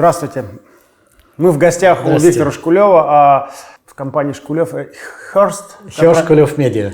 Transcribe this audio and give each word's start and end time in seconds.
Здравствуйте. 0.00 0.46
Мы 1.36 1.52
в 1.52 1.58
гостях 1.58 2.06
у. 2.06 2.16
Виктора 2.16 2.50
Шкулева, 2.50 3.04
а 3.06 3.50
в 3.84 3.92
компании 3.94 4.32
Шкулев 4.32 4.72
Херст. 5.30 5.76
Херш 5.90 6.22
Кулев 6.26 6.56
Медиа. 6.56 6.92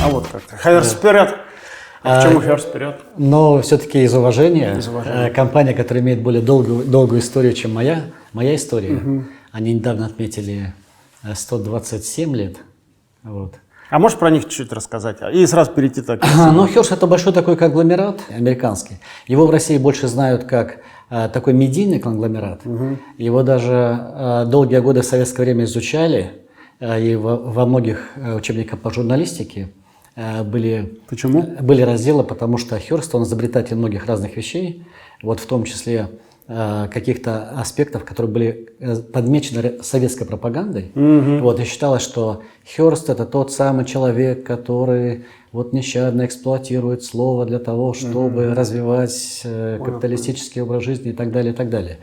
А 0.00 0.08
вот 0.08 0.26
как-то. 0.26 0.56
Херст 0.56 0.96
вперед. 0.96 1.36
А 2.02 2.22
почему 2.22 2.40
Херст 2.42 2.68
вперед? 2.68 2.96
Но 3.16 3.60
все-таки 3.62 4.02
из 4.02 4.14
уважения, 4.14 4.76
Из 4.78 4.88
уважения. 4.88 5.28
э, 5.28 5.30
компания, 5.30 5.72
которая 5.74 6.02
имеет 6.02 6.22
более 6.22 6.42
долгую, 6.42 6.84
долгую 6.84 7.20
историю, 7.20 7.52
чем 7.52 7.72
моя, 7.72 8.02
моя 8.32 8.54
история, 8.56 9.00
они 9.52 9.74
недавно 9.74 10.06
отметили 10.06 10.74
э, 11.22 11.34
127 11.34 12.34
лет. 12.36 12.56
Вот. 13.22 13.54
А 13.90 13.98
можешь 13.98 14.18
про 14.18 14.30
них 14.30 14.44
чуть-чуть 14.44 14.72
рассказать? 14.72 15.18
И 15.32 15.46
сразу 15.46 15.70
перейти 15.72 16.00
так. 16.02 16.24
А, 16.24 16.50
Ну, 16.56 16.66
Херш 16.66 16.90
это 16.90 17.06
большой 17.06 17.32
такой 17.32 17.56
конгломерат 17.56 18.20
американский. 18.30 18.96
Его 19.26 19.46
в 19.46 19.50
России 19.50 19.76
больше 19.78 20.08
знают 20.08 20.44
как 20.44 20.78
э, 21.10 21.28
такой 21.32 21.52
медийный 21.52 21.98
конгломерат. 22.00 22.62
Его 23.18 23.42
даже 23.42 23.72
э, 24.14 24.44
долгие 24.46 24.78
годы 24.80 25.02
в 25.02 25.04
советское 25.04 25.42
время 25.42 25.64
изучали, 25.64 26.32
э, 26.80 27.00
и 27.02 27.16
во, 27.16 27.36
во 27.36 27.66
многих 27.66 28.10
э, 28.16 28.34
учебниках 28.34 28.80
по 28.80 28.90
журналистике 28.90 29.60
э, 29.60 29.81
были 30.16 30.98
Почему? 31.08 31.42
были 31.60 31.82
разделы, 31.82 32.24
потому 32.24 32.58
что 32.58 32.78
Херст, 32.78 33.14
он 33.14 33.22
изобретатель 33.22 33.76
многих 33.76 34.06
разных 34.06 34.36
вещей, 34.36 34.84
вот 35.22 35.40
в 35.40 35.46
том 35.46 35.64
числе 35.64 36.08
э, 36.48 36.88
каких-то 36.92 37.50
аспектов, 37.58 38.04
которые 38.04 38.32
были 38.32 38.68
э, 38.78 38.96
подмечены 38.96 39.82
советской 39.82 40.26
пропагандой. 40.26 40.92
Вот, 41.40 41.60
и 41.60 41.64
считалось, 41.64 42.02
что 42.02 42.42
Херст 42.66 43.08
это 43.08 43.24
тот 43.24 43.52
самый 43.52 43.84
человек, 43.84 44.44
который 44.44 45.24
вот 45.52 45.72
нещадно 45.72 46.24
эксплуатирует 46.24 47.04
слово 47.04 47.44
для 47.44 47.58
того, 47.58 47.92
чтобы 47.94 48.54
развивать 48.54 49.42
э, 49.44 49.78
капиталистический 49.84 50.62
образ 50.62 50.82
жизни 50.82 51.10
и 51.10 51.14
так 51.14 51.30
далее, 51.30 51.52
и 51.52 51.56
так 51.56 51.70
далее. 51.70 51.98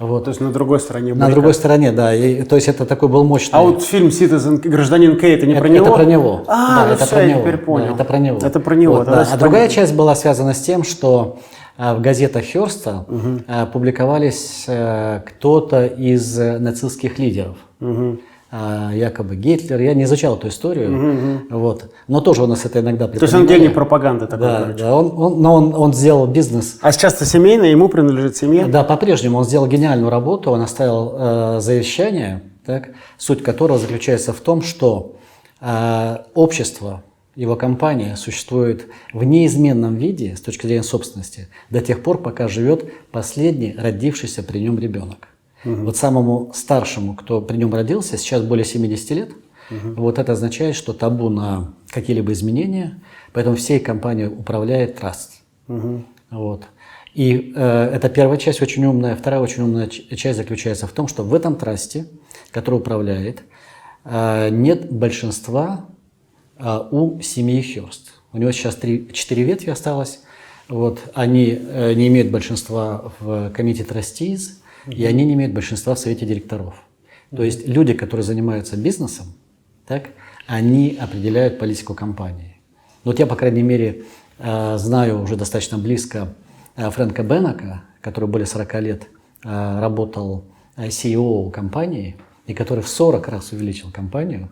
Вот. 0.00 0.24
То 0.24 0.30
есть 0.30 0.40
на 0.40 0.50
другой 0.50 0.80
стороне. 0.80 1.14
На 1.14 1.28
другой 1.30 1.52
стороне, 1.54 1.92
да. 1.92 2.14
И, 2.14 2.42
то 2.42 2.56
есть 2.56 2.68
это 2.68 2.86
такой 2.86 3.08
был 3.10 3.22
мощный. 3.22 3.52
А 3.54 3.62
вот 3.62 3.82
фильм 3.82 4.08
Citizen, 4.08 4.56
гражданин 4.66 5.18
Кей, 5.18 5.36
это 5.36 5.46
не 5.46 5.52
Это, 5.52 5.60
про 5.60 5.68
него? 5.68 5.86
это 5.86 5.94
про 5.94 6.04
него. 6.04 6.42
А, 6.46 6.76
Да, 6.76 6.86
ну 6.86 6.92
это 6.94 7.04
всё, 7.04 7.14
про 7.14 7.22
я 7.22 7.28
него. 7.28 7.40
теперь 7.42 7.56
понял. 7.58 7.86
Да, 7.88 7.94
это 7.94 8.04
про 8.04 8.16
него. 8.18 8.38
Это 8.42 8.60
про 8.60 8.74
него. 8.74 8.94
Вот, 8.96 9.04
да. 9.06 9.28
А 9.30 9.36
другая 9.36 9.62
понятно. 9.66 9.74
часть 9.74 9.94
была 9.94 10.14
связана 10.14 10.54
с 10.54 10.60
тем, 10.60 10.84
что 10.84 11.38
а, 11.76 11.94
в 11.94 12.00
газетах 12.00 12.42
Херста 12.44 13.04
а, 13.46 13.66
публиковались 13.66 14.64
а, 14.68 15.20
кто-то 15.20 15.84
из 15.86 16.38
э, 16.38 16.58
нацистских 16.58 17.18
лидеров. 17.18 17.56
А, 17.80 18.16
якобы 18.52 19.36
Гитлер. 19.36 19.80
Я 19.80 19.94
не 19.94 20.04
изучал 20.04 20.36
эту 20.36 20.48
историю. 20.48 21.46
Вот. 21.50 21.92
Но 22.08 22.20
тоже 22.20 22.42
у 22.42 22.46
нас 22.46 22.64
это 22.64 22.80
иногда 22.80 23.06
То 23.06 23.18
есть 23.22 23.34
он 23.34 23.46
гений 23.46 23.68
пропаганды 23.68 24.26
такой, 24.26 24.46
Да, 24.46 24.60
короче. 24.62 24.78
да. 24.78 24.94
Он, 24.96 25.12
он- 25.16 25.40
но 25.42 25.54
он, 25.54 25.74
он 25.74 25.94
сделал 25.94 26.26
бизнес 26.26 26.78
А 26.82 26.90
сейчас-то 26.92 27.24
семейный, 27.24 27.70
ему 27.70 27.88
принадлежит 27.88 28.36
семья? 28.36 28.66
да, 28.66 28.82
по-прежнему 28.82 29.38
он 29.38 29.44
сделал 29.44 29.66
гениальную 29.68 30.10
работу, 30.10 30.50
он 30.50 30.62
оставил 30.62 31.14
э, 31.16 31.60
завещание, 31.60 32.42
так, 32.66 32.90
суть 33.18 33.42
которого 33.42 33.78
заключается 33.78 34.32
в 34.32 34.40
том, 34.40 34.62
что 34.62 35.14
э, 35.60 36.16
общество, 36.34 37.02
его 37.36 37.54
компания 37.54 38.16
существует 38.16 38.86
в 39.14 39.22
неизменном 39.22 39.94
виде 39.96 40.34
с 40.36 40.40
точки 40.40 40.66
зрения 40.66 40.82
собственности 40.82 41.46
до 41.70 41.80
тех 41.80 42.02
пор, 42.02 42.18
пока 42.18 42.48
живет 42.48 42.84
последний 43.12 43.76
родившийся 43.78 44.42
при 44.42 44.58
нем 44.58 44.78
ребенок. 44.78 45.28
Вот 45.64 45.96
самому 45.96 46.52
старшему, 46.54 47.14
кто 47.14 47.40
при 47.42 47.56
нем 47.56 47.74
родился, 47.74 48.16
сейчас 48.16 48.42
более 48.42 48.64
70 48.64 49.10
лет, 49.10 49.30
вот 49.70 50.18
это 50.18 50.32
означает, 50.32 50.74
что 50.74 50.92
табу 50.92 51.28
на 51.28 51.74
какие-либо 51.90 52.32
изменения, 52.32 53.00
поэтому 53.32 53.56
всей 53.56 53.78
компанией 53.78 54.28
управляет 54.28 54.96
траст. 54.96 55.42
Вот. 56.30 56.64
И 57.14 57.52
э, 57.56 57.90
это 57.92 58.08
первая 58.08 58.38
часть 58.38 58.62
очень 58.62 58.84
умная. 58.84 59.16
Вторая 59.16 59.40
очень 59.40 59.64
умная 59.64 59.88
часть 59.88 60.38
заключается 60.38 60.86
в 60.86 60.92
том, 60.92 61.08
что 61.08 61.24
в 61.24 61.34
этом 61.34 61.56
трасте, 61.56 62.06
который 62.52 62.76
управляет, 62.76 63.42
э, 64.04 64.48
нет 64.50 64.90
большинства 64.92 65.86
э, 66.56 66.80
у 66.90 67.20
семьи 67.20 67.62
Хёрст. 67.62 68.12
У 68.32 68.38
него 68.38 68.52
сейчас 68.52 68.76
три, 68.76 69.08
четыре 69.12 69.42
ветви 69.42 69.70
осталось. 69.70 70.20
Вот. 70.68 71.00
Они 71.14 71.58
э, 71.60 71.94
не 71.94 72.06
имеют 72.06 72.30
большинства 72.30 73.12
в 73.18 73.50
комитете 73.50 73.92
и 74.86 75.04
они 75.04 75.24
не 75.24 75.34
имеют 75.34 75.52
большинства 75.52 75.94
в 75.94 75.98
совете 75.98 76.26
директоров. 76.26 76.74
То 77.34 77.42
есть 77.42 77.66
люди, 77.66 77.94
которые 77.94 78.24
занимаются 78.24 78.76
бизнесом, 78.76 79.26
так, 79.86 80.10
они 80.46 80.96
определяют 81.00 81.58
политику 81.58 81.94
компании. 81.94 82.56
Вот 83.04 83.18
я, 83.18 83.26
по 83.26 83.36
крайней 83.36 83.62
мере, 83.62 84.04
э, 84.38 84.78
знаю 84.78 85.22
уже 85.22 85.36
достаточно 85.36 85.78
близко 85.78 86.34
э, 86.76 86.90
Фрэнка 86.90 87.22
Беннека, 87.22 87.82
который 88.00 88.28
более 88.28 88.46
40 88.46 88.74
лет 88.80 89.06
э, 89.44 89.80
работал 89.80 90.44
CEO 90.76 91.50
компании, 91.50 92.16
и 92.46 92.54
который 92.54 92.82
в 92.82 92.88
40 92.88 93.28
раз 93.28 93.52
увеличил 93.52 93.90
компанию. 93.90 94.50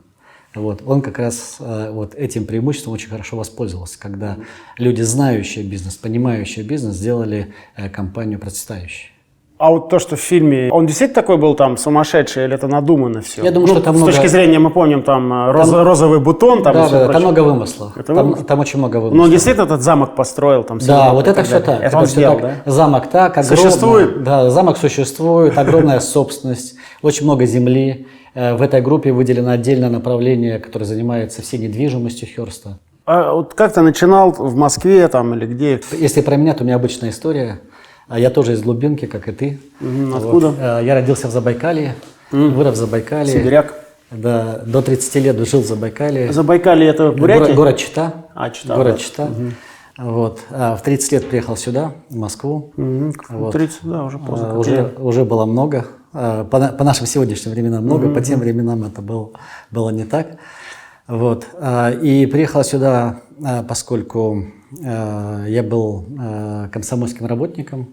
Вот. 0.54 0.82
Он 0.86 1.02
как 1.02 1.18
раз 1.18 1.56
вот 1.58 2.14
этим 2.14 2.46
преимуществом 2.46 2.94
очень 2.94 3.08
хорошо 3.08 3.36
воспользовался, 3.36 3.98
когда 3.98 4.38
люди, 4.76 5.02
знающие 5.02 5.64
бизнес, 5.64 5.96
понимающие 5.96 6.64
бизнес, 6.64 6.96
сделали 6.96 7.52
компанию 7.92 8.38
процветающей. 8.38 9.10
А 9.58 9.70
вот 9.70 9.88
то, 9.88 9.98
что 9.98 10.14
в 10.14 10.20
фильме, 10.20 10.68
он 10.70 10.86
действительно 10.86 11.20
такой 11.20 11.36
был 11.36 11.56
там 11.56 11.76
сумасшедший 11.76 12.44
или 12.44 12.54
это 12.54 12.68
надумано 12.68 13.22
все? 13.22 13.42
Я 13.42 13.50
думаю, 13.50 13.66
что 13.66 13.80
там 13.80 13.96
С 13.96 13.98
много- 13.98 14.12
точки 14.12 14.28
зрения, 14.28 14.60
мы 14.60 14.70
помним, 14.70 15.02
там, 15.02 15.32
э, 15.32 15.50
роз- 15.52 15.82
розовый 15.82 16.20
бутон, 16.20 16.62
там 16.62 16.74
да, 16.74 16.82
да, 16.84 16.88
прочее. 16.88 17.12
там 17.12 17.22
много 17.22 17.40
вымыслов. 17.40 17.96
Это 17.96 18.14
там, 18.14 18.26
вымысл? 18.28 18.44
там 18.44 18.60
очень 18.60 18.78
много 18.78 18.98
Но 18.98 19.04
вымыслов. 19.06 19.24
он 19.24 19.30
действительно 19.32 19.64
этот 19.64 19.82
замок 19.82 20.14
построил, 20.14 20.62
там, 20.62 20.78
Да, 20.78 21.12
вот 21.12 21.26
это 21.26 21.42
все 21.42 21.58
так. 21.58 21.82
Это 21.82 21.98
он 21.98 22.04
всё 22.06 22.12
сделал, 22.12 22.38
так. 22.38 22.52
да? 22.64 22.70
Замок 22.70 23.06
так, 23.08 23.36
огромный. 23.36 23.56
Существует? 23.56 24.22
Да, 24.22 24.48
замок 24.50 24.76
существует, 24.76 25.58
огромная 25.58 25.98
собственность, 26.14 26.76
очень 27.02 27.24
много 27.24 27.44
земли. 27.44 28.06
Э, 28.34 28.54
В 28.54 28.62
этой 28.62 28.80
группе 28.80 29.10
выделено 29.10 29.50
отдельное 29.50 29.90
направление, 29.90 30.60
которое 30.60 30.84
занимается 30.84 31.42
всей 31.42 31.58
недвижимостью 31.58 32.28
Херста. 32.28 32.78
А 33.06 33.32
вот 33.32 33.54
как 33.54 33.72
ты 33.72 33.80
начинал 33.80 34.30
в 34.30 34.54
Москве 34.54 35.08
там 35.08 35.34
или 35.34 35.46
где? 35.46 35.80
Если 35.98 36.20
про 36.20 36.36
меня, 36.36 36.54
то 36.54 36.62
у 36.62 36.66
меня 36.66 36.76
обычная 36.76 37.10
история. 37.10 37.58
А 38.08 38.18
Я 38.18 38.30
тоже 38.30 38.52
из 38.54 38.62
глубинки, 38.62 39.06
как 39.06 39.28
и 39.28 39.32
ты. 39.32 39.60
Мгм, 39.80 40.12
Вот. 40.12 40.24
откуда? 40.24 40.54
Э, 40.80 40.84
Я 40.84 40.94
родился 40.94 41.28
в 41.28 41.30
Забайкалье, 41.30 41.94
вырос 42.32 42.74
в 42.74 42.76
Забайкалье. 42.76 43.32
Сибиряк? 43.32 43.74
Да, 44.10 44.62
до 44.64 44.80
30 44.80 45.20
лет 45.20 45.36
жил 45.46 45.60
в 45.60 45.66
Забайкалье. 45.66 46.32
Забайкалье 46.32 46.88
это 46.88 47.12
Бурятия? 47.12 47.44
Город, 47.44 47.56
город 47.56 47.76
Чита. 47.76 48.12
А, 48.34 48.48
Чита, 48.48 48.74
Город 48.76 48.94
да. 48.94 48.98
Чита. 48.98 49.28
Вот. 49.98 50.40
А 50.50 50.76
в 50.76 50.82
30 50.82 51.12
лет 51.12 51.28
приехал 51.28 51.56
сюда, 51.56 51.92
в 52.08 52.16
Москву. 52.16 52.72
Мгм, 52.76 53.12
Вот. 53.28 53.52
30, 53.52 53.80
да, 53.82 54.04
уже 54.04 54.18
поздно. 54.18 54.52
А, 54.52 54.58
уже, 54.58 54.94
уже 54.98 55.24
было 55.24 55.44
много. 55.44 55.84
А, 56.14 56.44
По, 56.44 56.68
по 56.68 56.84
нашим 56.84 57.06
сегодняшним 57.06 57.52
временам 57.52 57.84
много, 57.84 58.08
по 58.08 58.22
тем 58.22 58.40
временам 58.40 58.84
это 58.84 59.02
был, 59.02 59.34
было 59.70 59.90
не 59.90 60.04
так. 60.04 60.38
Вот. 61.06 61.46
А, 61.60 61.90
И 61.90 62.24
приехал 62.26 62.64
сюда, 62.64 63.20
а, 63.44 63.62
поскольку 63.62 64.38
а, 64.38 64.57
я 64.70 65.62
был 65.62 66.06
а, 66.18 66.68
комсомольским 66.68 67.26
работником. 67.26 67.88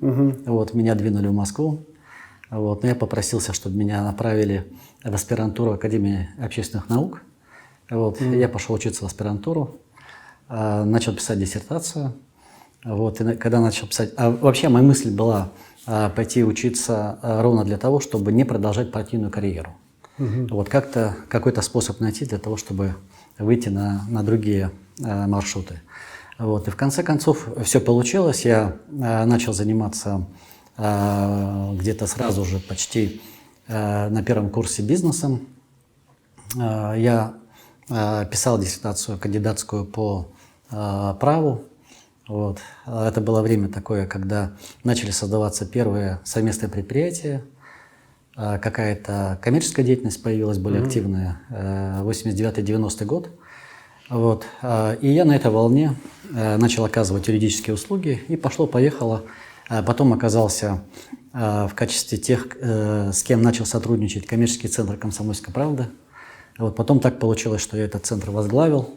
Вот, 0.45 0.73
меня 0.73 0.95
двинули 0.95 1.27
в 1.27 1.33
Москву. 1.33 1.85
Вот. 2.49 2.83
Но 2.83 2.89
я 2.89 2.95
попросился, 2.95 3.53
чтобы 3.53 3.77
меня 3.77 4.03
направили 4.03 4.65
в 5.03 5.13
аспирантуру 5.13 5.71
Академии 5.71 6.29
общественных 6.37 6.89
наук. 6.89 7.21
Вот. 7.89 8.19
Я 8.21 8.49
пошел 8.49 8.75
учиться 8.75 9.03
в 9.03 9.07
аспирантуру, 9.07 9.77
а, 10.49 10.83
начал 10.83 11.15
писать 11.15 11.39
диссертацию. 11.39 12.13
Вот, 12.83 13.19
и 13.19 13.35
когда 13.35 13.61
начал 13.61 13.87
писать... 13.87 14.13
А 14.15 14.29
вообще 14.29 14.69
моя 14.69 14.85
мысль 14.85 15.09
была 15.09 15.49
пойти 16.15 16.43
учиться 16.43 17.17
ровно 17.23 17.63
для 17.63 17.77
того, 17.77 17.99
чтобы 17.99 18.31
не 18.31 18.43
продолжать 18.43 18.91
партийную 18.91 19.31
карьеру. 19.31 19.71
Вот 20.17 20.69
как-то 20.69 21.15
какой-то 21.27 21.61
способ 21.61 21.99
найти 21.99 22.25
для 22.25 22.37
того, 22.37 22.57
чтобы 22.57 22.93
выйти 23.39 23.69
на, 23.69 24.05
на 24.07 24.21
другие 24.21 24.69
маршруты. 24.99 25.81
Вот, 26.37 26.67
и 26.67 26.71
в 26.71 26.75
конце 26.75 27.01
концов 27.01 27.47
все 27.63 27.79
получилось. 27.79 28.43
Я 28.43 28.75
а, 29.01 29.25
начал 29.25 29.53
заниматься 29.53 30.25
а, 30.77 31.73
где-то 31.73 32.07
сразу 32.07 32.43
же 32.43 32.59
почти 32.59 33.21
а, 33.67 34.09
на 34.09 34.21
первом 34.23 34.49
курсе 34.49 34.81
бизнесом. 34.81 35.47
Я 36.55 37.33
писал 38.31 38.57
диссертацию 38.57 39.17
кандидатскую 39.19 39.85
по 39.85 40.29
праву. 40.69 41.63
Вот. 42.27 42.59
Это 42.87 43.19
было 43.19 43.41
время 43.41 43.67
такое, 43.67 44.07
когда 44.07 44.53
начали 44.83 45.11
создаваться 45.11 45.65
первые 45.65 46.19
совместные 46.23 46.69
предприятия, 46.69 47.43
какая-то 48.35 49.37
коммерческая 49.41 49.85
деятельность 49.85 50.23
появилась 50.23 50.59
более 50.59 50.81
активная, 50.83 51.41
э, 51.49 52.01
89-90 52.03 53.05
год. 53.05 53.29
Вот. 54.09 54.45
а, 54.61 54.93
И 55.01 55.09
я 55.09 55.25
на 55.25 55.35
этой 55.35 55.51
волне 55.51 55.95
э, 56.33 56.57
начал 56.57 56.85
оказывать 56.85 57.27
юридические 57.27 57.73
услуги 57.73 58.23
и 58.27 58.35
пошло-поехало. 58.35 59.23
А 59.67 59.81
Потом 59.81 60.13
оказался 60.13 60.83
э, 61.33 61.67
в 61.67 61.73
качестве 61.73 62.17
тех, 62.17 62.55
э, 62.59 63.11
с 63.11 63.23
кем 63.23 63.41
начал 63.41 63.65
сотрудничать 63.65 64.27
коммерческий 64.27 64.67
центр 64.67 64.95
«Комсомольская 64.97 65.53
правда». 65.53 65.89
Вот 66.57 66.75
потом 66.75 66.99
так 66.99 67.19
получилось, 67.19 67.61
что 67.61 67.77
я 67.77 67.85
этот 67.85 68.05
центр 68.05 68.29
возглавил. 68.31 68.95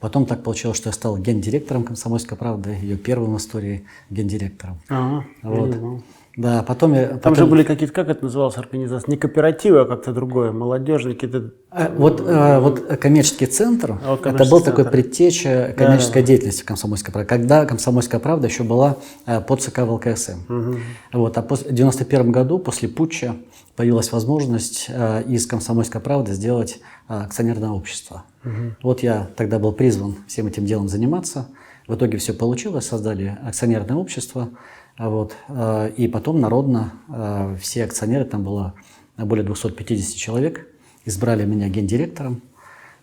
Потом 0.00 0.26
так 0.26 0.42
получилось, 0.42 0.76
что 0.76 0.88
я 0.88 0.92
стал 0.92 1.16
гендиректором 1.16 1.84
«Комсомольской 1.84 2.36
правды», 2.36 2.76
ее 2.82 2.96
первым 2.96 3.34
в 3.34 3.38
истории 3.38 3.86
гендиректором. 4.10 4.80
Ага, 4.88 5.24
Вот. 5.42 6.02
Да, 6.36 6.64
потом 6.64 6.94
я... 6.94 7.06
Там 7.08 7.18
потом- 7.20 7.36
же 7.36 7.46
были 7.46 7.62
какие-то, 7.62 7.94
как 7.94 8.08
это 8.08 8.24
называлось, 8.24 8.56
организация? 8.56 9.08
Не 9.10 9.16
кооперативы, 9.16 9.80
а 9.80 9.84
как-то 9.84 10.12
другое, 10.12 10.50
молодежные 10.50 11.14
какие-то... 11.14 11.52
А, 11.70 11.92
Вот, 11.96 12.20
э, 12.20 12.58
вот 12.58 12.80
коммерческий 12.98 13.46
центр, 13.46 13.98
А 14.04 14.10
вот 14.10 14.20
это 14.20 14.22
коммерческий 14.30 14.50
был 14.50 14.60
такой 14.60 14.84
центр. 14.84 14.90
предтеча 14.90 15.74
коммерческой 15.76 16.22
деятельности 16.24 16.64
комсомольской 16.64 17.12
правды, 17.12 17.28
когда 17.28 17.64
комсомольская 17.66 18.20
правда 18.20 18.48
еще 18.48 18.64
была 18.64 18.96
э, 19.26 19.40
под 19.40 19.62
ЦК 19.62 19.80
ВЛКСМ. 19.80 20.74
Вот, 21.12 21.38
а 21.38 21.42
в 21.42 21.72
91 21.72 22.32
году, 22.32 22.58
после 22.58 22.88
путча, 22.88 23.36
появилась 23.76 24.10
возможность 24.10 24.86
э, 24.88 25.22
из 25.28 25.46
комсомольской 25.46 26.00
правды 26.00 26.32
сделать 26.32 26.80
акционерное 27.06 27.70
общество. 27.70 28.24
Вот 28.82 29.02
я 29.02 29.28
тогда 29.36 29.58
был 29.58 29.72
призван 29.72 30.16
всем 30.26 30.46
этим 30.48 30.66
делом 30.66 30.88
заниматься. 30.88 31.48
В 31.86 31.94
итоге 31.94 32.18
все 32.18 32.32
получилось, 32.32 32.86
создали 32.86 33.38
акционерное 33.46 33.96
общество. 33.96 34.48
А 34.96 35.08
Вот, 35.08 35.34
э, 35.48 35.90
и 35.96 36.06
потом 36.08 36.40
народно 36.40 36.92
э, 37.08 37.56
все 37.60 37.82
акционеры, 37.84 38.24
там 38.24 38.42
было 38.44 38.74
более 39.16 39.44
250 39.44 40.16
человек, 40.16 40.66
избрали 41.04 41.44
меня 41.44 41.68
гендиректором. 41.68 42.40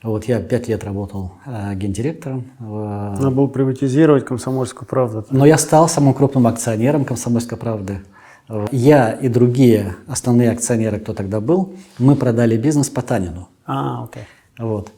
Вот 0.03 0.23
я 0.25 0.39
пять 0.41 0.67
лет 0.69 0.83
работал 0.85 1.31
э, 1.45 1.73
гендиректором. 1.75 2.45
в- 2.59 3.11
Надо 3.15 3.29
было 3.31 3.47
приватизировать 3.47 4.23
комсомольскую 4.25 4.87
правду. 4.87 5.25
но 5.31 5.45
я 5.45 5.57
стал 5.57 5.87
самым 5.89 6.13
крупным 6.13 6.47
акционером 6.47 7.03
«Комсомольской 7.05 7.57
правды». 7.57 7.99
Я 8.71 9.11
и 9.11 9.27
другие 9.29 9.95
основные 10.07 10.51
акционеры, 10.51 10.99
кто 10.99 11.13
тогда 11.13 11.39
был, 11.39 11.73
мы 11.99 12.15
продали 12.15 12.57
бизнес 12.57 12.89
Потанину. 12.89 13.47
А, 13.65 14.03
окей. 14.03 14.23
Вот. 14.57 14.91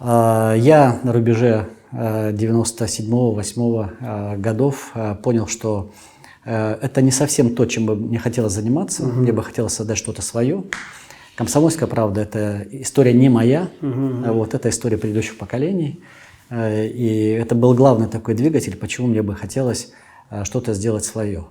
Я 0.00 0.98
на 1.04 1.12
рубеже 1.12 1.66
97-8 1.92 4.36
годов 4.38 4.92
понял, 5.22 5.46
что 5.46 5.90
это 6.44 7.02
не 7.02 7.10
совсем 7.10 7.54
то, 7.54 7.66
чем 7.66 7.86
бы 7.86 7.96
мне 7.96 8.18
хотелось 8.18 8.52
заниматься. 8.52 9.04
Мне 9.04 9.32
бы 9.32 9.42
хотелось 9.42 9.74
создать 9.74 9.98
что-то 9.98 10.22
свое. 10.22 10.64
Комсомольская 11.36 11.88
правда– 11.88 12.20
это 12.22 12.66
история 12.70 13.12
не 13.14 13.28
моя, 13.30 13.68
а 14.26 14.32
вот 14.32 14.52
это 14.52 14.68
история 14.68 14.98
предыдущих 14.98 15.38
поколений. 15.38 16.00
Э, 16.50 16.86
И 16.86 17.28
это 17.30 17.54
был 17.54 17.74
главный 17.74 18.08
такой 18.08 18.34
двигатель, 18.34 18.76
почему 18.76 19.06
мне 19.06 19.22
бы 19.22 19.34
хотелось 19.34 19.92
э, 20.30 20.44
что-то 20.44 20.74
сделать 20.74 21.04
свое. 21.04 21.46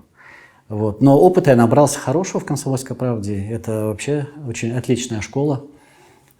Вот. 0.68 1.02
Но 1.02 1.20
опыта 1.20 1.50
я 1.50 1.56
набрался 1.56 1.98
хорошего 1.98 2.40
в 2.40 2.46
«Комсомольской 2.46 2.96
правде». 2.96 3.44
Это 3.50 3.86
вообще 3.86 4.28
очень 4.48 4.74
отличная 4.74 5.22
школа. 5.22 5.66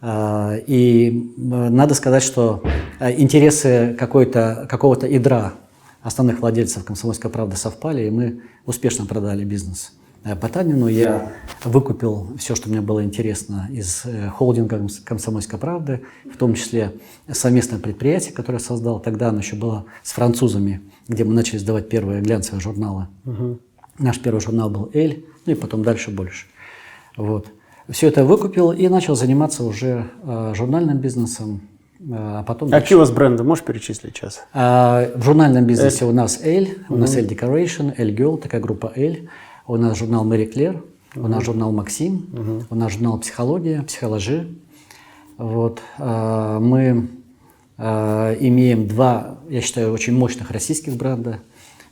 И 0.02 1.32
э, 1.36 1.40
надо 1.40 1.94
сказать, 1.94 2.22
что 2.22 2.62
э, 3.00 3.20
интересы 3.20 3.96
какого-то 3.98 5.06
ядра 5.08 5.54
основных 6.02 6.40
владельцев 6.40 6.84
«Комсомольской 6.84 7.30
правды» 7.30 7.56
совпали, 7.56 8.06
и 8.06 8.10
мы 8.10 8.42
успешно 8.66 9.06
продали 9.06 9.44
бизнес. 9.44 9.92
Э, 10.24 10.36
Потанину 10.36 10.86
я 10.86 11.32
выкупил 11.64 12.36
все, 12.38 12.54
что 12.54 12.68
мне 12.68 12.80
было 12.80 13.04
интересно 13.04 13.68
из 13.70 14.02
э, 14.04 14.28
холдинга 14.28 14.78
«Комс- 14.78 15.00
«Комсомольской 15.00 15.58
правды», 15.58 16.02
в 16.32 16.36
том 16.36 16.54
числе 16.54 16.92
совместное 17.30 17.78
предприятие, 17.78 18.32
которое 18.32 18.58
я 18.58 18.64
создал. 18.64 19.00
Тогда 19.00 19.28
оно 19.28 19.38
еще 19.38 19.56
было 19.56 19.86
с 20.02 20.12
французами, 20.12 20.82
где 21.08 21.24
мы 21.24 21.34
начали 21.34 21.58
сдавать 21.58 21.88
первые 21.88 22.20
глянцевые 22.22 22.60
журналы. 22.60 23.08
Наш 23.98 24.18
первый 24.20 24.40
журнал 24.40 24.70
был 24.70 24.90
«Эль», 24.94 25.24
ну 25.46 25.52
и 25.52 25.54
потом 25.54 25.82
дальше 25.82 26.10
больше. 26.10 26.46
Вот. 27.16 27.48
Все 27.88 28.06
это 28.06 28.24
выкупил 28.24 28.70
и 28.70 28.88
начал 28.88 29.16
заниматься 29.16 29.64
уже 29.64 30.10
э, 30.22 30.52
журнальным 30.54 30.98
бизнесом, 30.98 31.62
а 32.12 32.42
потом... 32.44 32.68
А 32.68 32.70
дальше. 32.72 32.84
какие 32.84 32.96
у 32.96 33.00
вас 33.00 33.10
бренды? 33.10 33.44
Можешь 33.44 33.64
перечислить 33.64 34.16
сейчас? 34.16 34.44
А, 34.52 35.10
в 35.14 35.22
журнальном 35.22 35.64
бизнесе 35.66 36.04
у 36.04 36.12
нас 36.12 36.40
«Эль», 36.42 36.78
у 36.88 36.96
нас 36.96 37.14
«Эль 37.16 37.26
Decoration», 37.26 37.94
«Эль 37.96 38.14
Girl», 38.14 38.38
такая 38.38 38.60
группа 38.60 38.92
«Эль», 38.94 39.28
у 39.66 39.76
нас 39.76 39.98
журнал 39.98 40.24
«Мэри 40.24 40.46
Клер», 40.46 40.82
у 41.14 41.28
нас 41.28 41.44
журнал 41.44 41.72
«Максим», 41.72 42.66
у 42.70 42.74
нас 42.74 42.92
журнал 42.92 43.18
«Психология», 43.18 43.82
«Психологи». 43.82 44.56
Вот. 45.36 45.80
а, 45.98 46.58
Мы 46.60 47.08
а, 47.76 48.34
имеем 48.34 48.86
два, 48.88 49.38
я 49.48 49.60
считаю, 49.60 49.92
очень 49.92 50.14
мощных 50.14 50.50
российских 50.50 50.96
бренда. 50.96 51.40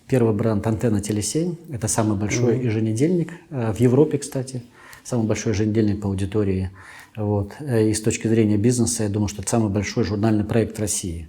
Первый 0.06 0.34
бренд 0.34 0.66
«Антенна 0.66 1.00
Телесень». 1.00 1.58
Это 1.70 1.86
самый 1.86 2.16
большой 2.18 2.58
еженедельник 2.60 3.32
э, 3.50 3.72
в 3.72 3.80
Европе, 3.80 4.16
кстати. 4.16 4.62
Самый 5.04 5.26
большой 5.26 5.52
еженедельник 5.52 6.00
по 6.00 6.08
аудитории. 6.08 6.70
Вот. 7.18 7.52
Э, 7.60 7.88
И 7.88 7.92
с 7.94 8.00
точки 8.00 8.28
зрения 8.28 8.56
бизнеса, 8.56 9.02
я 9.02 9.08
думаю, 9.08 9.28
что 9.28 9.42
это 9.42 9.50
самый 9.50 9.70
большой 9.70 10.04
журнальный 10.04 10.44
проект 10.44 10.78
России. 10.80 11.28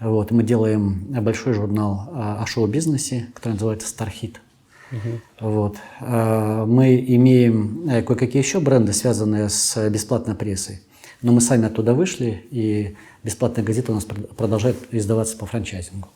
Вот. 0.00 0.30
Мы 0.30 0.42
делаем 0.42 1.04
большой 1.22 1.52
журнал 1.52 2.08
а, 2.14 2.42
о 2.42 2.46
шоу-бизнесе, 2.46 3.26
который 3.34 3.52
называется 3.54 3.88
«Стархит». 3.88 4.40
Вот. 5.38 5.76
А, 6.00 6.64
Мы 6.66 6.96
имеем 7.08 7.88
э, 7.88 8.02
кое-какие 8.02 8.42
еще 8.42 8.58
бренды, 8.60 8.92
связанные 8.92 9.48
с 9.50 9.88
бесплатной 9.90 10.34
прессой. 10.34 10.80
Но 11.22 11.32
мы 11.32 11.40
сами 11.42 11.66
оттуда 11.66 11.92
вышли, 11.92 12.42
и 12.50 12.96
бесплатная 13.22 13.62
газета 13.62 13.92
у 13.92 13.94
нас 13.96 14.06
прод- 14.06 14.34
продолжает 14.34 14.76
издаваться 14.90 15.36
по 15.36 15.44
франчайзингу. 15.44 16.08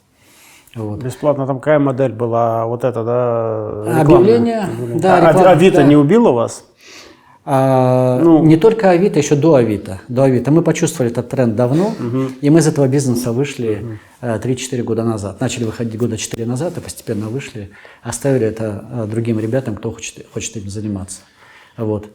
Вот. 0.74 1.04
Бесплатно 1.04 1.46
там 1.46 1.58
какая 1.60 1.78
модель 1.78 2.12
была? 2.12 2.64
Вот 2.66 2.82
это, 2.82 3.04
да? 3.04 4.00
Объявление, 4.00 4.62
рекламная? 4.72 4.98
да, 4.98 5.28
А- 5.28 5.48
а 5.48 5.50
Авито 5.52 5.76
да. 5.76 5.82
не 5.84 5.96
убило 5.96 6.32
вас? 6.32 6.64
А, 7.46 8.20
Ну. 8.20 8.42
Не 8.44 8.56
только 8.56 8.90
Авито, 8.90 9.18
еще 9.18 9.34
до 9.36 9.54
Авито. 9.56 10.00
До 10.08 10.22
Авито. 10.24 10.50
Мы 10.50 10.62
почувствовали 10.62 11.12
этот 11.12 11.28
тренд 11.28 11.54
давно, 11.56 11.92
и 12.40 12.48
мы 12.50 12.60
из 12.60 12.66
этого 12.66 12.88
бизнеса 12.88 13.32
вышли 13.32 13.98
э, 14.20 14.38
3-4 14.38 14.82
года 14.82 15.04
назад. 15.04 15.40
Начали 15.40 15.64
выходить 15.64 15.96
года 15.98 16.16
4 16.16 16.46
назад 16.46 16.78
и 16.78 16.80
постепенно 16.80 17.28
вышли, 17.28 17.70
оставили 18.02 18.46
это 18.46 18.84
э, 18.90 19.06
другим 19.10 19.38
ребятам, 19.38 19.76
кто 19.76 19.90
хочет, 19.92 20.26
хочет 20.32 20.56
этим 20.56 20.70
заниматься. 20.70 21.20
Вот. 21.76 22.08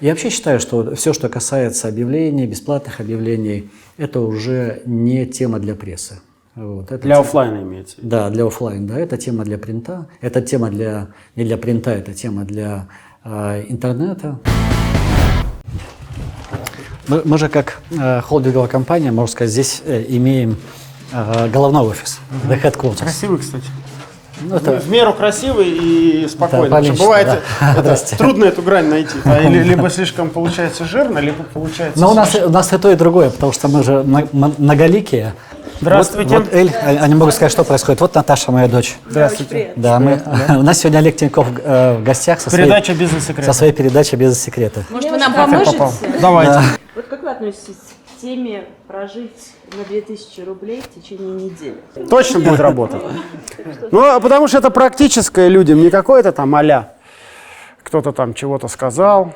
Я 0.00 0.10
вообще 0.10 0.30
считаю, 0.30 0.60
что 0.60 0.94
все, 0.94 1.12
что 1.12 1.28
касается 1.28 1.86
объявлений, 1.88 2.46
бесплатных 2.46 3.00
объявлений, 3.00 3.68
это 3.98 4.20
уже 4.20 4.80
не 4.86 5.26
тема 5.26 5.58
для 5.58 5.74
прессы. 5.74 6.20
Вот. 6.56 6.90
Это 6.90 7.02
Для 7.04 7.18
оффлайна 7.20 7.62
имеется. 7.62 7.96
в 7.96 7.98
виду. 7.98 8.08
да, 8.08 8.28
для 8.30 8.44
оффлайн, 8.46 8.86
да, 8.86 8.98
это 8.98 9.16
тема 9.16 9.44
для 9.44 9.56
принта, 9.56 10.06
это 10.20 10.40
тема 10.40 10.68
для 10.70 11.08
не 11.36 11.44
для 11.44 11.56
принта, 11.56 11.90
это 11.92 12.12
тема 12.12 12.44
для 12.44 12.88
э, 13.08 13.09
интернета. 13.24 14.38
Мы, 17.08 17.22
мы 17.24 17.38
же 17.38 17.48
как 17.48 17.80
э, 17.90 18.20
холдинговая 18.20 18.68
компания, 18.68 19.10
можно 19.10 19.32
сказать, 19.32 19.50
здесь 19.50 19.82
э, 19.84 20.04
имеем 20.08 20.56
э, 21.12 21.48
головной 21.48 21.82
офис, 21.82 22.20
the 22.48 22.60
headquarters. 22.62 22.98
Красивый, 23.00 23.38
кстати. 23.38 23.64
Ну, 24.42 24.56
это- 24.56 24.78
В 24.78 24.88
меру 24.88 25.12
красивый 25.12 25.68
и 25.68 26.28
спокойный. 26.28 26.70
Да, 26.70 26.92
бывает 26.94 27.42
да. 27.60 27.74
это, 27.76 28.16
трудно 28.18 28.44
эту 28.44 28.62
грань 28.62 28.86
найти. 28.88 29.18
Да, 29.24 29.40
или- 29.40 29.62
либо 29.62 29.90
слишком 29.90 30.30
получается 30.30 30.84
жирно, 30.84 31.18
либо 31.18 31.42
получается... 31.42 32.00
Но 32.00 32.12
у 32.12 32.14
нас, 32.14 32.34
у 32.36 32.48
нас 32.48 32.72
и 32.72 32.78
то, 32.78 32.90
и 32.90 32.94
другое, 32.94 33.30
потому 33.30 33.52
что 33.52 33.68
мы 33.68 33.82
же 33.82 34.02
многоликие. 34.02 35.34
Здравствуйте. 35.80 36.34
Вот, 36.36 36.44
вот 36.44 36.54
Эль, 36.54 36.70
а- 36.70 37.04
а 37.04 37.08
не 37.08 37.14
могу 37.14 37.30
сказать, 37.30 37.50
что 37.52 37.64
происходит. 37.64 38.00
Вот 38.00 38.14
Наташа, 38.14 38.52
моя 38.52 38.68
дочь. 38.68 38.96
Здравствуйте. 39.08 39.72
Да, 39.76 39.98
мы, 39.98 40.20
у 40.58 40.62
нас 40.62 40.78
сегодня 40.78 40.98
Олег 40.98 41.16
Тиньков 41.16 41.46
э, 41.62 41.96
в 41.96 42.04
гостях 42.04 42.40
со 42.40 42.50
своей, 42.50 42.64
Передача 42.64 42.94
«Бизнес-секреты». 42.94 43.42
со 43.42 43.52
своей 43.52 43.72
передачей 43.72 44.16
«Бизнес-секреты». 44.16 44.84
Может, 44.90 45.10
вы 45.10 45.16
нам 45.16 45.32
я 45.32 45.38
поможете? 45.38 45.88
Давайте. 46.20 46.60
Вот 46.94 47.06
как 47.06 47.22
вы 47.22 47.30
относитесь 47.30 47.76
к 47.76 48.20
теме 48.20 48.64
прожить 48.86 49.52
на 49.76 49.84
2000 49.84 50.40
рублей 50.42 50.82
в 50.82 51.00
течение 51.00 51.46
недели? 51.46 51.76
Точно 52.08 52.40
будет 52.40 52.60
работать. 52.60 53.00
Ну, 53.90 54.04
а 54.04 54.20
потому 54.20 54.48
что 54.48 54.58
это 54.58 54.70
практическое 54.70 55.48
людям, 55.48 55.80
не 55.80 55.90
какое-то 55.90 56.32
там 56.32 56.54
а 56.54 56.92
кто-то 57.82 58.12
там 58.12 58.34
чего-то 58.34 58.68
сказал. 58.68 59.32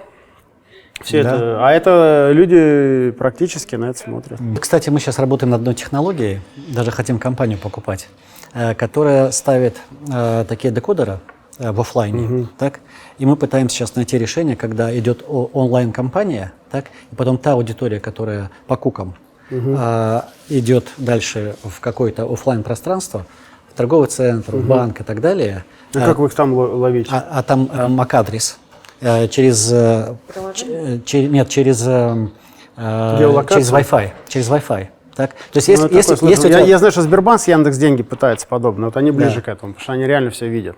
Все 1.02 1.18
это, 1.18 1.66
а 1.66 1.72
это 1.72 2.30
люди 2.32 3.10
практически 3.18 3.76
на 3.76 3.86
это 3.90 3.98
смотрят. 3.98 4.40
Кстати, 4.60 4.90
мы 4.90 5.00
сейчас 5.00 5.18
работаем 5.18 5.50
над 5.50 5.60
одной 5.60 5.74
технологией, 5.74 6.40
даже 6.68 6.90
хотим 6.90 7.18
компанию 7.18 7.58
покупать, 7.58 8.08
э, 8.54 8.74
которая 8.74 9.30
ставит 9.32 9.76
э, 10.12 10.44
такие 10.48 10.72
декодеры 10.72 11.18
э, 11.58 11.72
в 11.72 11.80
офлайне, 11.80 12.46
так? 12.58 12.80
И 13.18 13.26
мы 13.26 13.36
пытаемся 13.36 13.76
сейчас 13.76 13.96
найти 13.96 14.18
решение, 14.18 14.56
когда 14.56 14.96
идет 14.96 15.24
онлайн-компания, 15.28 16.52
так? 16.70 16.86
И 17.12 17.14
потом 17.16 17.38
та 17.38 17.52
аудитория, 17.52 18.00
которая 18.00 18.50
по 18.66 18.76
кукам 18.76 19.14
э, 19.50 20.20
идет 20.48 20.86
дальше 20.96 21.56
в 21.64 21.80
какое-то 21.80 22.32
офлайн 22.32 22.62
пространство, 22.62 23.26
в 23.72 23.76
торговый 23.76 24.08
центр, 24.08 24.56
в 24.56 24.66
банк 24.66 25.00
и 25.00 25.04
так 25.04 25.20
далее. 25.20 25.64
А 25.94 26.00
как 26.06 26.18
вы 26.18 26.26
их 26.28 26.34
там 26.34 26.52
ло- 26.54 26.76
ловите? 26.76 27.10
А, 27.12 27.26
а 27.38 27.42
там 27.42 27.68
э, 27.72 27.86
MAC-адрес. 27.88 28.58
Э, 29.04 29.28
через, 29.28 29.70
э, 29.70 30.14
э, 30.34 30.98
че- 31.04 31.28
нет, 31.28 31.48
через, 31.50 31.80
через 31.82 33.72
Wi-Fi. 33.72 34.10
Через 34.28 34.48
Wi-Fi. 34.48 34.86
Так? 35.14 35.30
То 35.52 35.58
есть, 35.58 35.68
Ну, 35.68 35.72
если, 35.74 35.88
я 35.90 35.96
если, 35.98 36.12
если 36.28 36.48
я, 36.48 36.54
тебя- 36.54 36.66
я 36.66 36.78
знаю, 36.78 36.90
что 36.92 37.02
Сбербанк 37.02 37.40
с 37.40 37.46
Яндекс 37.46 37.76
деньги 37.76 38.02
пытается 38.02 38.46
подобно. 38.48 38.86
Вот 38.86 38.96
они 38.96 39.10
ближе 39.12 39.36
Да. 39.36 39.40
к 39.42 39.48
этому, 39.48 39.74
потому 39.74 39.82
что 39.84 39.92
они 39.92 40.06
реально 40.06 40.30
все 40.30 40.48
видят. 40.48 40.76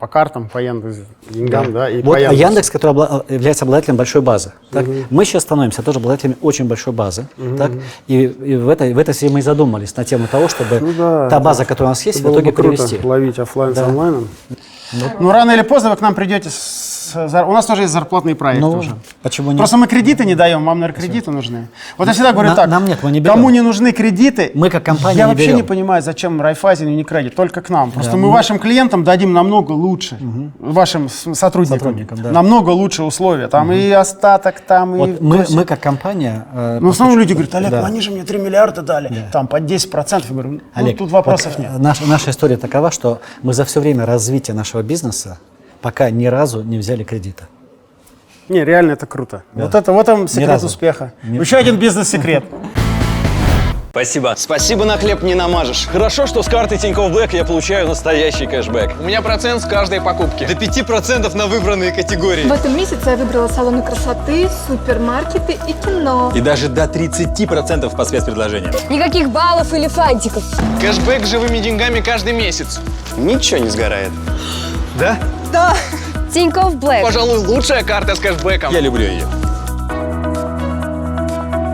по 0.00 0.06
картам, 0.06 0.48
по 0.48 0.58
Яндекс 0.58 0.98
деньгам, 1.28 1.72
да, 1.72 1.90
и 1.90 2.02
Вот 2.02 2.14
по 2.14 2.18
Яндексу. 2.20 2.40
Яндекс, 2.46 2.70
который 2.70 2.92
обла- 2.94 3.24
является 3.28 3.64
обладателем 3.64 3.96
большой 3.96 4.22
базы. 4.22 4.52
Так? 4.70 4.86
Мы 5.10 5.24
сейчас 5.24 5.42
становимся 5.42 5.82
тоже 5.82 5.98
обладателями 5.98 6.36
очень 6.40 6.66
большой 6.68 6.92
базы. 6.92 7.26
Так? 7.56 7.72
И, 8.06 8.22
и 8.22 8.54
в, 8.56 8.68
этой, 8.68 8.94
в 8.94 8.98
этой 8.98 9.12
связи 9.12 9.32
мы 9.32 9.40
и 9.40 9.42
задумались 9.42 9.96
на 9.96 10.04
тему 10.04 10.28
того, 10.30 10.46
чтобы 10.46 10.78
Ну 10.78 10.92
да, 10.96 11.28
та 11.28 11.40
база, 11.40 11.64
которая 11.64 11.88
у 11.88 11.90
нас 11.90 12.06
есть, 12.06 12.20
в 12.20 12.30
итоге 12.30 12.50
бы 12.50 12.56
круто 12.56 12.76
перевести. 12.76 13.04
ловить 13.04 13.38
оффлайн 13.40 13.74
с 13.74 13.78
онлайном. 13.78 14.28
Ну, 15.18 15.32
рано 15.32 15.50
или 15.50 15.62
поздно 15.62 15.90
вы 15.90 15.96
к 15.96 16.00
нам 16.00 16.14
придете. 16.14 16.48
С, 16.48 16.54
зар- 17.14 17.48
у 17.48 17.52
нас 17.52 17.66
тоже 17.66 17.82
есть 17.82 17.92
зарплатные 17.92 18.34
проекты 18.34 18.66
Ну, 18.66 18.78
уже. 18.78 18.94
почему 19.22 19.50
нет? 19.50 19.58
Просто 19.58 19.76
мы 19.76 19.86
кредиты 19.86 20.24
не 20.24 20.34
даем, 20.34 20.64
вам, 20.64 20.80
наверное, 20.80 21.00
кредиты 21.02 21.30
нужны. 21.30 21.68
Вот 21.96 22.06
я 22.08 22.12
всегда 22.14 22.32
говорю 22.32 22.50
На- 22.50 22.56
так, 22.56 22.68
нам 22.68 22.84
нет, 22.86 22.98
мы 23.02 23.10
не 23.10 23.20
берем. 23.20 23.34
кому 23.34 23.50
не 23.50 23.60
нужны 23.60 23.92
кредиты, 23.92 24.50
Мы 24.54 24.70
как 24.70 24.84
компания 24.84 25.18
я 25.18 25.24
не 25.24 25.30
вообще 25.30 25.46
берем. 25.46 25.56
не 25.56 25.62
понимаю, 25.62 26.02
зачем 26.02 26.40
Райфайзен 26.40 26.88
и 26.88 27.02
Unicredit, 27.02 27.30
только 27.30 27.60
к 27.62 27.68
нам. 27.70 27.90
Просто 27.90 28.16
мы 28.16 28.28
мы- 28.28 28.32
вашим 28.32 28.58
клиентам 28.58 29.04
дадим 29.04 29.32
намного 29.32 29.72
лучше, 29.72 30.18
вашим 30.58 31.08
с- 31.08 31.34
сотрудникам, 31.34 31.78
Сотрудникам, 31.78 32.22
да. 32.22 32.32
намного 32.32 32.70
лучше 32.70 33.02
условия. 33.02 33.48
Там 33.48 33.72
и 33.72 33.90
остаток, 33.90 34.60
там 34.60 34.94
и... 34.94 34.98
Вот 34.98 35.20
мы, 35.20 35.38
косвенно. 35.38 35.60
мы 35.60 35.64
как 35.66 35.80
компания... 35.80 36.46
э, 36.52 36.78
Ну, 36.80 36.88
в 36.88 36.90
основном 36.92 37.18
люди 37.18 37.32
говорят, 37.32 37.54
Олег, 37.54 37.70
Да. 37.70 37.80
ну 37.80 37.86
они 37.86 38.00
же 38.00 38.10
мне 38.10 38.24
3 38.24 38.38
миллиарда 38.38 38.82
дали, 38.82 39.24
там 39.32 39.46
под 39.46 39.62
10%. 39.64 40.24
Я 40.28 40.32
говорю, 40.32 40.50
ну, 40.50 40.60
Олег, 40.74 40.98
тут 40.98 41.10
вопросов 41.10 41.52
вот, 41.56 41.62
нет. 41.62 41.70
э, 41.74 41.78
Наша, 41.78 42.06
наша 42.06 42.30
история 42.30 42.56
такова, 42.56 42.90
что 42.90 43.20
мы 43.42 43.52
за 43.54 43.64
все 43.64 43.80
время 43.80 44.04
развития 44.06 44.52
нашего 44.52 44.82
бизнеса 44.82 45.38
пока 45.80 46.10
ни 46.10 46.26
разу 46.26 46.62
не 46.62 46.78
взяли 46.78 47.04
кредита. 47.04 47.48
Не, 48.48 48.64
реально 48.64 48.92
это 48.92 49.06
круто. 49.06 49.42
Вот 49.54 49.74
это 49.74 49.92
в 49.92 49.98
этом 49.98 50.26
секрет 50.26 50.48
разу. 50.48 50.66
успеха. 50.66 51.12
Еще 51.22 51.56
один 51.56 51.76
бизнес-секрет. 51.76 52.44
Спасибо. 53.90 54.34
Спасибо 54.36 54.84
на 54.84 54.96
хлеб 54.96 55.22
не 55.22 55.34
намажешь. 55.34 55.88
Хорошо, 55.90 56.26
что 56.26 56.42
с 56.42 56.46
карты 56.48 56.76
Тинькофф 56.76 57.10
Блэк 57.10 57.34
я 57.34 57.44
получаю 57.44 57.88
настоящий 57.88 58.46
кэшбэк. 58.46 58.92
У 59.00 59.02
меня 59.02 59.22
процент 59.22 59.60
с 59.60 59.64
каждой 59.64 60.00
покупки. 60.00 60.44
До 60.46 60.52
5% 60.52 61.36
на 61.36 61.46
выбранные 61.46 61.90
категории. 61.90 62.44
В 62.44 62.52
этом 62.52 62.76
месяце 62.76 63.10
я 63.10 63.16
выбрала 63.16 63.48
салоны 63.48 63.82
красоты, 63.82 64.48
супермаркеты 64.68 65.58
и 65.66 65.72
кино. 65.72 66.30
И 66.34 66.40
даже 66.40 66.68
до 66.68 66.84
30% 66.84 67.96
по 67.96 68.04
спецпредложениям. 68.04 68.72
Никаких 68.88 69.30
баллов 69.30 69.72
или 69.74 69.88
фантиков. 69.88 70.44
Кэшбэк 70.80 71.24
с 71.26 71.30
живыми 71.30 71.58
деньгами 71.58 72.00
каждый 72.00 72.34
месяц. 72.34 72.80
Ничего 73.16 73.58
не 73.58 73.68
сгорает. 73.68 74.10
Да? 74.98 75.18
Тинькофф 76.32 76.76
Black. 76.76 77.02
Пожалуй, 77.02 77.38
лучшая 77.38 77.82
карта 77.82 78.14
с 78.14 78.20
кэшбэком. 78.20 78.72
Я 78.72 78.80
люблю 78.80 79.04
ее. 79.04 79.24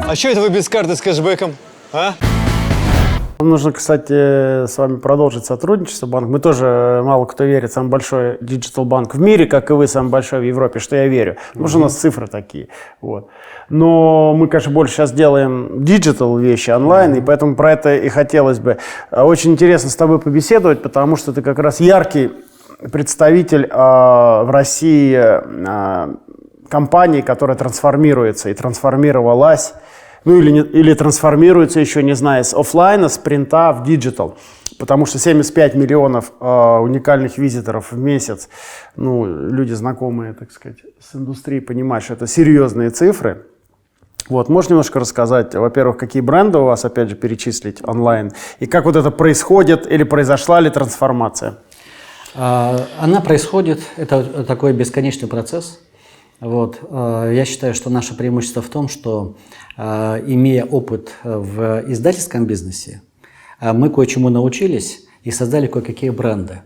А 0.06 0.14
что 0.14 0.28
это 0.28 0.40
вы 0.40 0.48
без 0.48 0.68
карты 0.68 0.94
с 0.94 1.00
кэшбэком? 1.00 1.56
А? 1.92 2.14
Нам 3.40 3.50
нужно, 3.50 3.72
кстати, 3.72 4.66
с 4.66 4.78
вами 4.78 4.96
продолжить 4.96 5.44
сотрудничество. 5.44 6.06
Банк. 6.06 6.28
Мы 6.28 6.38
тоже, 6.38 6.66
э, 6.66 7.02
мало 7.02 7.24
кто 7.24 7.44
верит, 7.44 7.72
самый 7.72 7.88
большой 7.88 8.38
digital 8.40 8.84
банк 8.84 9.14
в 9.14 9.18
мире, 9.18 9.46
как 9.46 9.70
и 9.70 9.72
вы, 9.72 9.88
самый 9.88 10.08
большой 10.10 10.40
в 10.40 10.44
Европе, 10.44 10.78
что 10.78 10.94
я 10.94 11.08
верю. 11.08 11.36
Потому 11.50 11.68
что 11.68 11.78
у 11.78 11.82
нас 11.82 11.94
цифры 11.94 12.26
такие. 12.28 12.68
Вот. 13.00 13.28
Но 13.68 14.34
мы, 14.34 14.46
конечно, 14.46 14.72
больше 14.72 14.94
сейчас 14.94 15.12
делаем 15.12 15.84
digital 15.84 16.38
вещи 16.38 16.70
онлайн, 16.70 17.16
и 17.16 17.20
поэтому 17.20 17.56
про 17.56 17.72
это 17.72 17.96
и 17.96 18.08
хотелось 18.08 18.60
бы. 18.60 18.78
А, 19.10 19.24
Очень 19.24 19.52
интересно 19.52 19.90
с 19.90 19.96
тобой 19.96 20.20
побеседовать, 20.20 20.80
потому 20.80 21.16
что 21.16 21.32
ты 21.32 21.42
как 21.42 21.58
раз 21.58 21.80
яркий 21.80 22.30
представитель 22.92 23.68
а, 23.70 24.44
в 24.44 24.50
России 24.50 25.14
а, 25.16 26.14
компании, 26.68 27.20
которая 27.20 27.56
трансформируется 27.56 28.50
и 28.50 28.54
трансформировалась 28.54 29.74
ну 30.24 30.38
или, 30.38 30.50
не- 30.50 30.60
или 30.60 30.94
трансформируется 30.94 31.80
еще, 31.80 32.02
не 32.02 32.14
знаю, 32.14 32.44
с 32.44 32.54
оффлайна, 32.54 33.08
с 33.08 33.18
принта 33.18 33.72
в 33.72 33.84
digital. 33.84 34.36
Потому 34.78 35.06
что 35.06 35.18
75 35.18 35.74
миллионов 35.76 36.32
э, 36.40 36.78
уникальных 36.78 37.38
визиторов 37.38 37.92
в 37.92 37.98
месяц, 37.98 38.48
ну, 38.96 39.24
люди 39.24 39.72
знакомые, 39.72 40.32
так 40.32 40.50
сказать, 40.50 40.78
с 40.98 41.14
индустрией 41.14 41.60
понимают, 41.60 42.10
это 42.10 42.26
серьезные 42.26 42.90
цифры. 42.90 43.46
Вот, 44.28 44.48
можешь 44.48 44.70
немножко 44.70 44.98
рассказать, 44.98 45.54
во-первых, 45.54 45.98
какие 45.98 46.22
бренды 46.22 46.58
у 46.58 46.64
вас, 46.64 46.84
опять 46.84 47.10
же, 47.10 47.14
перечислить 47.14 47.86
онлайн, 47.86 48.32
и 48.58 48.66
как 48.66 48.86
вот 48.86 48.96
это 48.96 49.10
происходит, 49.10 49.86
или 49.86 50.02
произошла 50.02 50.60
ли 50.60 50.70
трансформация? 50.70 51.58
А, 52.34 52.86
Она 52.98 53.20
происходит, 53.20 53.80
это 53.96 54.44
такой 54.44 54.72
бесконечный 54.72 55.28
процесс. 55.28 55.80
Вот. 56.40 56.78
а, 56.90 57.30
Я 57.30 57.44
считаю, 57.44 57.74
что 57.74 57.90
наше 57.90 58.16
преимущество 58.16 58.62
в 58.62 58.68
том, 58.68 58.88
что, 58.88 59.36
а, 59.76 60.22
имея 60.26 60.64
опыт 60.64 61.12
в 61.22 61.84
издательском 61.86 62.46
бизнесе, 62.46 63.02
мы 63.60 63.88
кое-чему 63.88 64.28
научились 64.28 65.06
и 65.22 65.30
создали 65.30 65.68
кое-какие 65.68 66.10
бренды. 66.10 66.62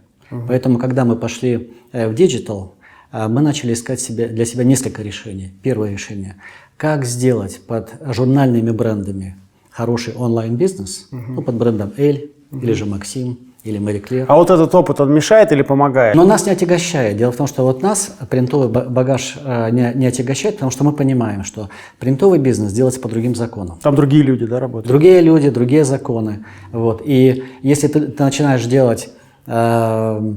Поэтому, 0.48 0.78
когда 0.78 1.04
мы 1.04 1.16
пошли 1.16 1.75
э, 1.92 2.08
в 2.08 2.14
digital, 2.14 2.75
мы 3.12 3.40
начали 3.40 3.72
искать 3.72 3.98
себе, 4.00 4.28
для 4.28 4.44
себя 4.44 4.64
несколько 4.64 5.02
решений. 5.02 5.52
Первое 5.62 5.90
решение– 5.90 6.37
как 6.76 7.04
сделать 7.04 7.60
под 7.66 7.94
журнальными 8.06 8.70
брендами 8.70 9.37
хороший 9.70 10.14
онлайн-бизнес, 10.14 11.08
ну, 11.10 11.42
под 11.42 11.56
брендом 11.56 11.92
«Elle» 11.96 12.32
или 12.52 12.72
же 12.72 12.87
«Maxim» 12.87 13.47
или 13.64 13.78
«Marie 13.78 13.98
Claire». 13.98 14.25
А 14.28 14.36
вот 14.36 14.50
этот 14.50 14.74
опыт, 14.74 15.00
он 15.00 15.12
мешает 15.12 15.52
или 15.52 15.62
помогает? 15.62 16.14
Но 16.14 16.24
нас 16.24 16.46
не 16.46 16.52
отягощает. 16.52 17.16
Дело 17.16 17.32
в 17.32 17.36
том, 17.36 17.46
что 17.46 17.64
вот 17.64 17.82
нас 17.82 18.16
принтовый 18.30 18.68
ба- 18.68 18.86
багаж 18.88 19.36
э, 19.44 19.70
не, 19.70 19.92
не 19.94 20.06
отягощает, 20.06 20.54
потому 20.56 20.70
что 20.70 20.84
мы 20.84 20.92
понимаем, 20.92 21.44
что 21.44 21.68
принтовый 21.98 22.38
бизнес 22.38 22.72
делается 22.72 23.00
по 23.00 23.08
другим 23.08 23.34
законам. 23.34 23.78
Там 23.82 23.94
другие 23.94 24.22
люди, 24.22 24.46
да, 24.46 24.60
работают? 24.60 24.88
Другие 24.88 25.20
люди, 25.20 25.50
другие 25.50 25.84
законы. 25.84 26.44
Вот. 26.72 27.02
И 27.04 27.44
если 27.62 27.88
ты, 27.88 28.00
ты 28.00 28.22
начинаешь 28.22 28.64
делать 28.64 29.10
э, 29.46 30.32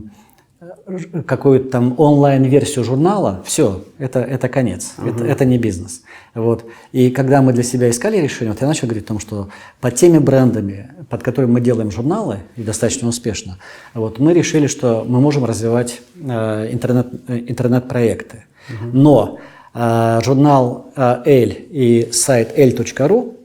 какую-то 1.26 1.70
там 1.70 1.96
онлайн-версию 1.98 2.84
журнала, 2.84 3.42
все, 3.46 3.84
это, 3.98 4.20
это 4.20 4.50
конец, 4.50 4.94
это, 5.04 5.26
это 5.26 5.46
не 5.46 5.58
бизнес. 5.58 6.02
Вот. 6.34 6.66
И 6.92 7.10
когда 7.12 7.42
мы 7.42 7.54
для 7.54 7.64
себя 7.64 7.90
искали 7.90 8.18
решение, 8.18 8.52
вот 8.52 8.62
я 8.62 8.68
начал 8.68 8.88
говорить 8.88 9.06
о 9.06 9.08
том, 9.08 9.20
что 9.20 9.50
под 9.80 9.96
теми 9.96 10.18
брендами, 10.18 10.92
под 11.10 11.24
которыми 11.24 11.52
мы 11.52 11.62
делаем 11.62 11.92
журналы, 11.92 12.40
и 12.56 12.64
достаточно 12.64 13.08
успешно, 13.08 13.58
вот, 13.94 14.20
мы 14.20 14.34
решили, 14.34 14.68
что 14.68 15.06
мы 15.08 15.20
можем 15.20 15.46
развивать 15.46 16.02
э, 16.16 16.70
интернет, 16.72 17.08
э, 17.28 17.38
интернет-проекты. 17.48 18.46
Но 18.94 19.40
э, 19.74 20.20
журнал 20.24 20.92
э, 20.96 21.24
«Эль» 21.26 21.68
и 21.70 22.10
сайт 22.12 22.58
l.ru 22.58 23.36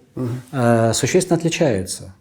э, 0.53 0.93
существенно 0.95 1.37
отличаются. 1.37 2.15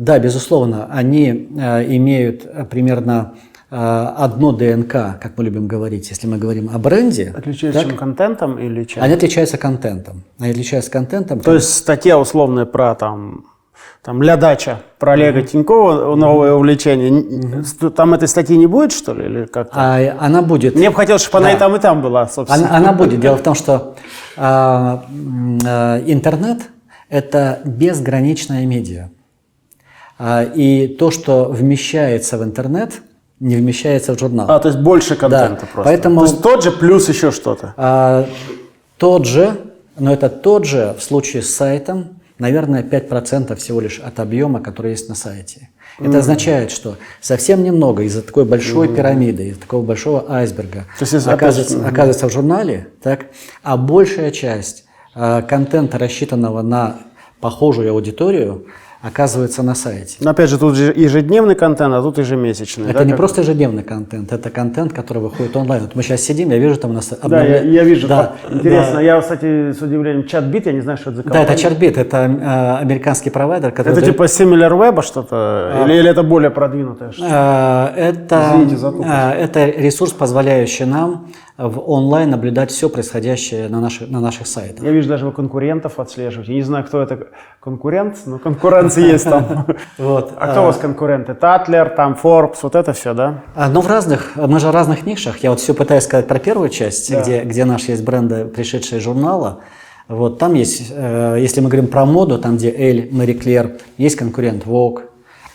Да, 0.00 0.18
безусловно, 0.18 0.86
они 0.90 1.50
э, 1.58 1.94
имеют 1.96 2.46
э, 2.46 2.64
примерно 2.64 3.34
одно 3.70 4.52
ДНК, 4.52 4.92
как 4.92 5.32
мы 5.36 5.44
любим 5.44 5.68
говорить, 5.68 6.10
если 6.10 6.26
мы 6.26 6.38
говорим 6.38 6.70
о 6.74 6.78
бренде. 6.78 7.32
Отличаются 7.36 7.84
так? 7.84 7.96
контентом 7.96 8.58
или 8.58 8.84
чем? 8.84 9.02
Они 9.02 9.14
отличаются 9.14 9.58
контентом. 9.58 10.24
Они 10.40 10.50
отличаются 10.50 10.90
контентом. 10.90 11.40
То 11.40 11.54
есть 11.54 11.72
статья 11.72 12.18
условная 12.18 12.64
про 12.64 12.94
там, 12.96 13.44
там 14.02 14.22
«Ля 14.22 14.36
дача», 14.36 14.80
про 14.98 15.12
Олега 15.12 15.42
Тинькова, 15.42 16.16
новое 16.16 16.52
увлечение. 16.54 17.10
Н- 17.10 17.64
ст- 17.64 17.94
Там 17.94 18.12
этой 18.14 18.26
статьи 18.28 18.56
не 18.56 18.66
будет, 18.66 18.92
что 18.92 19.12
ли? 19.14 19.26
Или 19.26 19.44
как 19.44 19.68
А, 19.72 19.98
она 20.18 20.42
будет. 20.42 20.74
Мне 20.74 20.90
бы 20.90 20.96
хотелось, 20.96 21.22
чтобы 21.22 21.38
она 21.38 21.48
Да. 21.50 21.54
и 21.56 21.58
там, 21.58 21.76
и 21.76 21.78
там 21.78 22.02
была, 22.02 22.26
собственно. 22.26 22.66
Она, 22.68 22.76
она 22.78 22.92
будет. 22.92 23.20
Дело 23.24 23.36
в 23.36 23.42
том, 23.42 23.54
что 23.54 23.94
м, 24.36 25.58
а, 25.66 26.02
интернет– 26.06 26.58
это 27.08 27.60
безграничная 27.64 28.64
медиа. 28.66 29.10
А, 30.18 30.42
и 30.44 30.88
то, 30.88 31.10
что 31.10 31.44
вмещается 31.44 32.36
в 32.38 32.42
интернет, 32.42 33.02
не 33.40 33.56
вмещается 33.56 34.14
в 34.14 34.18
журнал. 34.20 34.50
А, 34.50 34.58
то 34.58 34.68
есть 34.68 34.80
больше 34.80 35.16
контента 35.16 35.62
Да, 35.62 35.66
просто. 35.72 35.82
поэтому- 35.90 36.20
То 36.20 36.26
есть 36.26 36.42
тот 36.42 36.62
же 36.62 36.70
плюс 36.70 37.08
еще 37.08 37.30
что-то. 37.30 37.74
А, 37.76 38.26
тот 38.98 39.24
же, 39.26 39.56
но 39.98 40.12
это 40.12 40.28
тот 40.28 40.66
же 40.66 40.94
в 40.98 41.02
случае 41.02 41.42
с 41.42 41.54
сайтом, 41.54 42.20
наверное, 42.38 42.82
5% 42.82 43.58
всего 43.58 43.80
лишь 43.80 43.98
от 43.98 44.20
объема, 44.20 44.60
который 44.60 44.90
есть 44.92 45.08
на 45.08 45.14
сайте. 45.14 45.70
Это 45.98 46.18
означает, 46.18 46.70
что 46.70 46.96
совсем 47.20 47.62
немного 47.62 48.02
из-за 48.04 48.22
такой 48.22 48.44
большой 48.44 48.88
пирамиды, 48.94 49.48
из-за 49.48 49.60
такого 49.60 49.82
большого 49.82 50.30
айсберга 50.32 50.86
То 50.98 51.04
есть, 51.04 51.26
оказывается, 51.26 51.76
опять- 51.78 51.92
оказывается 51.92 52.28
в 52.28 52.32
журнале, 52.32 52.88
так, 53.02 53.26
а 53.62 53.76
большая 53.76 54.30
часть 54.30 54.84
а, 55.12 55.42
контента, 55.42 55.98
рассчитанного 55.98 56.62
на 56.62 56.98
похожую 57.40 57.90
аудиторию, 57.90 58.66
оказывается 59.02 59.62
на 59.62 59.74
сайте. 59.74 60.16
Но 60.20 60.30
опять 60.30 60.50
же, 60.50 60.58
тут 60.58 60.74
же 60.76 60.92
ежедневный 60.94 61.54
контент, 61.54 61.94
а 61.94 62.02
тут 62.02 62.18
ежемесячный. 62.18 62.90
Это 62.90 62.98
да, 62.98 63.04
не 63.04 63.14
просто 63.14 63.40
ежедневный 63.40 63.82
контент, 63.82 64.30
это 64.32 64.50
контент, 64.50 64.92
который 64.92 65.22
выходит 65.22 65.56
онлайн. 65.56 65.82
Вот 65.82 65.94
мы 65.94 66.02
сейчас 66.02 66.20
сидим, 66.20 66.50
я 66.50 66.58
вижу 66.58 66.76
там 66.76 66.90
у 66.90 66.94
нас 66.94 67.08
Да, 67.08 67.16
обновля- 67.22 67.64
я, 67.64 67.70
я 67.80 67.84
вижу. 67.84 68.08
Да, 68.08 68.34
Интересно. 68.50 68.94
да. 68.96 69.00
Я, 69.00 69.20
кстати, 69.20 69.72
с 69.72 69.80
удивлением, 69.80 70.26
чат-бит, 70.26 70.66
я 70.66 70.72
не 70.72 70.82
знаю, 70.82 70.98
что 70.98 71.10
это 71.10 71.16
за 71.18 71.22
Да, 71.22 71.30
компания. 71.30 71.46
это 71.54 71.62
Чарбит, 71.62 71.96
это 71.96 72.16
э, 72.18 72.76
американский 72.82 73.30
провайдер, 73.30 73.70
который... 73.72 73.92
Это 73.94 74.02
типа 74.02 74.24
SimilarWeb 74.24 75.02
что-то? 75.02 75.84
Или, 75.86 75.94
или 75.98 76.10
это 76.10 76.22
более 76.22 76.50
продвинутое? 76.50 77.12
что-то? 77.12 77.92
Э, 77.96 78.08
это, 78.10 78.50
Извините 78.54 78.76
за 78.76 78.90
тупость. 78.92 79.08
э, 79.10 79.30
это 79.44 79.66
ресурс, 79.66 80.12
позволяющий 80.12 80.84
нам 80.84 81.28
в 81.68 81.90
онлайн 81.90 82.30
наблюдать 82.30 82.70
все 82.70 82.88
происходящее 82.88 83.68
на 83.68 83.80
наших, 83.80 84.08
на 84.08 84.20
наших 84.20 84.46
сайтах. 84.46 84.82
Я 84.82 84.92
вижу, 84.92 85.08
даже 85.08 85.26
вы 85.26 85.32
конкурентов 85.32 86.00
отслеживаете. 86.00 86.52
Я 86.52 86.58
не 86.58 86.64
знаю, 86.64 86.84
кто 86.86 87.02
это 87.02 87.28
конкурент, 87.60 88.16
но 88.24 88.38
конкуренция 88.38 89.04
есть 89.04 89.24
там. 89.24 89.66
Вот. 89.98 90.32
А 90.38 90.48
кто 90.48 90.62
у 90.62 90.64
вас 90.66 90.78
конкуренты? 90.78 91.34
Татлер, 91.34 91.90
там 91.90 92.18
Forbes, 92.20 92.56
вот 92.62 92.74
это 92.74 92.92
все, 92.94 93.12
да? 93.12 93.42
А, 93.54 93.68
Но 93.68 93.82
в 93.82 93.86
разных, 93.86 94.36
мы 94.36 94.58
же 94.58 94.68
в 94.68 94.70
разных 94.70 95.04
нишах. 95.04 95.38
Я 95.38 95.50
вот 95.50 95.60
все 95.60 95.74
пытаюсь 95.74 96.04
сказать 96.04 96.26
про 96.26 96.38
первую 96.38 96.70
часть, 96.70 97.12
где, 97.12 97.42
где 97.42 97.66
наши 97.66 97.90
есть 97.90 98.04
бренды, 98.04 98.46
пришедшие 98.46 98.98
из 98.98 99.04
журнала. 99.04 99.60
Вот 100.08 100.38
там 100.38 100.54
есть, 100.54 100.90
э, 100.90 101.36
если 101.38 101.60
мы 101.60 101.68
говорим 101.68 101.88
про 101.88 102.06
моду, 102.06 102.38
там 102.38 102.56
где 102.56 102.70
Эль, 102.70 103.10
Мэри 103.12 103.34
Клер, 103.34 103.78
есть 103.98 104.16
конкурент 104.16 104.64
Vogue. 104.64 105.09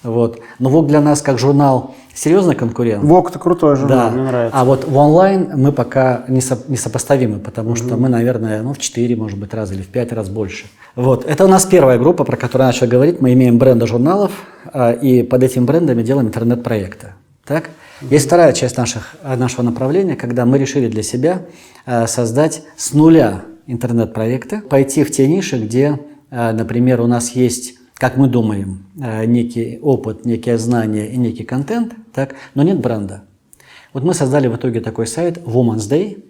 Вот. 0.05 0.39
Но 0.59 0.69
Vogue 0.69 0.87
для 0.87 1.01
нас 1.01 1.21
как 1.21 1.37
журнал 1.39 1.95
серьезный 2.13 2.55
конкурент. 2.55 3.03
Вок, 3.03 3.29
это 3.29 3.39
крутой 3.39 3.75
журнал, 3.75 4.09
Да. 4.09 4.11
мне 4.11 4.23
нравится. 4.23 4.57
А 4.57 4.63
вот 4.63 4.85
в 4.87 4.95
онлайн 4.95 5.51
мы 5.55 5.71
пока 5.73 6.23
не, 6.29 6.39
со- 6.39 6.59
не 6.69 6.77
сопоставимы, 6.77 7.39
потому 7.39 7.75
что 7.75 7.97
мы, 7.97 8.07
наверное, 8.07 8.61
ну, 8.61 8.73
в 8.73 8.77
4, 8.77 9.15
может 9.17 9.37
быть, 9.37 9.53
раза 9.53 9.73
или 9.73 9.81
в 9.81 9.87
5 9.87 10.13
раз 10.13 10.29
больше. 10.29 10.67
Вот. 10.95 11.25
Это 11.25 11.43
у 11.43 11.47
нас 11.49 11.65
первая 11.65 11.97
группа, 11.99 12.23
про 12.23 12.37
которую 12.37 12.67
я 12.67 12.71
начал 12.71 12.87
говорить. 12.87 13.19
Мы 13.19 13.33
имеем 13.33 13.57
бренды 13.57 13.85
журналов, 13.87 14.31
а, 14.71 14.91
и 14.93 15.23
под 15.23 15.43
этими 15.43 15.65
брендами 15.65 16.03
делаем 16.03 16.27
интернет-проекты. 16.27 17.13
Так? 17.45 17.69
Есть 18.01 18.27
вторая 18.27 18.53
часть 18.53 18.77
наших, 18.77 19.15
а, 19.23 19.35
нашего 19.35 19.63
направления, 19.63 20.15
когда 20.15 20.45
мы 20.45 20.57
решили 20.57 20.87
для 20.87 21.03
себя 21.03 21.41
а, 21.85 22.07
создать 22.07 22.63
с 22.77 22.93
нуля 22.93 23.41
интернет-проекты, 23.67 24.61
пойти 24.61 25.03
в 25.03 25.11
те 25.11 25.27
ниши, 25.27 25.57
где, 25.59 25.99
например, 26.31 27.01
у 27.01 27.07
нас 27.07 27.31
есть 27.31 27.75
как 28.05 28.17
мы 28.17 28.27
думаем, 28.27 28.85
а, 29.01 29.25
некий 29.25 29.79
опыт, 29.81 30.25
некие 30.25 30.59
знания 30.59 31.07
и 31.07 31.17
некий 31.17 31.43
контент, 31.43 31.95
так, 32.13 32.35
но 32.53 32.61
нет 32.61 32.79
бренда. 32.79 33.23
Вот 33.93 34.03
мы 34.03 34.13
создали 34.13 34.47
в 34.47 34.55
итоге 34.55 34.79
такой 34.79 35.07
сайт 35.07 35.39
Woman's 35.39 35.89
Day, 35.89 36.23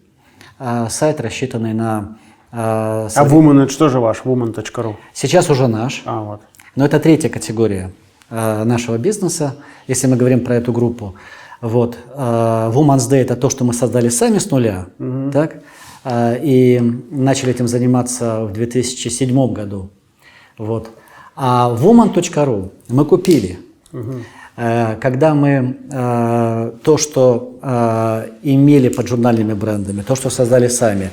а, 0.58 0.88
сайт, 0.88 1.20
рассчитанный 1.20 1.74
на... 1.74 2.18
а, 2.54 3.10
А 3.14 3.26
Woman, 3.28 3.64
это 3.64 3.74
что 3.74 3.90
же 3.90 4.00
ваш? 4.00 4.22
Woman.ru. 4.24 4.96
Сейчас 5.12 5.50
уже 5.50 5.68
наш, 5.68 6.02
А, 6.06 6.22
вот. 6.22 6.42
но 6.78 6.86
это 6.86 6.98
третья 6.98 7.28
категория 7.28 7.92
а, 8.30 8.64
нашего 8.64 8.98
бизнеса, 8.98 9.58
если 9.86 10.08
мы 10.08 10.16
говорим 10.16 10.46
про 10.46 10.56
эту 10.56 10.72
группу. 10.72 11.16
Вот. 11.60 11.98
Woman's 12.16 13.10
Day– 13.12 13.16
это 13.26 13.36
то, 13.36 13.50
что 13.50 13.66
мы 13.66 13.74
создали 13.74 14.08
сами 14.08 14.38
с 14.38 14.50
нуля, 14.50 14.86
так? 15.34 15.58
А, 16.06 16.36
и 16.36 16.80
начали 17.12 17.52
этим 17.52 17.68
заниматься 17.68 18.46
в 18.46 18.54
2007 18.54 19.52
году. 19.54 19.90
Вот. 20.58 20.90
А 21.36 21.76
woman.ru 21.76 22.72
мы 22.88 23.06
купили. 23.06 23.60
Э, 24.58 24.96
Когда 25.02 25.34
мы 25.36 25.78
э, 25.92 26.72
то, 26.82 26.98
что 26.98 27.60
э, 27.62 28.30
имели 28.44 28.88
под 28.88 29.08
журнальными 29.08 29.54
брендами, 29.54 30.02
то, 30.02 30.16
что 30.16 30.30
создали 30.30 30.70
сами, 30.70 31.10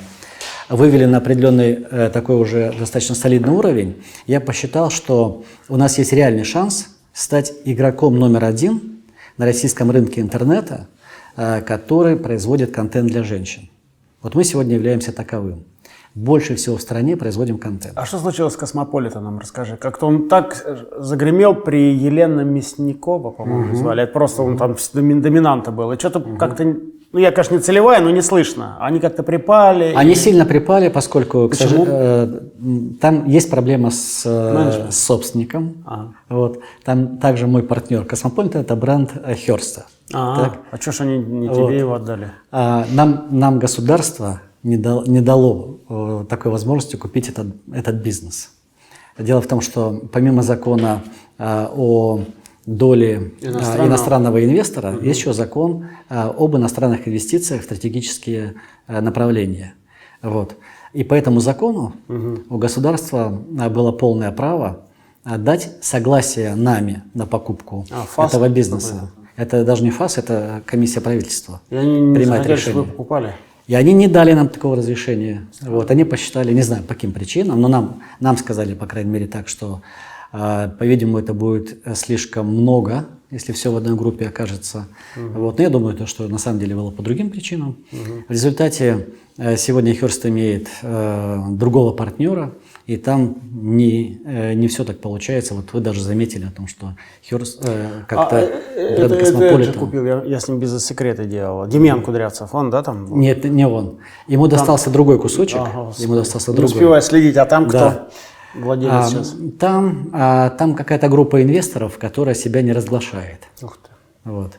вывели 0.69 1.05
на 1.05 1.17
определенный 1.17 2.09
такой 2.09 2.37
уже 2.37 2.73
достаточно 2.79 3.15
солидный 3.15 3.51
уровень, 3.53 4.01
я 4.27 4.39
посчитал, 4.39 4.89
что 4.89 5.43
у 5.67 5.75
нас 5.75 5.97
есть 5.97 6.13
реальный 6.13 6.45
шанс 6.45 6.87
стать 7.11 7.53
игроком 7.65 8.17
номер 8.17 8.45
один 8.45 9.01
на 9.37 9.45
российском 9.45 9.91
рынке 9.91 10.21
интернета, 10.21 10.87
который 11.35 12.15
производит 12.15 12.71
контент 12.71 13.09
для 13.09 13.23
женщин. 13.23 13.69
Вот 14.21 14.35
мы 14.35 14.45
сегодня 14.45 14.75
являемся 14.75 15.11
таковым. 15.11 15.65
Больше 16.15 16.53
всего 16.55 16.77
в 16.77 16.81
стране 16.81 17.17
производим 17.17 17.57
контент. 17.57 17.93
А 17.97 18.05
что 18.05 18.19
случилось 18.19 18.53
с 18.53 18.57
Космополитеном, 18.57 19.39
расскажи. 19.39 19.77
Как-то 19.77 20.05
он 20.05 20.27
так 20.29 20.63
э, 20.63 20.77
загремел 20.99 21.55
при 21.55 21.91
Елена 21.95 22.41
Мясникова, 22.41 23.31
по-моему, 23.31 23.75
звали. 23.75 24.03
Это 24.03 24.13
просто 24.13 24.43
он 24.43 24.57
там 24.57 24.75
доминанта 24.93 25.71
был. 25.71 25.91
И 25.91 25.97
что-то 25.97 26.19
как-то, 26.37 26.65
ну 27.13 27.19
я, 27.19 27.31
конечно, 27.31 27.55
не 27.55 27.61
целевая, 27.61 27.99
но 27.99 28.11
не 28.11 28.21
слышно. 28.21 28.77
Они 28.79 28.99
как-то 28.99 29.23
припали. 29.23 29.93
Они 29.95 30.11
и- 30.11 30.15
сильно 30.15 30.45
припали, 30.45 30.89
поскольку 30.89 31.47
к 31.47 31.51
Почему? 31.57 31.83
сожа- 31.85 31.89
э, 31.89 32.39
там 33.01 33.25
есть 33.25 33.49
проблема 33.49 33.89
с, 33.89 34.21
э, 34.23 34.91
с 34.91 34.99
собственником. 35.03 35.83
Ага. 35.85 36.13
Вот. 36.29 36.59
Там 36.85 37.17
также 37.17 37.47
мой 37.47 37.63
партнер 37.63 38.05
Космополита 38.05 38.59
это 38.59 38.75
бренд 38.75 39.09
э, 39.15 39.33
Херста. 39.33 39.85
А, 40.13 40.35
Так. 40.43 40.59
а 40.69 40.77
что 40.77 40.91
ж 40.91 41.01
они 41.01 41.17
не 41.17 41.47
Вот. 41.49 41.55
тебе 41.69 41.79
его 41.79 41.95
отдали? 41.95 42.27
А, 42.51 42.85
нам, 42.93 43.25
нам 43.31 43.57
государство 43.57 44.41
не, 44.63 44.77
дал- 44.77 45.05
не 45.05 45.21
дало 45.21 45.79
э, 45.89 46.25
такой 46.29 46.51
возможности 46.51 46.95
купить 46.95 47.29
этот, 47.29 47.47
этот 47.73 47.95
бизнес. 47.95 48.51
Дело 49.17 49.41
в 49.41 49.47
том, 49.47 49.61
что 49.61 50.01
помимо 50.11 50.41
закона 50.41 51.03
а, 51.37 51.71
о 51.75 52.21
доле 52.65 53.33
а, 53.41 53.45
Иностранного. 53.45 53.87
иностранного 53.87 54.43
инвестора, 54.45 54.97
есть 55.01 55.19
еще 55.19 55.33
закон 55.33 55.87
а, 56.09 56.33
об 56.35 56.55
иностранных 56.57 57.07
инвестициях 57.07 57.61
в 57.61 57.65
стратегические 57.65 58.55
а, 58.87 59.01
направления. 59.01 59.75
Вот. 60.23 60.55
И 60.93 61.03
по 61.03 61.13
этому 61.13 61.41
закону 61.41 61.93
у 62.49 62.57
государства 62.57 63.39
а, 63.59 63.69
было 63.69 63.91
полное 63.91 64.31
право 64.31 64.81
а, 65.23 65.37
дать 65.37 65.73
согласие 65.81 66.55
нами 66.55 67.03
на 67.13 67.27
покупку 67.27 67.85
А, 67.91 68.05
ФАС 68.05 68.31
этого 68.31 68.49
бизнеса. 68.49 69.11
Это 69.35 69.63
даже 69.63 69.83
не 69.83 69.91
ФАС, 69.91 70.17
это 70.17 70.63
комиссия 70.65 71.01
правительства. 71.01 71.61
Они 71.69 71.99
не 72.01 72.15
принимает 72.15 72.43
захотели, 72.47 72.55
чтобы 72.55 72.73
вы 72.79 72.81
решение. 72.81 72.91
покупали? 72.97 73.33
И 73.67 73.75
они 73.75 73.93
не 73.93 74.07
дали 74.07 74.33
нам 74.33 74.49
такого 74.49 74.75
разрешения. 74.75 75.47
Вот, 75.61 75.89
они 75.89 76.03
посчитали, 76.03 76.53
не 76.53 76.63
знаю 76.63 76.83
по 76.83 76.93
каким 76.93 77.13
причинам, 77.13 77.61
но 77.61 77.67
нам, 77.67 78.03
нам 78.19 78.37
сказали, 78.37 78.73
по 78.73 78.85
крайней 78.85 79.11
мере, 79.11 79.27
так, 79.27 79.47
что, 79.47 79.81
э, 80.33 80.69
по-видимому, 80.77 81.19
это 81.19 81.33
будет 81.33 81.77
э, 81.85 81.95
слишком 81.95 82.47
много, 82.47 83.05
если 83.31 83.53
все 83.53 83.71
в 83.71 83.77
одной 83.77 83.95
группе 83.95 84.27
окажется. 84.27 84.87
Вот. 85.15 85.57
Но 85.57 85.63
я 85.63 85.69
думаю, 85.69 85.95
то, 85.95 86.05
что 86.05 86.27
на 86.27 86.37
самом 86.37 86.59
деле 86.59 86.75
было 86.75 86.91
по 86.91 87.01
другим 87.01 87.29
причинам. 87.29 87.77
В 88.27 88.31
результате 88.31 89.07
э, 89.37 89.55
сегодня 89.55 89.93
Херст 89.93 90.25
имеет 90.25 90.67
э, 90.81 91.43
другого 91.51 91.93
партнера, 91.93 92.53
и 92.85 92.97
там 92.97 93.37
не, 93.53 94.19
э, 94.25 94.53
не 94.53 94.67
все 94.67 94.83
так 94.83 94.99
получается. 94.99 95.53
Вот 95.53 95.71
вы 95.73 95.79
даже 95.79 96.01
заметили 96.03 96.45
о 96.45 96.51
том, 96.51 96.67
что 96.67 96.95
Херст 97.23 97.63
э, 97.65 97.87
как-то 98.07 98.37
А, 98.37 98.39
э, 98.41 98.95
бренд 98.97 99.11
это, 99.11 99.15
это 99.15 99.31
Cosmopolitan- 99.31 99.79
купил, 99.79 100.05
я, 100.05 100.21
я 100.25 100.39
с 100.39 100.47
ним 100.49 100.59
бизнес-секреты 100.59 101.23
делал. 101.25 101.65
Демьян 101.67 102.01
Кудрявцев, 102.01 102.53
он, 102.53 102.69
да, 102.69 102.83
там? 102.83 103.19
Нет, 103.19 103.45
не 103.45 103.65
он. 103.65 103.99
Ему 104.27 104.47
достался 104.47 104.89
другой 104.89 105.17
кусочек. 105.19 105.61
Ага, 105.61 105.93
ему 105.97 106.15
достался 106.15 106.51
Не 106.51 106.57
другой. 106.57 106.73
успеваю 106.73 107.01
следить, 107.01 107.37
а 107.37 107.45
там 107.45 107.67
кто 107.69 107.77
Да. 107.79 108.07
владелец 108.55 108.93
А, 108.93 109.07
сейчас? 109.09 109.35
там, 109.59 110.09
а, 110.11 110.49
там 110.49 110.75
какая-то 110.75 111.07
группа 111.07 111.41
инвесторов, 111.41 111.97
которая 111.97 112.35
себя 112.35 112.61
не 112.61 112.73
разглашает. 112.73 113.47
Ух 113.61 113.77
ты. 113.77 113.89
Вот. 114.29 114.51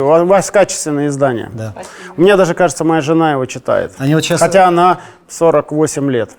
У 0.00 0.04
вас- 0.04 0.50
качественное 0.50 1.08
издание. 1.08 1.50
Да. 1.52 1.74
У 2.16 2.22
меня 2.22 2.38
даже, 2.38 2.54
кажется, 2.54 2.84
моя 2.84 3.02
жена 3.02 3.32
его 3.32 3.44
читает. 3.44 3.92
Они 3.98 4.14
вот 4.14 4.24
сейчас- 4.24 4.40
Хотя 4.40 4.66
она 4.66 5.00
48 5.28 6.10
лет. 6.10 6.30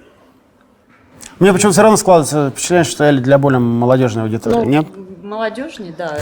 Мне 1.40 1.54
почему-то 1.54 1.74
все 1.74 1.82
равно 1.82 1.98
складывается 1.98 2.50
впечатление, 2.52 2.84
что 2.84 3.04
я 3.04 3.14
для 3.14 3.38
более 3.38 3.60
молодежной 3.60 4.24
аудитории. 4.24 4.56
Ну, 4.58 4.64
Нет? 4.66 4.88
молодежней, 5.24 5.94
да, 5.98 6.18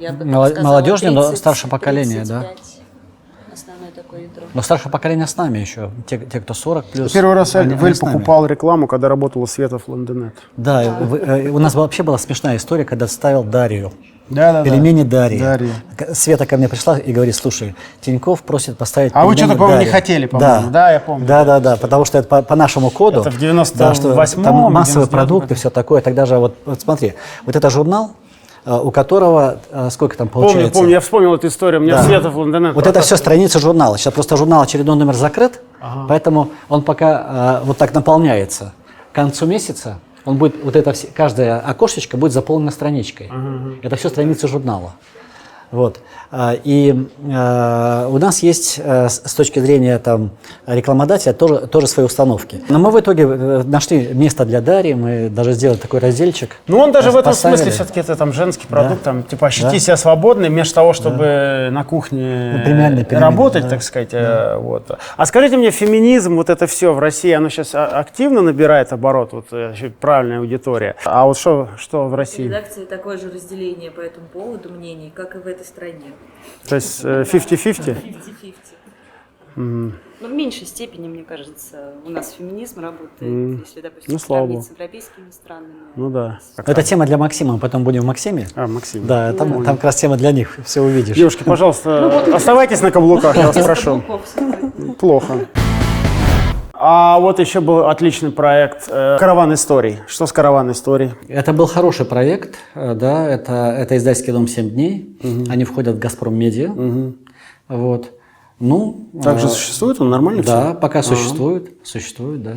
я 0.00 0.12
бы 0.12 0.24
сказала, 0.24 0.62
молодежней, 0.62 1.10
но 1.10 1.22
30, 1.22 1.38
старшее 1.38 1.70
поколение, 1.70 2.24
да? 2.24 2.40
35. 2.40 2.58
Основное 3.52 3.90
такое 3.90 4.20
ядро. 4.22 4.42
Но 4.54 4.62
старшее 4.62 4.92
поколение 4.92 5.26
с 5.26 5.36
нами 5.36 5.58
еще. 5.58 5.90
Те, 6.06 6.18
те 6.18 6.40
кто 6.40 6.54
40 6.54 6.84
плюс. 6.86 7.12
Первый 7.12 7.34
раз 7.34 7.56
они- 7.56 7.74
Эль 7.74 7.98
покупал 7.98 8.46
рекламу, 8.46 8.86
когда 8.86 9.08
работала 9.08 9.46
Света 9.46 9.78
в 9.78 9.88
Лондонет. 9.88 10.34
Да, 10.56 10.84
и 10.84 11.04
вы- 11.04 11.18
э, 11.18 11.48
у 11.48 11.58
нас 11.58 11.74
вообще 11.74 12.02
была 12.02 12.18
смешная 12.18 12.56
история, 12.56 12.84
когда 12.84 13.06
ставил 13.08 13.42
Дарью. 13.42 13.92
Да, 14.30 14.52
да, 14.52 14.62
Пельмени 14.62 15.02
Дарья. 15.02 15.40
Дарья. 15.40 15.72
К- 15.96 16.14
Света 16.14 16.46
ко 16.46 16.56
мне 16.56 16.68
пришла 16.68 16.96
и 16.98 17.12
говорит, 17.12 17.34
слушай, 17.34 17.74
Тиньков 18.00 18.42
просит 18.42 18.78
поставить 18.78 19.10
А 19.14 19.26
вы 19.26 19.36
что-то, 19.36 19.54
по-моему, 19.54 19.80
не 19.80 19.84
Дарья». 19.86 19.90
хотели, 19.90 20.26
по-моему. 20.26 20.70
Да, 20.70 20.92
я 20.92 21.00
помню. 21.00 21.26
Да, 21.26 21.44
да, 21.44 21.60
да, 21.60 21.76
потому 21.76 22.04
что 22.04 22.18
это 22.18 22.28
по, 22.28 22.42
по 22.42 22.54
нашему 22.56 22.90
коду. 22.90 23.20
Это 23.20 23.30
в 23.30 23.38
да, 23.38 23.94
что 23.94 24.12
98-м, 24.12 24.44
Там 24.44 24.54
массовые 24.72 25.06
99-м 25.06 25.10
продукты, 25.10 25.54
все 25.56 25.68
такое. 25.70 26.00
Тогда 26.00 26.26
же, 26.26 26.38
вот, 26.38 26.54
вот 26.64 26.80
смотри, 26.80 27.14
вот 27.44 27.56
это 27.56 27.70
журнал, 27.70 28.12
э, 28.64 28.72
у 28.80 28.92
которого, 28.92 29.58
э, 29.70 29.88
сколько 29.90 30.16
там 30.16 30.28
Помню, 30.28 30.48
получается? 30.48 30.78
помню, 30.78 30.92
я 30.92 31.00
вспомнил 31.00 31.34
эту 31.34 31.48
историю. 31.48 31.80
У 31.80 31.84
меня 31.84 31.96
Да. 31.96 32.04
Света 32.04 32.30
в 32.30 32.38
Лондонет. 32.38 32.74
Вот 32.74 32.86
это 32.86 33.00
все 33.00 33.16
страницы 33.16 33.58
журнала. 33.58 33.98
Сейчас 33.98 34.14
просто 34.14 34.36
журнал 34.36 34.62
очередной 34.62 34.94
номер 34.96 35.14
закрыт, 35.14 35.60
поэтому 36.08 36.50
он 36.68 36.82
пока 36.82 37.60
э, 37.62 37.64
вот 37.66 37.78
так 37.78 37.92
наполняется. 37.94 38.72
К 39.10 39.14
концу 39.16 39.46
месяца 39.46 39.98
он 40.24 40.36
будет, 40.36 40.54
вот 40.62 40.76
это 40.76 40.92
все, 40.92 41.08
каждое 41.14 41.58
окошечко 41.58 42.16
будет 42.16 42.32
заполнено 42.32 42.70
страничкой. 42.70 43.30
Это 43.82 43.96
все 43.96 44.08
страницы 44.08 44.48
журнала. 44.48 44.92
Вот. 45.70 46.00
А, 46.32 46.54
И 46.64 46.90
э, 46.90 48.06
у 48.08 48.18
нас 48.18 48.42
есть 48.42 48.80
э, 48.82 49.08
с 49.08 49.34
точки 49.34 49.58
зрения 49.60 49.98
там, 49.98 50.30
рекламодателя 50.66 51.32
тоже, 51.32 51.66
тоже 51.66 51.86
свои 51.86 52.06
установки. 52.06 52.60
Но 52.68 52.78
мы 52.78 52.90
в 52.90 52.98
итоге 52.98 53.24
э, 53.24 53.62
нашли 53.64 54.08
место 54.14 54.44
для 54.44 54.60
Дарьи, 54.60 54.94
мы 54.94 55.28
даже 55.28 55.52
сделали 55.52 55.78
такой 55.78 56.00
разделчик. 56.00 56.56
Ну, 56.66 56.78
он 56.78 56.92
даже 56.92 57.10
в 57.10 57.16
этом 57.16 57.32
Поставили. 57.32 57.56
смысле 57.56 57.72
все-таки 57.72 58.00
это 58.00 58.16
там 58.16 58.32
женский 58.32 58.66
продукт, 58.66 59.02
там, 59.02 59.22
типа, 59.22 59.46
ощути 59.46 59.64
Да. 59.72 59.78
себя 59.78 59.96
свободной, 59.96 60.48
вместо 60.48 60.74
того, 60.76 60.92
чтобы 60.92 61.68
на 61.72 61.84
кухне 61.84 62.54
Ну, 62.58 62.64
пельмени, 62.64 63.06
работать, 63.14 63.64
да. 63.64 63.70
так 63.70 63.82
сказать. 63.82 64.10
э, 64.12 64.56
Вот. 64.56 64.90
А 65.16 65.26
скажите 65.26 65.56
мне, 65.56 65.70
феминизм, 65.70 66.36
вот 66.36 66.50
это 66.50 66.66
все 66.66 66.92
в 66.92 66.98
России, 66.98 67.32
оно 67.32 67.48
сейчас 67.48 67.74
активно 67.74 68.40
набирает 68.42 68.92
оборот, 68.92 69.32
вот 69.32 69.46
э, 69.52 69.72
правильная 70.00 70.38
аудитория. 70.40 70.94
А 71.04 71.24
вот 71.26 71.38
что, 71.38 71.68
что 71.76 72.06
в 72.06 72.10
В 72.10 72.14
России? 72.14 72.44
редакции 72.44 72.84
такое 72.84 73.18
же 73.18 73.30
разделение 73.30 73.90
по 73.90 74.00
этому 74.00 74.26
поводу 74.26 74.70
мнений, 74.70 75.12
как 75.14 75.34
и 75.36 75.38
в 75.38 75.46
этой 75.46 75.59
стране. 75.64 76.12
То 76.68 76.74
есть 76.76 77.04
э, 77.04 77.22
50-50? 77.22 77.96
50-50. 79.56 79.92
Но 80.20 80.28
в 80.28 80.32
меньшей 80.32 80.66
степени, 80.66 81.08
мне 81.08 81.24
кажется, 81.24 81.94
у 82.04 82.10
нас 82.10 82.32
феминизм 82.38 82.80
работает, 82.80 83.60
если, 83.60 83.80
допустим, 83.80 84.12
Ну, 84.12 84.18
слава 84.18 84.40
сравнить 84.46 84.56
богу. 84.58 84.66
с 84.66 84.70
европейскими 84.70 85.30
странами. 85.30 85.72
Ну 85.96 86.10
да. 86.10 86.38
Это 86.56 86.82
тема 86.82 87.06
для 87.06 87.18
Максима, 87.18 87.54
мы 87.54 87.58
потом 87.58 87.84
будем 87.84 88.02
в 88.02 88.04
Максиме. 88.04 88.46
А, 88.54 88.66
Максим. 88.66 89.06
Да, 89.06 89.32
там, 89.32 89.64
там 89.64 89.76
как 89.76 89.84
раз 89.84 89.96
тема 89.96 90.16
для 90.16 90.32
них, 90.32 90.58
все 90.64 90.82
увидишь. 90.82 91.16
Девушки, 91.16 91.42
пожалуйста, 91.42 92.34
оставайтесь 92.34 92.80
на 92.82 92.90
каблуках, 92.90 93.36
я 93.36 93.46
вас 93.48 93.56
прошу. 93.64 94.02
Плохо. 94.98 95.46
А 96.82 97.18
вот 97.20 97.38
еще 97.38 97.60
был 97.60 97.88
отличный 97.88 98.30
проект 98.30 98.88
э, 98.88 99.18
«Караван 99.20 99.52
историй». 99.52 99.98
Что 100.06 100.24
с 100.24 100.32
«Караван 100.32 100.70
историй»? 100.72 101.10
Это 101.28 101.52
был 101.52 101.66
хороший 101.66 102.06
проект, 102.06 102.56
э, 102.74 102.94
да, 102.94 103.28
это, 103.28 103.52
это 103.78 103.98
издательский 103.98 104.32
дом 104.32 104.46
«7 104.46 104.70
дней», 104.70 105.18
они 105.50 105.64
входят 105.64 105.96
в 105.96 105.98
«Газпром 105.98 106.34
Медиа», 106.34 106.70
вот. 107.68 108.12
Ну, 108.58 109.10
Также 109.22 109.48
э, 109.48 109.50
существует 109.50 110.00
он 110.00 110.08
нормально? 110.08 110.42
Да, 110.42 110.70
всё? 110.70 110.74
пока 110.74 111.02
существует, 111.02 111.70
существует, 111.84 112.42
да. 112.42 112.56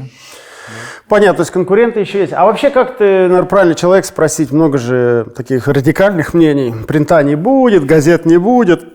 Понятно, 1.09 1.35
то 1.35 1.41
есть 1.41 1.51
конкуренты 1.51 1.99
еще 1.99 2.19
есть. 2.19 2.31
А 2.31 2.45
вообще, 2.45 2.69
как 2.69 2.97
ты, 2.97 3.03
наверное, 3.03 3.43
правильный 3.43 3.75
человек 3.75 4.05
спросить, 4.05 4.51
много 4.51 4.77
же 4.77 5.27
таких 5.35 5.67
радикальных 5.67 6.33
мнений. 6.33 6.73
Принта 6.87 7.21
не 7.23 7.35
будет, 7.35 7.85
газет 7.85 8.25
не 8.25 8.37
будет. 8.37 8.85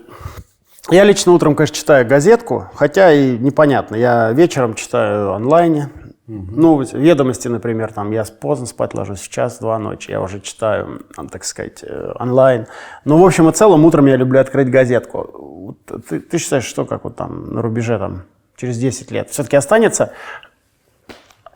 Я 0.91 1.03
лично 1.03 1.33
утром, 1.33 1.55
конечно, 1.55 1.75
читаю 1.75 2.07
газетку, 2.07 2.69
хотя 2.73 3.13
и 3.13 3.37
непонятно. 3.37 3.95
Я 3.95 4.31
вечером 4.31 4.73
читаю 4.73 5.33
онлайне. 5.33 5.89
Ну, 6.27 6.75
вот 6.75 6.93
ведомости, 6.93 7.47
например, 7.47 7.91
там 7.91 8.11
я 8.11 8.23
поздно 8.23 8.67
спать 8.67 8.93
ложусь, 8.93 9.19
в 9.21 9.29
час-два 9.29 9.79
ночи, 9.79 10.11
я 10.11 10.21
уже 10.21 10.39
читаю, 10.41 11.01
так 11.31 11.43
сказать, 11.43 11.79
э, 11.81 12.11
онлайн. 12.19 12.67
Но, 13.03 13.17
в 13.17 13.25
общем 13.25 13.49
и 13.49 13.51
целом, 13.51 13.83
утром 13.83 14.05
я 14.05 14.15
люблю 14.15 14.39
открыть 14.39 14.69
газетку. 14.69 15.27
Вот 15.33 16.05
Ты, 16.07 16.19
ты 16.19 16.37
считаешь, 16.37 16.65
что 16.65 16.85
как 16.85 17.03
вот 17.03 17.15
там 17.15 17.51
на 17.51 17.63
рубеже 17.63 17.97
там 17.97 18.23
через 18.57 18.77
10 18.77 19.09
лет 19.09 19.31
все-таки 19.31 19.57
останется 19.57 20.13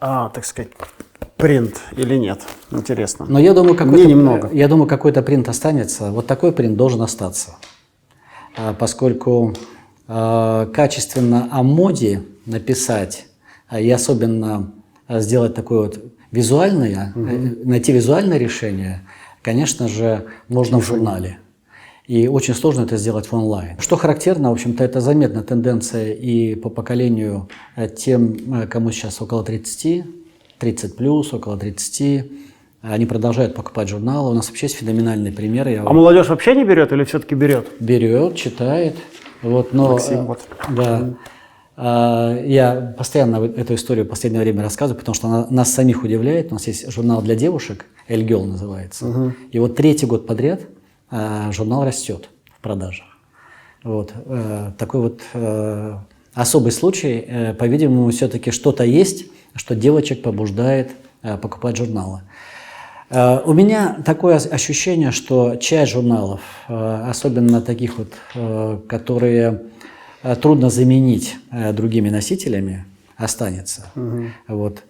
а, 0.06 0.30
так 0.30 0.44
сказать, 0.44 0.72
принт 1.38 1.80
или 1.96 2.16
нет? 2.16 2.42
Интересно. 2.72 3.26
Но 3.30 3.40
я 3.40 3.54
думаю, 3.54 3.76
Мне 3.76 3.86
какой-то, 3.86 4.10
немного. 4.10 4.50
я 4.52 4.68
думаю, 4.68 4.88
какой-то 4.88 5.22
принт 5.22 5.48
останется. 5.48 6.12
Вот 6.12 6.28
такой 6.28 6.52
принт 6.52 6.76
должен 6.76 7.02
остаться. 7.04 7.56
А, 8.56 8.74
Поскольку 8.74 9.54
а, 10.08 10.68
качественно 10.68 11.48
о 11.52 11.64
моде 11.64 12.24
написать 12.46 13.28
а, 13.68 13.80
и 13.80 13.90
особенно 13.90 14.74
сделать 15.10 15.54
такое 15.54 15.82
вот 15.82 16.14
визуальное, 16.34 17.14
э, 17.16 17.38
найти 17.64 17.92
визуальное 17.92 18.38
решение, 18.38 19.02
конечно 19.42 19.88
же, 19.88 20.26
можно 20.50 20.80
в 20.80 20.86
журнале. 20.86 21.38
И 22.08 22.28
очень 22.28 22.54
сложно 22.54 22.82
это 22.82 22.98
сделать 22.98 23.28
в 23.28 23.34
онлайн. 23.34 23.80
Что 23.80 23.96
характерно, 23.96 24.50
в 24.50 24.54
общем-то, 24.54 24.84
это 24.84 25.00
заметна 25.00 25.42
тенденция 25.42 26.12
и 26.14 26.56
по 26.56 26.70
поколению 26.70 27.50
э, 27.76 27.88
тем, 27.88 28.62
э, 28.62 28.68
кому 28.68 28.92
сейчас 28.92 29.22
около 29.22 29.44
30, 29.44 30.04
30 30.58 30.96
плюс, 30.98 31.34
около 31.34 31.58
30, 31.58 32.32
они 32.92 33.06
продолжают 33.06 33.56
покупать 33.56 33.88
журналы. 33.88 34.32
У 34.32 34.34
нас 34.34 34.50
вообще 34.50 34.66
есть 34.66 34.76
феноменальный 34.78 35.32
пример. 35.32 35.68
Я 35.70 35.84
А 35.84 35.94
молодежь 35.94 36.28
вообще 36.28 36.54
не 36.54 36.66
берет 36.66 36.92
или 36.92 37.06
все-таки 37.06 37.34
берет? 37.34 37.68
берет, 37.80 38.36
читает. 38.36 38.96
Вот, 39.42 39.74
но, 39.74 39.94
Максим, 39.94 40.20
э, 40.20 40.22
вот. 40.24 40.40
Да. 40.76 41.10
А, 41.78 42.38
Я 42.44 42.94
постоянно 42.98 43.38
эту 43.46 43.76
историю 43.76 44.06
в 44.06 44.10
последнее 44.10 44.42
время 44.44 44.64
рассказываю, 44.64 45.00
потому 45.00 45.16
что 45.16 45.28
она 45.28 45.48
нас 45.50 45.74
самих 45.74 46.04
удивляет. 46.04 46.52
У 46.52 46.56
нас 46.56 46.68
есть 46.68 46.92
журнал 46.92 47.22
для 47.22 47.36
девушек, 47.36 47.86
«Эль 48.10 48.26
Girl» 48.26 48.46
называется. 48.46 49.34
И 49.52 49.60
вот 49.60 49.76
третий 49.78 50.06
год 50.06 50.28
подряд 50.28 50.62
а, 51.10 51.52
журнал 51.54 51.86
растет 51.86 52.30
в 52.58 52.60
продажах. 52.62 53.06
Вот. 53.84 54.12
э, 54.14 54.72
Такой 54.78 55.02
вот 55.02 55.22
э, 55.34 55.94
особый 56.34 56.72
случай. 56.74 57.54
По-видимому, 57.58 58.10
все-таки 58.12 58.52
что-то 58.52 58.84
есть, 58.84 59.26
что 59.56 59.74
девочек 59.74 60.22
побуждает 60.22 60.92
покупать 61.42 61.78
журналы. 61.78 62.22
Э, 63.14 63.42
У 63.46 63.54
меня 63.54 63.98
такое 64.04 64.38
ощущение, 64.38 65.12
что 65.12 65.56
часть 65.56 65.92
журналов, 65.92 66.42
э, 66.68 67.06
особенно 67.10 67.62
таких 67.62 67.98
вот, 67.98 68.14
э, 68.36 68.80
которые 68.88 69.62
трудно 70.42 70.70
заменить 70.70 71.36
другими 71.74 72.10
носителями, 72.10 72.86
останется. 73.18 73.88
Вот. 74.48 74.84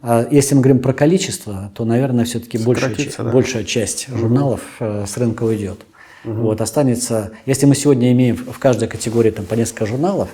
А 0.00 0.26
Если 0.30 0.54
мы 0.54 0.62
говорим 0.62 0.80
про 0.80 0.94
количество, 0.94 1.70
то, 1.74 1.84
наверное, 1.84 2.24
все-таки 2.24 2.56
большая, 2.56 2.96
да. 3.18 3.24
большая 3.24 3.64
часть 3.64 4.08
журналов 4.08 4.62
э, 4.80 5.04
с 5.06 5.18
рынка 5.18 5.42
уйдет. 5.42 5.80
Вот, 6.24 6.60
останется, 6.62 7.32
если 7.46 7.66
мы 7.66 7.74
сегодня 7.74 8.10
имеем 8.12 8.36
в 8.36 8.58
каждой 8.58 8.88
категории 8.88 9.30
там, 9.30 9.44
по 9.46 9.54
несколько 9.54 9.86
журналов, 9.86 10.28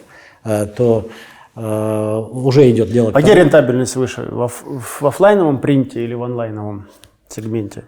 то 0.44 1.08
уже 1.54 2.70
идет 2.70 2.90
дело 2.90 3.12
А 3.14 3.22
где 3.22 3.34
рентабельность 3.34 3.96
выше? 3.96 4.28
В, 4.30 4.50
в 5.00 5.06
офлайновом 5.06 5.60
принте 5.60 6.04
или 6.04 6.14
в 6.14 6.22
онлайновом 6.22 6.86
сегменте? 7.28 7.84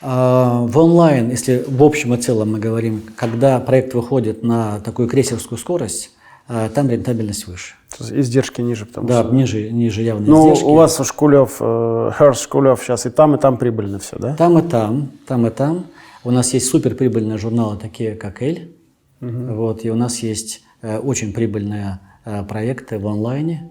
А, 0.00 0.64
В 0.66 0.78
онлайн, 0.78 1.30
если 1.30 1.64
в 1.66 1.82
общем 1.82 2.14
и 2.14 2.16
целом 2.16 2.52
мы 2.52 2.58
говорим, 2.58 3.02
когда 3.16 3.60
проект 3.60 3.94
выходит 3.94 4.42
на 4.42 4.80
такую 4.80 5.08
крейсерскую 5.08 5.58
скорость, 5.58 6.10
а, 6.48 6.68
там 6.68 6.90
рентабельность 6.90 7.46
выше. 7.46 7.74
Издержки 8.00 8.60
ниже, 8.60 8.86
потому 8.86 9.06
Да, 9.06 9.22
что... 9.22 9.32
ниже, 9.32 9.70
ниже 9.70 10.02
явно 10.02 10.26
Ну, 10.26 10.46
издержки. 10.48 10.64
у 10.64 10.74
вас 10.74 10.98
у 10.98 11.04
Шкулев, 11.04 11.56
э, 11.60 12.10
Херс 12.18 12.40
Шкулев 12.42 12.80
сейчас 12.82 13.06
и 13.06 13.10
там, 13.10 13.34
и 13.36 13.38
там 13.38 13.58
прибыльно 13.58 13.98
все, 13.98 14.16
да? 14.18 14.34
Там 14.34 14.58
и 14.58 14.62
там, 14.62 15.12
там 15.26 15.46
и 15.46 15.50
там. 15.50 15.86
У 16.24 16.30
нас 16.30 16.52
есть 16.54 16.68
суперприбыльные 16.70 17.36
журналы, 17.38 17.76
такие 17.76 18.14
как 18.14 18.42
«Эль». 18.42 18.72
Вот, 19.20 19.84
и 19.84 19.90
у 19.90 19.94
нас 19.94 20.18
есть 20.18 20.62
э, 20.82 20.98
очень 20.98 21.32
прибыльные 21.32 22.00
э, 22.24 22.42
проекты 22.44 22.98
в 22.98 23.06
онлайне, 23.06 23.70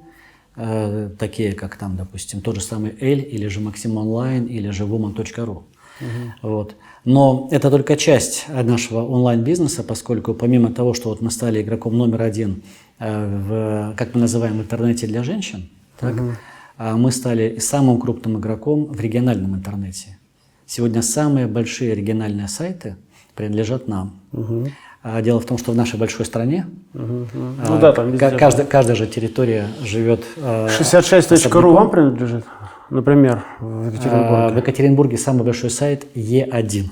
э, 0.55 1.09
такие 1.17 1.53
как 1.53 1.75
там, 1.77 1.97
допустим, 1.97 2.41
тот 2.41 2.55
же 2.55 2.61
самый 2.61 2.95
«Эль» 2.99 3.27
или 3.29 3.47
же 3.47 3.59
«Максим 3.59 3.97
онлайн» 3.97 4.45
или 4.45 4.69
же 4.69 4.83
woman.ru. 4.83 5.63
Вот. 6.41 6.75
Но 7.05 7.47
это 7.51 7.69
только 7.69 7.95
часть 7.95 8.45
нашего 8.49 9.03
онлайн-бизнеса, 9.03 9.83
поскольку 9.83 10.33
помимо 10.33 10.71
того, 10.71 10.93
что 10.93 11.09
вот 11.09 11.21
мы 11.21 11.31
стали 11.31 11.61
игроком 11.61 11.97
номер 11.97 12.21
один 12.21 12.63
э, 12.99 13.91
в, 13.91 13.95
как 13.95 14.13
мы 14.15 14.21
называем, 14.21 14.57
в 14.57 14.61
интернете 14.61 15.07
для 15.07 15.23
женщин, 15.23 15.69
так, 15.99 16.15
а 16.77 16.97
мы 16.97 17.11
стали 17.11 17.59
самым 17.59 17.99
крупным 17.99 18.39
игроком 18.39 18.85
в 18.85 18.99
региональном 18.99 19.55
интернете. 19.55 20.17
Сегодня 20.65 21.01
самые 21.01 21.47
большие 21.47 21.93
региональные 21.93 22.47
сайты 22.47 22.95
принадлежат 23.35 23.87
нам. 23.87 24.19
А 24.33 24.90
Дело 25.23 25.39
в 25.39 25.45
том, 25.45 25.57
что 25.57 25.71
в 25.71 25.75
нашей 25.75 25.97
большой 25.97 26.25
стране 26.25 26.67
Ну 26.93 27.25
а, 27.67 27.77
да, 27.79 27.91
там 27.91 28.11
везде. 28.11 28.29
ка- 28.29 28.37
каждая, 28.37 28.67
каждая 28.67 28.95
же 28.95 29.07
территория 29.07 29.67
живет... 29.83 30.23
а, 30.37 30.67
66.ru 30.67 31.33
особняком. 31.33 31.73
вам 31.73 31.89
принадлежит, 31.89 32.45
например, 32.91 33.43
в 33.59 33.65
А, 33.65 33.89
В 33.89 33.93
Екатеринбурге? 33.93 34.57
Екатеринбурге 34.59 35.17
самый 35.17 35.43
большой 35.43 35.71
сайт 35.71 36.05
Е1. 36.15 36.83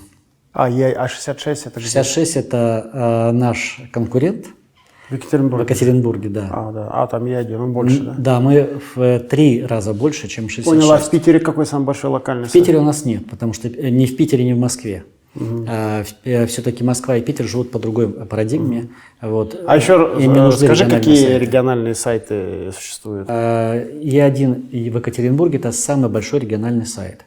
А, 0.53 0.67
я, 0.67 0.89
а 0.93 1.07
66 1.07 1.67
это 1.67 1.79
где? 1.79 1.87
66– 1.87 2.35
это 2.37 2.89
а, 2.93 3.31
наш 3.31 3.79
конкурент 3.93 4.47
В 4.47 5.11
в 5.11 5.13
Екатеринбурге. 5.13 5.63
Екатеринбурге, 5.65 6.29
да. 6.29 6.47
А, 6.51 6.71
да. 6.71 6.87
А, 6.91 7.05
там 7.05 7.27
я 7.27 7.37
один, 7.37 7.61
он 7.61 7.73
больше, 7.73 7.99
да? 8.01 8.15
Да, 8.17 8.39
мы 8.39 8.79
в 8.95 9.19
три 9.19 9.63
раза 9.63 9.93
больше, 9.93 10.27
чем 10.27 10.49
66. 10.49 10.65
Понял, 10.67 10.91
а 10.91 10.97
в 10.97 11.07
Питере 11.11 11.39
какой 11.39 11.67
самый 11.67 11.85
большой 11.85 12.09
локальный 12.09 12.47
В 12.47 12.51
Питере 12.51 12.79
у 12.79 12.83
нас 12.83 13.05
нет, 13.05 13.29
потому 13.29 13.53
что 13.53 13.67
э, 13.67 13.89
ни 13.91 14.07
в 14.07 14.17
Питере, 14.17 14.43
ни 14.43 14.53
в 14.53 14.57
Москве. 14.59 15.03
Все-таки 15.33 16.83
Москва 16.83 17.17
и 17.17 17.21
Питер 17.21 17.45
живут 17.47 17.71
по 17.71 17.79
другой 17.79 18.09
парадигме. 18.09 18.89
Вот. 19.21 19.59
А 19.67 19.75
еще 19.75 20.15
Им 20.19 20.33
не 20.33 20.39
э, 20.39 20.43
нужны 20.43 20.65
скажи, 20.65 20.85
региональные 20.85 20.99
какие 20.99 21.15
сайты. 21.15 21.45
региональные 21.45 21.95
сайты 21.95 22.71
существуют? 22.73 23.27
А, 23.29 23.85
Е1 23.85 24.69
и 24.69 24.89
в 24.89 24.97
Екатеринбурге 24.97 25.57
это 25.57 25.71
самый 25.71 26.09
большой 26.09 26.39
региональный 26.39 26.85
сайт. 26.85 27.25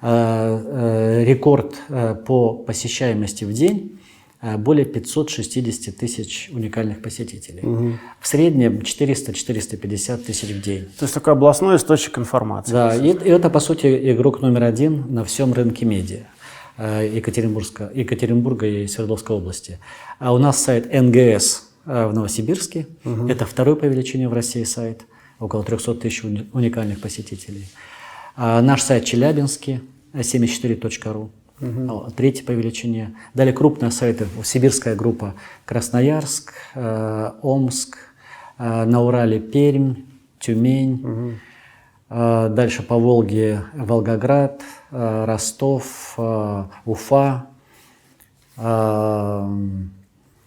А, 0.00 1.20
э, 1.20 1.24
Рекорд 1.24 1.74
э, 1.88 2.14
по 2.14 2.54
посещаемости 2.54 3.44
в 3.44 3.52
день 3.52 3.98
э, 4.40 4.56
более 4.56 4.84
560 4.84 5.96
тысяч 5.96 6.50
уникальных 6.52 7.02
посетителей. 7.02 7.62
В 8.20 8.26
среднем 8.26 8.78
400-450 8.78 10.18
тысяч 10.18 10.48
в 10.50 10.60
день. 10.60 10.84
То 10.98 11.04
есть 11.04 11.14
такой 11.14 11.32
областной 11.32 11.76
источник 11.76 12.18
информации. 12.18 12.72
Да, 12.72 12.94
и, 12.94 13.08
и 13.10 13.28
это, 13.28 13.50
по 13.50 13.60
сути, 13.60 14.12
игрок 14.12 14.40
номер 14.40 14.62
один 14.64 15.12
на 15.12 15.24
всем 15.24 15.52
рынке 15.52 15.84
медиа 15.84 16.20
э, 16.78 17.10
Екатеринбургска, 17.14 17.90
Екатеринбурга 17.94 18.66
и 18.66 18.86
Свердловской 18.86 19.36
области. 19.36 19.78
А 20.18 20.32
у 20.34 20.38
нас 20.38 20.62
сайт 20.62 20.92
НГС 20.92 21.68
э, 21.86 22.06
в 22.06 22.14
Новосибирске. 22.14 22.86
Это 23.28 23.46
второй 23.46 23.76
по 23.76 23.84
величине 23.84 24.28
в 24.28 24.32
России 24.32 24.64
сайт. 24.64 25.04
Около 25.40 25.64
300 25.64 25.94
тысяч 25.96 26.22
уни- 26.24 26.46
уникальных 26.52 27.00
посетителей. 27.00 27.66
А 28.36 28.60
наш 28.62 28.82
сайт 28.82 29.04
Челябинский, 29.04 29.80
э, 30.12 30.20
74.ru. 30.20 31.30
О, 31.88 32.10
Третий 32.10 32.42
по 32.42 32.50
величине. 32.50 33.14
Далее 33.32 33.52
крупные 33.54 33.90
сайты, 33.92 34.26
сибирская 34.42 34.96
группа 34.96 35.34
Красноярск, 35.64 36.52
э, 36.74 37.30
Омск, 37.42 37.96
на 38.58 39.02
Урале 39.02 39.40
Пермь, 39.40 39.94
Тюмень. 40.38 41.00
А, 41.04 41.34
Дальше 42.08 42.82
по 42.82 42.96
Волге 42.96 43.62
Волгоград, 43.74 44.60
а, 44.90 45.26
Ростов, 45.26 46.14
а, 46.18 46.68
Уфа, 46.84 47.46
а, 48.56 49.48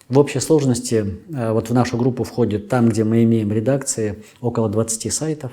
В 0.07 0.19
общей 0.19 0.39
сложности 0.39 1.19
вот 1.27 1.69
в 1.69 1.73
нашу 1.73 1.97
группу 1.97 2.23
входит 2.23 2.69
там, 2.69 2.87
где 2.87 3.03
мы 3.03 3.23
имеем 3.23 3.51
редакции, 3.51 4.23
около 4.39 4.69
20 4.69 5.11
сайтов. 5.11 5.51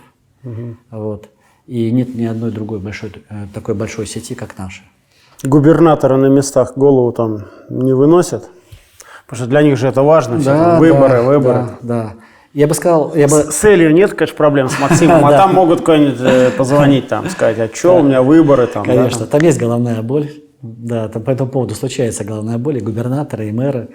Вот. 0.90 1.29
И 1.67 1.90
нет 1.90 2.14
ни 2.14 2.25
одной 2.25 2.51
другой 2.51 2.79
большой, 2.79 3.12
э, 3.31 3.47
такой 3.55 3.75
большой 3.75 4.07
сети, 4.07 4.35
как 4.35 4.59
наша. 4.59 4.83
Губернаторы 5.43 6.17
на 6.17 6.27
местах 6.27 6.77
голову 6.77 7.11
там 7.12 7.47
не 7.71 7.95
выносят? 7.95 8.51
Потому 9.27 9.38
что 9.38 9.47
для 9.49 9.62
них 9.62 9.79
же 9.79 9.88
это 9.88 10.03
важно. 10.03 10.38
все 10.38 10.51
там 10.51 10.79
выборы, 10.79 11.14
да, 11.14 11.23
выборы. 11.23 11.64
Да, 11.64 11.79
да. 11.83 12.14
Я 12.55 12.69
бы 12.69 12.75
сказал, 12.75 13.14
я 13.17 13.27
бы... 13.27 13.43
С 13.51 13.57
целью 13.57 13.93
нет, 13.93 14.14
конечно, 14.14 14.37
проблем 14.37 14.69
с 14.69 14.79
Максимом, 14.79 15.25
а 15.27 15.31
Да. 15.31 15.38
там 15.38 15.55
могут 15.55 15.81
кто-нибудь 15.81 16.21
э, 16.21 16.51
позвонить, 16.57 17.09
там, 17.09 17.29
сказать, 17.29 17.59
а 17.59 17.69
что, 17.75 17.97
у 17.99 18.03
меня 18.03 18.23
выборы 18.23 18.69
там. 18.69 18.87
да, 18.87 18.95
Конечно, 18.95 19.21
там. 19.27 19.29
там 19.29 19.40
есть 19.43 19.59
головная 19.59 20.03
боль. 20.03 20.31
Да, 20.62 21.09
там 21.09 21.23
по 21.23 21.31
этому 21.31 21.51
поводу 21.51 21.75
случается 21.75 22.25
головная 22.25 22.57
боль, 22.59 22.79
и 22.79 22.81
губернаторы, 22.81 23.49
и 23.49 23.53
мэры. 23.53 23.88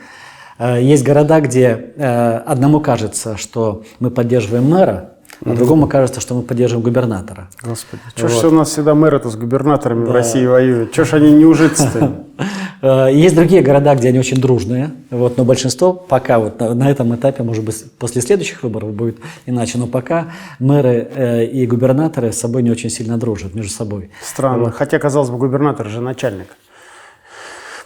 Э, 0.60 0.78
Есть 0.82 1.06
города, 1.06 1.40
где 1.40 1.94
э, 1.96 2.38
одному 2.46 2.82
кажется, 2.82 3.38
что 3.38 3.84
мы 4.00 4.12
поддерживаем 4.12 4.70
мэра, 4.70 5.12
а 5.46 5.54
другому 5.56 5.88
кажется, 5.88 6.20
что 6.20 6.36
мы 6.36 6.42
поддерживаем 6.42 6.84
губернатора. 6.84 7.48
Господи, 7.64 8.02
что 8.14 8.28
ж 8.28 8.44
у 8.44 8.52
нас 8.52 8.70
всегда 8.72 8.94
мэры-то 8.94 9.30
с 9.30 9.38
губернаторами 9.38 10.04
в 10.04 10.12
России 10.12 10.46
воюют? 10.46 10.92
Что 10.92 11.06
ж 11.06 11.14
они 11.14 11.32
не 11.32 11.46
ужиться-то? 11.46 12.26
Э, 12.82 13.10
Есть 13.12 13.36
другие 13.36 13.62
города, 13.62 13.96
где 13.96 14.10
они 14.10 14.20
очень 14.20 14.38
дружные, 14.38 14.92
вот, 15.10 15.38
но 15.38 15.44
большинство 15.44 15.94
пока 15.94 16.40
вот 16.40 16.60
на, 16.60 16.74
на 16.74 16.90
этом 16.90 17.14
этапе, 17.16 17.44
может 17.44 17.64
быть, 17.64 17.84
после 17.98 18.22
следующих 18.22 18.64
выборов 18.64 18.94
будет 18.94 19.18
иначе, 19.46 19.78
но 19.78 19.88
пока 19.88 20.32
мэры 20.60 21.10
э, 21.14 21.46
и 21.46 21.68
губернаторы 21.68 22.32
с 22.32 22.40
собой 22.40 22.64
не 22.64 22.72
очень 22.72 22.90
сильно 22.90 23.18
дружат 23.18 23.54
между 23.54 23.72
собой. 23.72 24.12
Странно. 24.22 24.72
Хотя, 24.72 25.00
казалось 25.00 25.30
бы, 25.30 25.38
губернатор 25.38 25.88
же 25.90 26.02
начальник. 26.02 26.48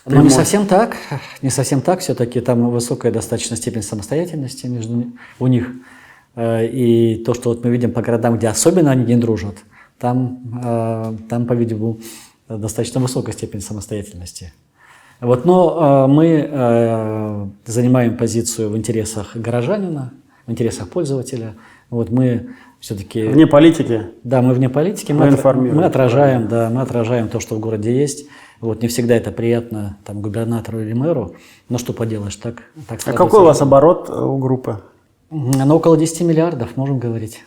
Но 0.06 0.22
не 0.22 0.30
совсем 0.30 0.66
так, 0.68 0.98
не 1.42 1.50
совсем 1.50 1.80
так, 1.80 2.02
все-таки 2.02 2.42
там 2.42 2.70
высокая 2.70 3.12
достаточно 3.12 3.56
степень 3.56 3.84
самостоятельности 3.84 4.68
между 4.68 5.14
у 5.40 5.48
них. 5.48 5.72
Э, 6.36 6.68
И 6.68 7.24
то, 7.24 7.34
что 7.34 7.50
вот 7.50 7.64
мы 7.64 7.72
видим 7.72 7.92
по 7.92 8.02
городам, 8.02 8.38
где 8.38 8.48
особенно 8.48 8.92
они 8.92 9.06
не 9.06 9.16
дружат, 9.16 9.56
там, 9.98 10.62
э, 10.64 11.18
там 11.30 11.48
по-видимому, 11.48 12.00
достаточно 12.50 13.00
высокая 13.00 13.34
степень 13.34 13.62
самостоятельности. 13.62 14.54
Вот, 15.24 15.46
но 15.46 16.06
э, 16.06 16.12
мы 16.12 16.48
э, 16.50 17.46
занимаем 17.66 18.18
позицию 18.18 18.70
в 18.70 18.78
интересах 18.78 19.36
горожанина, 19.36 20.12
в 20.46 20.52
интересах 20.52 20.90
пользователя. 20.90 21.54
Вот 21.90 22.10
мы 22.10 22.50
все-таки... 22.82 23.28
Вне 23.28 23.48
политики. 23.48 24.08
Да, 24.24 24.42
мы 24.42 24.54
вне 24.54 24.68
политики, 24.68 25.14
мы, 25.14 25.26
отра- 25.26 25.30
информируете, 25.30 25.76
мы 25.78 25.86
отражаем, 25.86 26.48
да, 26.50 26.70
мы 26.70 26.82
отражаем 26.82 27.30
то, 27.30 27.40
что 27.40 27.56
в 27.56 27.60
городе 27.60 27.98
есть. 27.98 28.28
Вот 28.60 28.82
не 28.82 28.90
всегда 28.90 29.16
это 29.16 29.32
приятно 29.32 29.98
там 30.04 30.22
губернатору 30.22 30.82
или 30.82 30.92
мэру, 30.94 31.36
но 31.70 31.78
что 31.78 31.94
поделаешь, 31.94 32.36
так, 32.36 32.64
так 32.88 33.00
А 33.06 33.14
какой 33.14 33.40
у 33.40 33.44
вас 33.46 33.62
оборот 33.62 34.10
у 34.10 34.38
группы? 34.38 34.82
Ну, 35.30 35.76
около 35.76 35.98
10 35.98 36.22
миллиардов, 36.22 36.76
можем 36.76 37.00
говорить. 37.00 37.44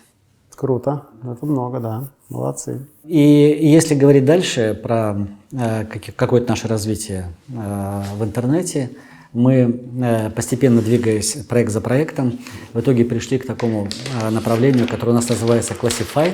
Круто. 0.57 1.03
Это 1.23 1.45
много, 1.45 1.81
да. 1.81 2.05
Молодцы. 2.31 2.81
И 3.05 3.21
если 3.61 3.95
говорить 3.95 4.25
дальше 4.25 4.79
про 4.83 5.17
э, 5.53 5.85
какое-то 6.17 6.49
наше 6.49 6.67
развитие 6.67 7.27
э, 7.49 8.03
в 8.19 8.25
интернете, 8.25 8.91
мы 9.35 9.81
э, 10.03 10.31
постепенно 10.31 10.81
двигаясь 10.81 11.35
проект 11.47 11.71
за 11.71 11.81
проектом, 11.83 12.39
в 12.73 12.81
итоге 12.81 13.05
пришли 13.05 13.39
к 13.39 13.47
такому 13.47 13.89
э, 14.23 14.31
направлению, 14.31 14.89
которое 14.89 15.13
у 15.13 15.15
нас 15.15 15.29
называется 15.29 15.75
Classified. 15.75 16.33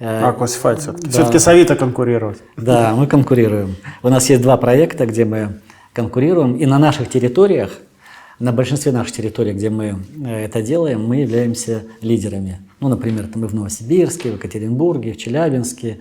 Э, 0.00 0.24
А, 0.24 0.32
классифайт 0.32 0.80
все-таки. 0.80 1.04
да. 1.06 1.10
Все-таки 1.12 1.38
с 1.38 1.46
Авито 1.46 1.76
конкурировать. 1.76 2.38
Да, 2.56 2.94
мы 2.96 3.06
конкурируем. 3.06 3.76
У 4.02 4.08
нас 4.08 4.28
есть 4.28 4.42
два 4.42 4.56
проекта, 4.56 5.06
где 5.06 5.24
мы 5.24 5.60
конкурируем, 5.92 6.56
и 6.56 6.66
на 6.66 6.80
наших 6.80 7.08
территориях, 7.08 7.78
на 8.38 8.52
большинстве 8.52 8.92
наших 8.92 9.14
территорий, 9.16 9.52
где 9.52 9.70
мы 9.70 9.96
э, 10.24 10.44
это 10.44 10.62
делаем, 10.62 11.04
мы 11.04 11.16
являемся 11.16 11.84
лидерами. 12.00 12.60
Ну, 12.80 12.88
например, 12.88 13.26
там 13.28 13.44
и 13.44 13.48
в 13.48 13.54
Новосибирске, 13.54 14.32
в 14.32 14.34
Екатеринбурге, 14.34 15.12
в 15.12 15.16
Челябинске, 15.16 16.00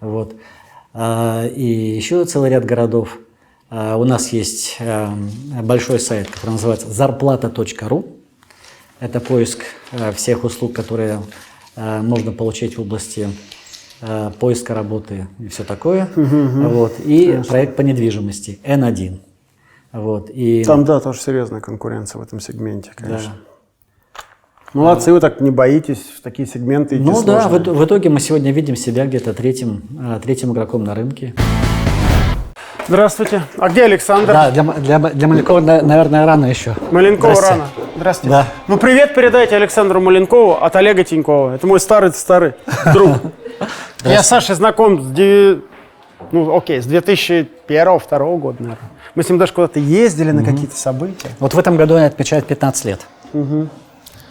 вот. 0.00 0.34
А, 0.92 1.46
И 1.46 1.64
еще 1.64 2.24
целый 2.24 2.50
ряд 2.50 2.64
городов. 2.64 3.18
А, 3.70 3.96
У 3.96 4.04
нас 4.04 4.32
есть 4.32 4.76
э, 4.78 5.08
большой 5.62 6.00
сайт, 6.00 6.28
который 6.30 6.50
называется 6.50 6.90
зарплата.ру. 6.90 8.06
Это 8.98 9.20
поиск 9.20 9.64
э, 9.92 10.12
всех 10.12 10.44
услуг, 10.44 10.72
которые 10.72 11.20
можно 11.76 12.32
получить 12.32 12.76
в 12.76 12.82
области 12.82 13.28
поиска 14.38 14.74
работы 14.74 15.28
и 15.38 15.48
все 15.48 15.64
такое. 15.64 16.10
Вот. 16.14 16.92
И 17.06 17.40
проект 17.48 17.76
по 17.76 17.80
недвижимости 17.80 18.58
N1. 18.64 19.20
Вот. 19.92 20.30
И, 20.30 20.64
Там, 20.64 20.84
да, 20.84 21.00
тоже 21.00 21.20
серьезная 21.20 21.60
конкуренция 21.60 22.20
в 22.20 22.22
этом 22.22 22.40
сегменте, 22.40 22.92
да. 22.96 23.04
конечно. 23.06 23.32
Молодцы, 24.72 25.12
вы 25.12 25.18
так 25.18 25.40
не 25.40 25.50
боитесь 25.50 25.98
в 26.16 26.22
такие 26.22 26.46
сегменты 26.46 26.94
идти 26.96 27.04
Ну 27.04 27.20
да, 27.24 27.40
в, 27.40 27.50
сложные. 27.50 27.74
в 27.74 27.84
итоге 27.84 28.08
мы 28.08 28.20
сегодня 28.20 28.52
видим 28.52 28.76
себя 28.76 29.04
где-то 29.04 29.34
третьим, 29.34 29.82
э, 30.00 30.20
третьим 30.22 30.52
игроком 30.52 30.84
на 30.84 30.94
рынке. 30.94 31.34
Здравствуйте. 32.86 33.42
А 33.58 33.68
где 33.68 33.84
Александр? 33.84 34.32
Да, 34.32 34.50
для, 34.52 34.62
для, 34.62 34.98
для 34.98 35.26
Малякова, 35.28 35.60
на- 35.60 35.82
наверное, 35.82 36.24
рано 36.26 36.46
еще. 36.46 36.74
Маленкова 36.92 37.34
Здрасте. 37.34 37.54
рано. 37.54 37.68
Здравствуйте. 37.96 38.30
Да. 38.30 38.46
Ну, 38.68 38.78
привет 38.78 39.14
передайте 39.14 39.56
Александру 39.56 40.00
Маленкову 40.00 40.52
от 40.62 40.74
Олега 40.76 41.02
Тинькова. 41.04 41.54
Это 41.54 41.66
мой 41.66 41.80
старый-старый 41.80 42.54
друг. 42.92 43.16
Я 44.04 44.22
с 44.22 44.28
Сашей 44.28 44.54
знаком 44.54 45.14
с, 45.14 45.58
ну, 46.32 46.56
окей, 46.56 46.80
с 46.80 46.86
2001-2002 46.86 48.38
года, 48.38 48.56
наверное. 48.60 48.78
Мы 49.14 49.22
с 49.22 49.28
ним 49.28 49.38
даже 49.38 49.52
куда-то 49.52 49.80
ездили 49.80 50.30
на 50.30 50.44
какие-то 50.44 50.76
события. 50.76 51.28
Вот 51.40 51.54
в 51.54 51.58
этом 51.58 51.76
году 51.76 51.96
они 51.96 52.04
отмечают 52.06 52.46
15 52.46 52.84
лет. 52.84 53.00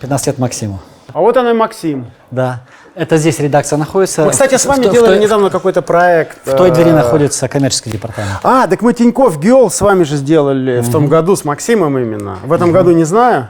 15 0.02 0.28
лет 0.28 0.38
Максиму. 0.38 0.80
А 1.14 1.20
вот 1.20 1.36
он 1.38 1.48
и 1.48 1.54
Максим. 1.54 2.08
Да. 2.32 2.62
Это 2.96 3.18
здесь 3.18 3.40
редакция 3.40 3.78
находится. 3.78 4.26
Мы, 4.26 4.32
кстати, 4.32 4.56
с 4.56 4.66
вами 4.66 4.86
в 4.88 4.92
делали 4.92 5.14
в 5.14 5.16
той- 5.16 5.20
недавно 5.20 5.50
какой-то 5.50 5.82
проект. 5.82 6.46
В 6.46 6.56
той 6.56 6.70
двери 6.72 6.90
э, 6.90 6.94
находится 6.96 7.48
коммерческий 7.48 7.90
департамент. 7.92 8.40
А, 8.44 8.68
так 8.68 8.82
мы 8.82 8.94
Тиньков 8.94 9.40
Геол 9.40 9.70
с 9.72 9.80
вами 9.82 10.04
же 10.04 10.18
сделали 10.18 10.82
в 10.82 10.92
том 10.92 11.08
году 11.08 11.36
с 11.36 11.46
Максимом 11.46 11.98
именно. 11.98 12.40
В 12.44 12.52
этом 12.52 12.72
году 12.72 12.92
не 12.92 13.06
знаю. 13.06 13.50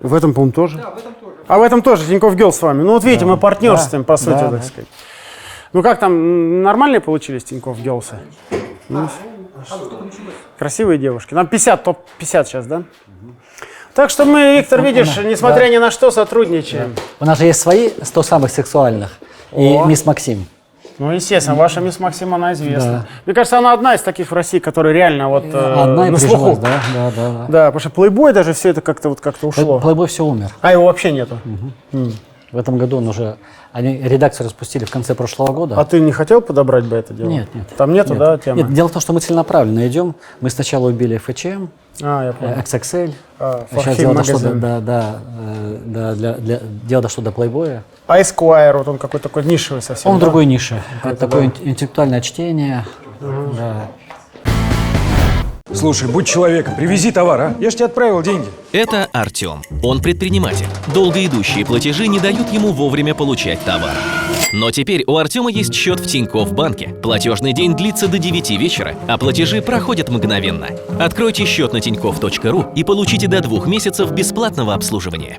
В 0.00 0.14
этом, 0.14 0.32
по-моему, 0.34 0.52
тоже. 0.52 0.78
Да, 0.78 0.90
в 0.90 0.98
этом 0.98 1.14
тоже. 1.14 1.34
А 1.48 1.58
в 1.58 1.62
этом 1.62 1.82
тоже 1.82 2.06
Тиньков 2.06 2.34
Геол 2.36 2.52
с 2.52 2.62
вами. 2.62 2.82
Ну 2.82 2.92
вот 2.92 3.04
видите, 3.04 3.24
мы 3.24 3.36
партнерствуем, 3.36 4.04
по 4.04 4.16
сути, 4.16 4.30
Да, 4.30 4.38
так 4.38 4.50
да. 4.52 4.62
сказать. 4.62 4.86
Ну 5.72 5.82
как 5.82 5.98
там, 5.98 6.62
нормальные 6.62 7.00
получились 7.00 7.44
Тиньков 7.44 7.78
Геолсы? 7.80 8.16
Ну, 8.88 9.08
Красивые 10.58 10.98
девушки. 10.98 11.34
Нам 11.34 11.46
50, 11.46 11.82
топ-50 11.82 12.44
сейчас, 12.44 12.66
да? 12.66 12.82
Так 13.94 14.10
что 14.10 14.24
мы, 14.24 14.56
Виктор, 14.56 14.80
видишь, 14.82 15.16
несмотря 15.18 15.68
ни 15.68 15.76
на 15.78 15.90
что, 15.90 16.10
сотрудничаем. 16.10 16.94
У 17.18 17.24
нас 17.24 17.38
же 17.38 17.46
есть 17.46 17.60
свои 17.60 17.90
100 18.00 18.22
самых 18.22 18.50
сексуальных. 18.50 19.18
И 19.56 19.76
О. 19.76 19.84
мисс 19.84 20.06
Максим. 20.06 20.46
Ну, 20.98 21.10
естественно, 21.12 21.56
ваша 21.56 21.80
мисс 21.80 21.98
Максим, 21.98 22.34
она 22.34 22.52
известна. 22.52 22.92
Да. 22.92 23.06
Мне 23.24 23.34
кажется, 23.34 23.56
она 23.58 23.72
одна 23.72 23.94
из 23.94 24.02
таких 24.02 24.30
в 24.30 24.34
России, 24.34 24.58
которая 24.58 24.92
реально 24.92 25.30
вот 25.30 25.44
э, 25.46 25.74
Одна 25.82 26.08
и 26.08 26.10
на 26.10 26.18
слуху. 26.18 26.60
да, 26.60 26.80
да, 26.94 27.10
да. 27.16 27.30
да. 27.30 27.46
Да, 27.48 27.66
потому 27.66 27.80
что 27.80 27.90
плейбой 27.90 28.34
даже 28.34 28.52
все 28.52 28.68
это 28.68 28.82
как-то 28.82 29.08
вот 29.08 29.20
как-то 29.20 29.46
ушло. 29.46 29.80
Плейбой 29.80 30.08
все 30.08 30.24
умер. 30.24 30.50
А 30.60 30.72
его 30.72 30.84
вообще 30.84 31.10
нету. 31.10 31.38
В 32.52 32.58
этом 32.58 32.78
году 32.78 32.96
он 32.98 33.08
уже... 33.08 33.36
Они 33.72 33.96
редакцию 33.96 34.46
распустили 34.46 34.84
в 34.84 34.90
конце 34.90 35.14
прошлого 35.14 35.52
года. 35.52 35.78
А 35.78 35.84
ты 35.84 36.00
не 36.00 36.10
хотел 36.10 36.40
подобрать 36.40 36.84
бы 36.84 36.96
это 36.96 37.14
дело? 37.14 37.28
Нет, 37.28 37.54
нет. 37.54 37.68
Там 37.76 37.92
нету, 37.92 38.14
Нет. 38.14 38.18
да, 38.18 38.38
темы? 38.38 38.62
Нет, 38.62 38.72
дело 38.74 38.88
в 38.88 38.92
том, 38.92 39.00
что 39.00 39.12
мы 39.12 39.20
целенаправленно 39.20 39.86
идем. 39.86 40.16
Мы 40.40 40.50
сначала 40.50 40.88
убили 40.88 41.20
FHM, 41.24 41.68
А, 42.02 42.24
я 42.24 42.30
э, 42.30 42.32
понял. 42.32 42.54
XXL. 42.54 43.14
А, 43.38 43.66
Сейчас 43.70 43.96
дело 43.96 44.14
дошло 44.14 44.38
до, 44.40 44.54
да, 44.54 44.80
да, 44.80 45.18
э, 45.38 45.78
да, 45.86 46.14
для, 46.14 46.32
для- 46.34 46.60
дело 46.88 47.02
дошло 47.02 47.22
до 47.22 47.30
плейбоя. 47.30 47.84
А 48.08 48.18
Esquire, 48.20 48.76
вот 48.78 48.88
он 48.88 48.98
какой-то 48.98 49.28
такой 49.28 49.44
нишевый 49.44 49.82
совсем. 49.82 50.10
Он 50.10 50.18
да? 50.18 50.24
другой 50.26 50.46
нише. 50.46 50.82
Это 51.04 51.14
такое 51.14 51.44
ин- 51.46 51.52
интеллектуальное 51.62 52.20
чтение. 52.20 52.84
Да. 53.20 53.86
Слушай, 55.72 56.08
будь 56.08 56.26
человеком, 56.26 56.74
привези 56.76 57.12
товар, 57.12 57.40
а? 57.40 57.54
Я 57.60 57.70
ж 57.70 57.74
тебе 57.74 57.86
отправил 57.86 58.22
деньги. 58.22 58.46
Это 58.72 59.08
Артем. 59.12 59.62
Он 59.82 60.00
предприниматель. 60.00 60.66
Долго 60.92 61.24
идущие 61.24 61.64
платежи 61.64 62.06
не 62.06 62.18
дают 62.18 62.52
ему 62.52 62.72
вовремя 62.72 63.14
получать 63.14 63.60
товар. 63.64 63.92
Но 64.52 64.70
теперь 64.70 65.04
у 65.06 65.16
Артема 65.16 65.50
есть 65.50 65.74
счет 65.74 66.00
в 66.00 66.06
Тинькофф 66.06 66.52
банке. 66.52 66.88
Платежный 67.02 67.52
день 67.52 67.76
длится 67.76 68.08
до 68.08 68.18
9 68.18 68.50
вечера, 68.58 68.94
а 69.06 69.16
платежи 69.16 69.62
проходят 69.62 70.08
мгновенно. 70.08 70.68
Откройте 70.98 71.44
счет 71.44 71.72
на 71.72 71.78
tinkoff.ru 71.78 72.74
и 72.74 72.82
получите 72.82 73.28
до 73.28 73.40
двух 73.40 73.66
месяцев 73.66 74.10
бесплатного 74.10 74.74
обслуживания. 74.74 75.38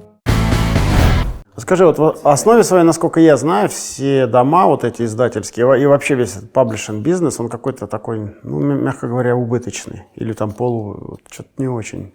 Скажи, 1.62 1.86
вот 1.86 2.00
в 2.00 2.28
основе 2.28 2.64
своей, 2.64 2.84
насколько 2.84 3.20
я 3.20 3.38
знаю, 3.38 3.70
все 3.70 4.26
дома 4.26 4.66
вот 4.66 4.84
эти 4.84 5.04
издательские 5.04 5.80
и 5.80 5.86
вообще 5.86 6.16
весь 6.16 6.36
этот 6.36 6.52
паблишинг 6.52 7.04
бизнес, 7.04 7.40
он 7.40 7.50
какой-то 7.50 7.86
такой, 7.86 8.36
ну, 8.42 8.60
мягко 8.60 9.08
говоря, 9.08 9.36
убыточный. 9.36 10.04
Или 10.16 10.34
там 10.34 10.54
полу, 10.54 10.98
вот, 11.00 11.22
что-то 11.30 11.50
не 11.58 11.68
очень. 11.68 12.14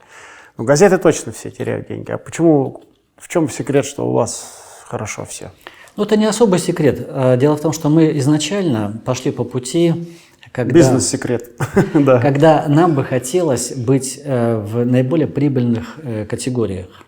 Ну, 0.59 0.65
газеты 0.65 0.99
точно 0.99 1.31
все 1.31 1.53
теряют 1.53 1.87
деньги. 1.87 2.11
А 2.11 2.19
почему, 2.19 2.83
в 3.17 3.29
чем 3.29 3.49
секрет, 3.49 3.85
что 3.85 4.09
у 4.09 4.15
вас 4.15 4.83
хорошо 4.85 5.25
все? 5.25 5.53
Ну, 5.97 6.03
это 6.03 6.17
не 6.17 6.27
особый 6.27 6.59
секрет. 6.59 7.07
Э, 7.09 7.37
Дело 7.37 7.57
в 7.57 7.61
том, 7.61 7.73
что 7.73 7.89
мы 7.89 8.19
изначально 8.19 9.01
пошли 9.05 9.31
по 9.31 9.45
пути 9.45 10.09
когда, 10.51 10.75
Бизнес-секрет. 10.75 11.53
да. 11.95 12.19
когда 12.19 12.67
нам 12.67 12.97
бы 12.97 13.05
хотелось 13.05 13.77
быть 13.77 14.21
э, 14.25 14.57
в 14.57 14.85
наиболее 14.85 15.29
прибыльных 15.29 15.99
э, 16.03 16.25
категориях. 16.25 17.05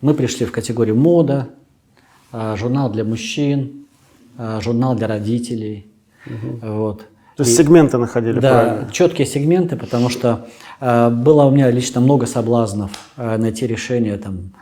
Мы 0.00 0.14
пришли 0.14 0.46
в 0.46 0.52
категорию 0.52 0.96
мода, 0.96 1.48
журнал 2.56 2.90
для 2.90 3.04
мужчин, 3.04 3.86
э, 4.38 4.60
журнал 4.62 4.94
для 4.96 5.06
родителей. 5.06 5.86
Вот. 6.62 7.02
То 7.36 7.42
есть 7.42 7.58
И- 7.58 7.62
сегменты 7.62 7.98
находили 7.98 8.38
да, 8.40 8.62
правильно. 8.62 8.90
четкие 8.92 9.26
сегменты, 9.26 9.76
потому 9.76 10.08
что 10.08 10.46
э, 10.80 11.10
было 11.10 11.44
у 11.44 11.50
меня 11.50 11.70
лично 11.70 12.00
много 12.00 12.26
соблазнов 12.26 12.90
э, 13.16 13.36
найти 13.36 13.66
решение, 13.66 14.16
там, 14.16 14.52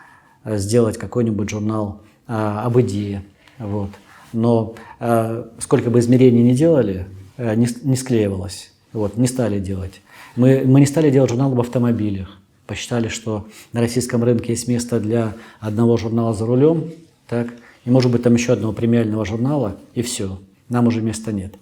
сделать 0.45 0.99
какой-нибудь 0.99 1.49
журнал 1.51 2.01
э, 2.29 2.33
об 2.33 2.81
идее. 2.81 3.23
Вот. 3.59 3.91
Но 4.33 4.75
э, 5.01 5.45
сколько 5.59 5.91
бы 5.91 5.99
измерений 6.01 6.43
не 6.43 6.55
делали, 6.55 7.07
э, 7.37 7.55
не, 7.55 7.69
не 7.85 7.97
склеивалось. 7.97 8.73
Вот, 8.93 9.17
не 9.17 9.27
стали 9.27 9.59
делать. 9.61 10.01
Мы, 10.37 10.63
мы 10.67 10.81
не 10.81 10.87
стали 10.87 11.11
делать 11.11 11.31
журнал 11.31 11.53
об 11.53 11.61
автомобилях. 11.61 12.39
Посчитали, 12.67 13.09
что 13.09 13.47
на 13.73 13.81
российском 13.81 14.25
рынке 14.25 14.53
есть 14.53 14.69
место 14.69 14.99
для 15.01 15.35
одного 15.61 15.97
журнала 15.99 16.33
за 16.35 16.47
рулем, 16.47 16.85
так, 17.33 17.49
и 17.87 17.91
может 17.91 18.13
быть 18.13 18.23
там 18.23 18.35
еще 18.35 18.53
одного 18.53 18.75
премиального 18.75 19.25
журнала, 19.25 19.79
и 19.95 20.03
все. 20.03 20.39
Нам 20.69 20.87
уже 20.87 21.01
места 21.01 21.33
нет. 21.33 21.55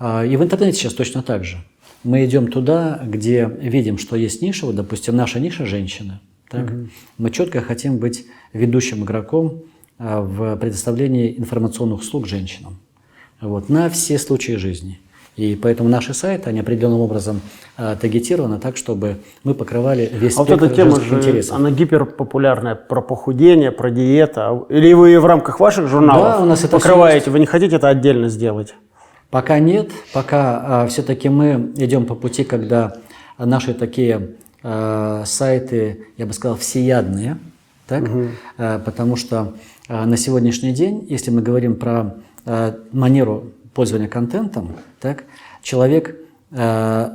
А, 0.00 0.24
И 0.24 0.36
в 0.36 0.42
интернете 0.42 0.76
сейчас 0.76 0.94
точно 0.94 1.22
так 1.22 1.44
же. 1.44 1.58
Мы 2.02 2.24
идем 2.24 2.50
туда, 2.50 3.00
где 3.04 3.48
видим, 3.60 3.98
что 3.98 4.16
есть 4.16 4.42
ниша, 4.42 4.66
вот, 4.66 4.74
допустим, 4.74 5.14
наша 5.14 5.38
ниша– 5.38 5.64
женщины. 5.66 6.18
Так? 6.50 6.72
Мы 7.18 7.30
четко 7.30 7.60
хотим 7.60 7.98
быть 7.98 8.26
ведущим 8.52 9.04
игроком 9.04 9.62
а, 9.96 10.22
в 10.22 10.56
предоставлении 10.56 11.38
информационных 11.38 12.00
услуг 12.00 12.26
женщинам 12.26 12.80
вот, 13.40 13.68
на 13.68 13.88
все 13.88 14.18
случаи 14.18 14.56
жизни. 14.56 14.98
И 15.36 15.54
поэтому 15.54 15.88
наши 15.90 16.14
сайты, 16.14 16.48
они 16.48 16.60
определенным 16.60 17.00
образом 17.00 17.42
а, 17.76 17.94
таргетированы 17.94 18.58
так, 18.58 18.78
чтобы 18.78 19.18
мы 19.44 19.54
покрывали 19.54 20.10
весь 20.12 20.34
А 20.34 20.38
вот 20.38 20.48
спектр 20.48 20.64
эта 20.64 20.74
тема 20.74 20.98
же, 20.98 21.14
интересов. 21.14 21.54
она 21.54 21.70
гиперпопулярная, 21.70 22.74
про 22.74 23.02
похудение, 23.02 23.70
про 23.70 23.90
диета. 23.90 24.64
Или 24.70 24.94
вы 24.94 25.20
в 25.20 25.26
рамках 25.26 25.60
ваших 25.60 25.88
журналов 25.88 26.38
Да, 26.38 26.42
у 26.42 26.46
нас 26.46 26.60
это 26.64 26.70
покрываете? 26.70 27.30
Вы 27.30 27.40
не 27.40 27.46
хотите 27.46 27.76
это 27.76 27.88
отдельно 27.88 28.30
сделать? 28.30 28.74
Пока 29.30 29.58
нет, 29.58 29.90
пока 30.14 30.86
все-таки 30.86 31.28
мы 31.28 31.72
идем 31.76 32.06
по 32.06 32.14
пути, 32.14 32.44
когда 32.44 32.94
наши 33.36 33.74
такие 33.74 34.36
э, 34.62 35.22
сайты, 35.26 36.06
я 36.16 36.26
бы 36.26 36.32
сказал, 36.32 36.56
всеядные, 36.56 37.36
так? 37.86 38.08
Э, 38.56 38.78
потому 38.78 39.16
что 39.16 39.54
э, 39.88 40.04
на 40.04 40.16
сегодняшний 40.16 40.72
день, 40.72 41.06
если 41.08 41.30
мы 41.30 41.42
говорим 41.42 41.76
про 41.76 42.14
э, 42.44 42.72
манеру 42.92 43.52
пользования 43.76 44.08
контентом, 44.08 44.76
так, 45.00 45.24
человек 45.62 46.16
э, 46.50 47.10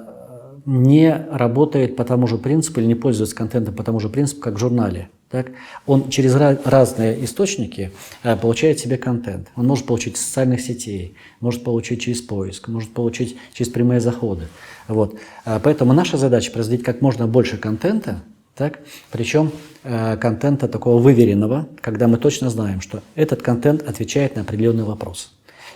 не 0.67 1.25
работает 1.31 1.95
по 1.95 2.05
тому 2.05 2.27
же 2.27 2.37
принципу 2.37 2.79
или 2.79 2.87
не 2.87 2.95
пользуется 2.95 3.35
контентом 3.35 3.73
по 3.73 3.83
тому 3.83 3.99
же 3.99 4.09
принципу, 4.09 4.41
как 4.41 4.53
в 4.53 4.57
журнале. 4.59 5.09
Так? 5.31 5.47
Он 5.87 6.09
через 6.09 6.35
разные 6.35 7.25
источники 7.25 7.91
э, 8.21 8.35
получает 8.35 8.79
себе 8.79 8.97
контент. 8.97 9.47
Он 9.55 9.65
может 9.65 9.87
получить 9.87 10.17
из 10.17 10.21
социальных 10.21 10.61
сетей, 10.61 11.15
может 11.39 11.63
получить 11.63 12.01
через 12.01 12.21
поиск, 12.21 12.67
может 12.67 12.93
получить 12.93 13.37
через 13.53 13.71
прямые 13.71 13.99
заходы. 13.99 14.47
Вот. 14.87 15.15
Э, 15.45 15.59
Поэтому 15.63 15.93
наша 15.93 16.17
задача 16.17 16.51
производить 16.51 16.85
как 16.85 17.01
можно 17.01 17.25
больше 17.25 17.57
контента, 17.57 18.21
так? 18.55 18.81
причем 19.11 19.51
э, 19.83 20.15
контента 20.17 20.67
такого 20.67 21.01
выверенного, 21.01 21.67
когда 21.81 22.07
мы 22.07 22.17
точно 22.17 22.51
знаем, 22.51 22.81
что 22.81 23.01
этот 23.15 23.41
контент 23.41 23.81
отвечает 23.81 24.35
на 24.35 24.43
определенный 24.43 24.83
вопрос. 24.83 25.31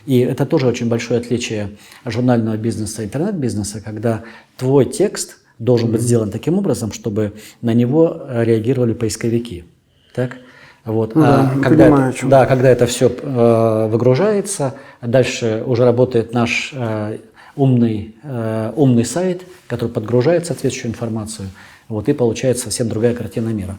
И 0.05 0.19
это 0.19 0.45
тоже 0.45 0.67
очень 0.67 0.87
большое 0.87 1.19
отличие 1.19 1.71
журнального 2.05 2.57
бизнеса 2.57 3.01
и 3.01 3.05
интернет-бизнеса, 3.05 3.81
когда 3.83 4.23
твой 4.57 4.85
текст 4.85 5.37
должен 5.59 5.91
быть 5.91 6.01
сделан 6.01 6.31
таким 6.31 6.57
образом, 6.57 6.91
чтобы 6.91 7.33
на 7.61 7.73
него 7.73 8.25
э, 8.27 8.43
реагировали 8.43 8.93
поисковики. 8.93 9.65
Так? 10.13 10.37
Вот. 10.83 11.15
Ну 11.15 11.21
да, 11.21 11.49
а 11.51 11.55
я 11.55 11.63
когда, 11.63 11.85
понимаю, 11.85 12.13
это, 12.13 12.27
да, 12.27 12.45
когда 12.45 12.69
это 12.69 12.85
все 12.85 13.09
выгружается, 13.09 14.75
дальше 15.01 15.63
уже 15.65 15.83
работает 15.83 16.33
наш 16.33 16.71
э, 16.73 17.17
умный, 17.55 18.15
э, 18.23 18.73
умный 18.75 19.05
сайт, 19.05 19.43
который 19.67 19.89
подгружает 19.89 20.45
соответствующую 20.45 20.91
информацию, 20.91 21.49
вот, 21.87 22.09
и 22.09 22.13
получается 22.13 22.65
совсем 22.65 22.89
другая 22.89 23.15
картина 23.15 23.49
мира. 23.49 23.77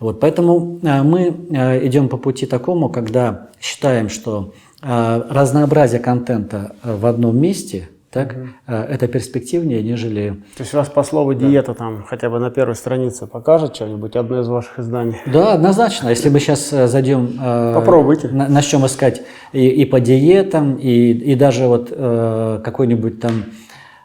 Вот, 0.00 0.20
поэтому 0.20 0.78
э, 0.82 1.02
мы 1.02 1.36
э, 1.50 1.86
идем 1.86 2.08
по 2.08 2.16
пути 2.16 2.46
такому, 2.46 2.88
когда 2.88 3.48
считаем, 3.60 4.08
что 4.08 4.54
э, 4.54 4.67
разнообразие 4.82 6.00
контента 6.00 6.72
э, 6.82 6.94
в 6.96 7.06
одном 7.06 7.36
месте 7.38 7.88
так, 8.10 8.36
э, 8.66 8.84
это 8.84 9.06
перспективнее, 9.08 9.82
нежели 9.82 10.30
То 10.56 10.62
есть 10.62 10.72
у 10.72 10.78
вас 10.78 10.88
по 10.88 11.02
слову 11.02 11.34
диета 11.34 11.74
там 11.74 12.04
хотя 12.08 12.30
бы 12.30 12.38
на 12.38 12.50
первой 12.50 12.74
странице 12.74 13.26
покажет 13.26 13.74
что-нибудь, 13.76 14.16
одно 14.16 14.40
из 14.40 14.48
ваших 14.48 14.78
изданий? 14.78 15.16
Да, 15.26 15.52
однозначно. 15.54 16.08
Если 16.08 16.28
мы 16.30 16.40
сейчас 16.40 16.70
зайдем, 16.70 17.38
э, 17.40 17.72
Попробуйте. 17.74 18.28
на- 18.28 18.48
начнем 18.48 18.86
искать 18.86 19.22
и, 19.52 19.68
и 19.68 19.84
по 19.84 20.00
диетам, 20.00 20.76
и, 20.76 21.10
и 21.12 21.34
даже 21.34 21.66
вот 21.66 21.88
э, 21.90 22.60
какой-нибудь 22.64 23.20
там, 23.20 23.44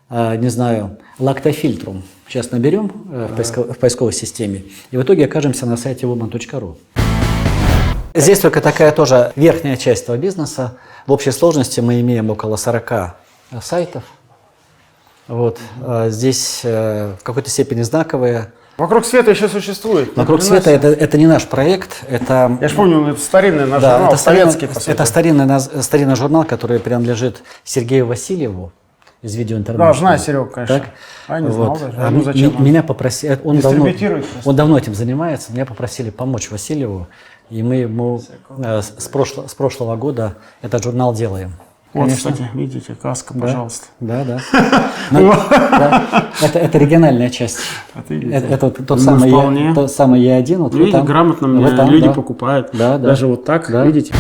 э, 0.10 0.36
не 0.38 0.50
знаю, 0.50 0.98
лактофильтрум. 1.20 2.04
Сейчас 2.28 2.52
наберем 2.52 2.92
э, 3.12 3.28
в, 3.32 3.40
поиско- 3.40 3.72
в 3.74 3.78
поисковой 3.78 4.14
системе, 4.14 4.64
и 4.92 4.98
в 4.98 5.04
итоге 5.04 5.26
окажемся 5.26 5.66
на 5.66 5.78
сайте 5.78 6.08
woman.ru. 6.08 6.76
Здесь 8.16 8.40
только 8.40 8.62
такая 8.62 8.92
тоже 8.92 9.32
верхняя 9.36 9.76
часть 9.76 10.04
этого 10.04 10.18
бизнеса. 10.18 10.74
В 11.08 11.12
общей 11.12 11.32
сложности 11.32 11.80
мы 11.80 12.00
имеем 12.02 12.30
около 12.30 12.58
40 12.58 13.16
сайтов. 13.62 14.04
Вот. 15.28 15.58
э, 15.82 16.10
Здесь 16.10 16.62
э, 16.64 17.16
в 17.20 17.24
какой-то 17.24 17.50
степени 17.50 17.82
знаковые. 17.82 18.52
Вокруг 18.78 19.06
света 19.06 19.32
еще 19.32 19.48
существует. 19.48 20.16
Вокруг 20.16 20.44
света 20.44 20.70
это, 20.70 20.88
это 20.90 21.18
не 21.18 21.26
наш 21.28 21.48
проект, 21.48 22.04
это 22.08 22.56
Я 22.60 22.68
же 22.68 22.76
помню, 22.76 23.08
это 23.08 23.20
старинный 23.20 23.66
наш 23.66 23.82
да, 23.82 23.92
журнал, 23.92 24.10
это 24.10 24.18
старинный, 24.18 24.44
советский, 24.52 24.68
по 24.68 24.74
сути. 24.80 24.90
это 24.90 25.06
старинный, 25.06 25.60
старинный 25.60 26.16
журнал, 26.16 26.44
который 26.44 26.80
принадлежит 26.80 27.42
Сергею 27.64 28.06
Васильеву 28.08 28.72
из 29.24 29.36
видео 29.36 29.58
Да, 29.60 29.94
знаю, 29.94 30.20
Серег, 30.20 30.52
конечно. 30.52 30.80
Так? 30.80 30.90
А, 31.28 31.40
не 31.40 31.50
знал 31.50 31.70
Вот. 31.70 31.80
даже. 31.80 31.98
А 31.98 32.10
Ну, 32.10 32.24
зачем? 32.24 32.64
Меня 32.64 32.84
попросили, 32.84 33.40
он 33.44 33.60
давно, 33.60 33.88
он 34.46 34.56
давно 34.56 34.78
этим 34.78 34.94
занимается, 34.94 35.54
меня 35.54 35.66
попросили 35.66 36.10
помочь 36.10 36.52
Васильеву, 36.52 37.08
и 37.54 37.62
мы 37.62 37.76
ему 37.76 38.20
э, 38.58 38.82
с, 38.82 39.10
прошло- 39.14 39.48
с 39.48 39.54
прошлого 39.54 39.96
года 39.96 40.36
этот 40.64 40.84
журнал 40.84 41.14
делаем. 41.14 41.52
Вот, 41.94 42.06
Конечно. 42.06 42.32
кстати, 42.32 42.50
видите, 42.56 42.96
каска, 43.00 43.36
Да. 43.36 43.42
пожалуйста. 43.42 43.86
Да, 44.00 44.24
да. 44.24 44.40
Ну, 45.12 45.32
да. 45.52 46.04
Это, 46.42 46.58
это 46.58 46.78
региональная 46.80 47.30
часть. 47.30 47.60
Вот 47.94 48.10
видите. 48.10 48.34
Это, 48.34 48.48
это 48.48 48.66
вот 48.66 48.78
тот, 48.78 48.98
Ну, 48.98 49.04
самый 49.04 49.30
вполне. 49.30 49.70
Е, 49.70 49.74
тот 49.76 49.92
самый 49.92 50.20
Е1. 50.22 50.58
Вот 50.58 50.74
вы 50.74 50.80
Видите, 50.80 50.98
там, 50.98 51.06
грамотно 51.06 51.48
вы 51.48 51.54
мне 51.54 51.70
там, 51.76 51.90
люди 51.92 52.08
да. 52.08 52.14
покупают. 52.14 52.70
Да, 52.74 52.98
да. 52.98 53.10
Даже 53.10 53.28
вот 53.28 53.46
так, 53.46 53.70
Да. 53.72 53.86
видите. 53.86 54.16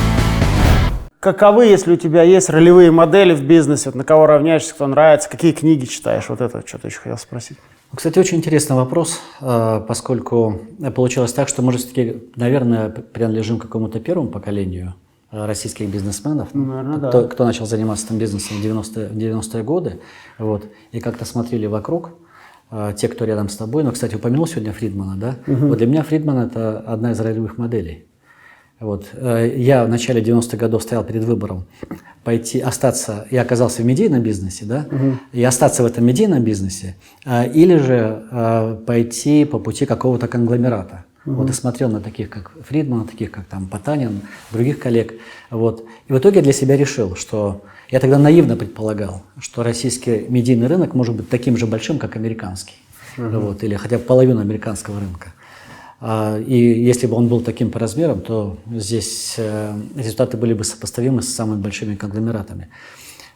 Каковы, 1.20 1.66
если 1.66 1.94
у 1.94 1.96
тебя 1.96 2.22
есть 2.22 2.50
ролевые 2.52 2.92
модели 2.92 3.34
в 3.34 3.42
бизнесе, 3.42 3.90
вот 3.90 3.96
на 3.96 4.04
кого 4.04 4.28
равняешься, 4.28 4.76
кто 4.76 4.86
нравится, 4.86 5.28
какие 5.30 5.54
книги 5.54 5.86
читаешь? 5.86 6.26
Вот 6.30 6.42
это 6.42 6.62
что-то 6.68 6.88
еще 6.90 7.00
хотел 7.00 7.18
спросить. 7.18 7.58
Кстати, 7.96 8.18
очень 8.18 8.38
интересный 8.40 8.76
вопрос, 8.76 9.20
э, 9.40 9.82
поскольку 9.88 10.62
получилось 10.96 11.32
так, 11.32 11.48
что 11.48 11.62
мы 11.62 11.72
же 11.72 11.78
все-таки, 11.78 12.24
наверное, 12.36 12.90
принадлежим 12.90 13.60
к 13.60 13.64
какому-то 13.64 14.00
первому 14.00 14.30
поколению 14.30 14.96
э, 15.32 15.46
российских 15.46 15.90
бизнесменов, 15.90 16.50
Ну, 16.54 16.66
наверное, 16.66 16.98
да. 16.98 17.10
кто, 17.10 17.28
кто 17.28 17.46
начал 17.46 17.66
заниматься 17.68 18.08
там 18.08 18.18
бизнесом 18.18 18.58
в 18.58 18.66
90-е, 18.66 19.10
в 19.10 19.18
90-е 19.18 19.64
годы, 19.64 20.00
вот, 20.40 20.66
и 20.92 21.00
как-то 21.00 21.26
смотрели 21.26 21.68
вокруг, 21.68 22.12
э, 22.72 22.94
те, 22.98 23.08
кто 23.08 23.26
рядом 23.26 23.48
с 23.50 23.56
тобой. 23.58 23.84
Но, 23.84 23.92
кстати, 23.92 24.16
упомянул 24.16 24.48
сегодня 24.48 24.74
Фридмана, 24.74 25.16
да? 25.16 25.36
Вот 25.46 25.78
для 25.78 25.86
меня 25.88 26.02
Фридман– 26.02 26.38
это 26.48 26.80
одна 26.80 27.12
из 27.12 27.20
ролевых 27.20 27.60
моделей. 27.60 28.08
Вот. 28.84 29.06
э, 29.14 29.54
Я 29.56 29.86
в 29.86 29.90
начале 29.90 30.22
90-х 30.22 30.58
годов 30.58 30.84
стоял 30.84 31.06
перед 31.06 31.24
выбором 31.24 31.66
пойти, 32.26 32.60
остаться, 32.60 33.28
я 33.32 33.42
оказался 33.42 33.82
в 33.82 33.86
медийном 33.86 34.22
бизнесе, 34.22 34.66
да, 34.66 34.86
и 35.32 35.44
остаться 35.44 35.84
в 35.84 35.86
этом 35.86 36.06
медийном 36.06 36.44
бизнесе, 36.44 36.96
а, 37.26 37.46
или 37.46 37.78
же 37.78 38.24
а, 38.32 38.76
пойти 38.76 39.46
по 39.46 39.60
пути 39.60 39.86
какого-то 39.86 40.28
конгломерата. 40.28 41.06
Вот 41.26 41.50
и 41.50 41.54
смотрел 41.54 41.90
на 41.90 42.02
таких, 42.02 42.30
как 42.30 42.52
Фридман, 42.68 43.08
таких, 43.08 43.32
как 43.32 43.46
там 43.46 43.68
Потанин, 43.68 44.22
других 44.52 44.80
коллег. 44.80 45.14
Вот. 45.50 45.86
И 46.10 46.14
в 46.14 46.18
итоге 46.18 46.42
для 46.42 46.52
себя 46.52 46.76
решил, 46.76 47.16
что 47.16 47.62
я 47.90 48.02
тогда 48.02 48.18
наивно 48.18 48.58
предполагал, 48.58 49.24
что 49.40 49.64
российский 49.64 50.26
медийный 50.28 50.68
рынок 50.68 50.94
может 50.94 51.16
быть 51.16 51.30
таким 51.30 51.56
же 51.56 51.66
большим, 51.68 51.98
как 51.98 52.18
американский. 52.18 52.76
Вот, 53.16 53.64
или 53.64 53.76
хотя 53.76 53.98
бы 53.98 54.04
половину 54.04 54.42
американского 54.42 55.00
рынка. 55.00 55.34
А, 56.06 56.38
И 56.38 56.58
если 56.84 57.08
бы 57.08 57.16
он 57.16 57.30
был 57.30 57.40
таким 57.40 57.72
по 57.72 57.80
размерам, 57.80 58.20
то 58.20 58.58
здесь 58.70 59.36
э, 59.38 59.74
результаты 59.96 60.36
были 60.36 60.54
бы 60.54 60.66
сопоставимы 60.66 61.22
с 61.22 61.34
самыми 61.34 61.62
большими 61.62 61.96
конгломератами. 61.96 62.68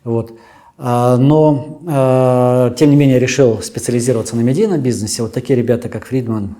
Вот. 0.03 0.37
А, 0.77 1.15
Но, 1.15 1.79
э, 1.87 2.75
тем 2.75 2.89
не 2.89 2.97
менее, 2.97 3.19
решил 3.19 3.61
специализироваться 3.61 4.35
на 4.35 4.41
медийном 4.41 4.81
бизнесе. 4.81 5.21
Вот 5.21 5.31
такие 5.31 5.55
ребята, 5.57 5.87
как 5.87 6.05
Фридман, 6.07 6.57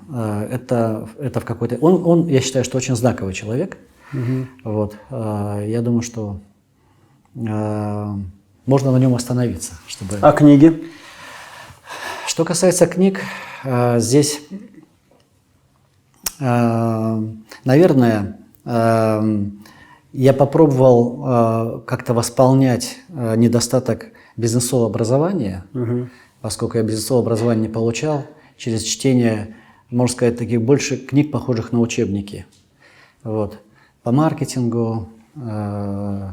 это, 0.50 1.10
это 1.18 1.40
в 1.40 1.44
какой-то... 1.44 1.76
Он, 1.82 2.02
он, 2.06 2.26
я 2.28 2.40
считаю, 2.40 2.64
что 2.64 2.78
очень 2.78 2.96
знаковый 2.96 3.34
человек. 3.34 3.76
Вот. 4.64 4.96
А, 5.10 5.62
Я 5.62 5.82
думаю, 5.82 6.00
что 6.00 6.40
можно 7.34 8.92
на 8.92 8.96
нем 8.96 9.14
остановиться. 9.14 9.74
Чтобы... 9.86 10.16
А 10.22 10.32
книги? 10.32 10.84
Что 12.26 12.44
касается 12.44 12.86
книг, 12.86 13.20
здесь, 13.98 14.40
наверное, 16.40 18.38
э, 18.64 19.44
я 20.12 20.32
попробовал 20.32 21.24
э, 21.24 21.80
как-то 21.86 22.14
восполнять 22.14 22.96
э, 23.08 23.36
недостаток 23.36 24.12
бизнесового 24.36 24.88
образования, 24.88 25.64
поскольку 26.40 26.78
я 26.78 26.84
бизнесовое 26.84 27.22
образование 27.22 27.68
не 27.68 27.72
получал, 27.72 28.24
через 28.56 28.82
чтение, 28.82 29.56
можно 29.90 30.14
сказать, 30.14 30.38
таких 30.38 30.62
больше 30.62 30.96
книг, 30.96 31.30
похожих 31.30 31.72
на 31.72 31.80
учебники. 31.80 32.46
Вот. 33.22 33.58
По 34.02 34.12
маркетингу, 34.12 35.08
э, 35.36 36.32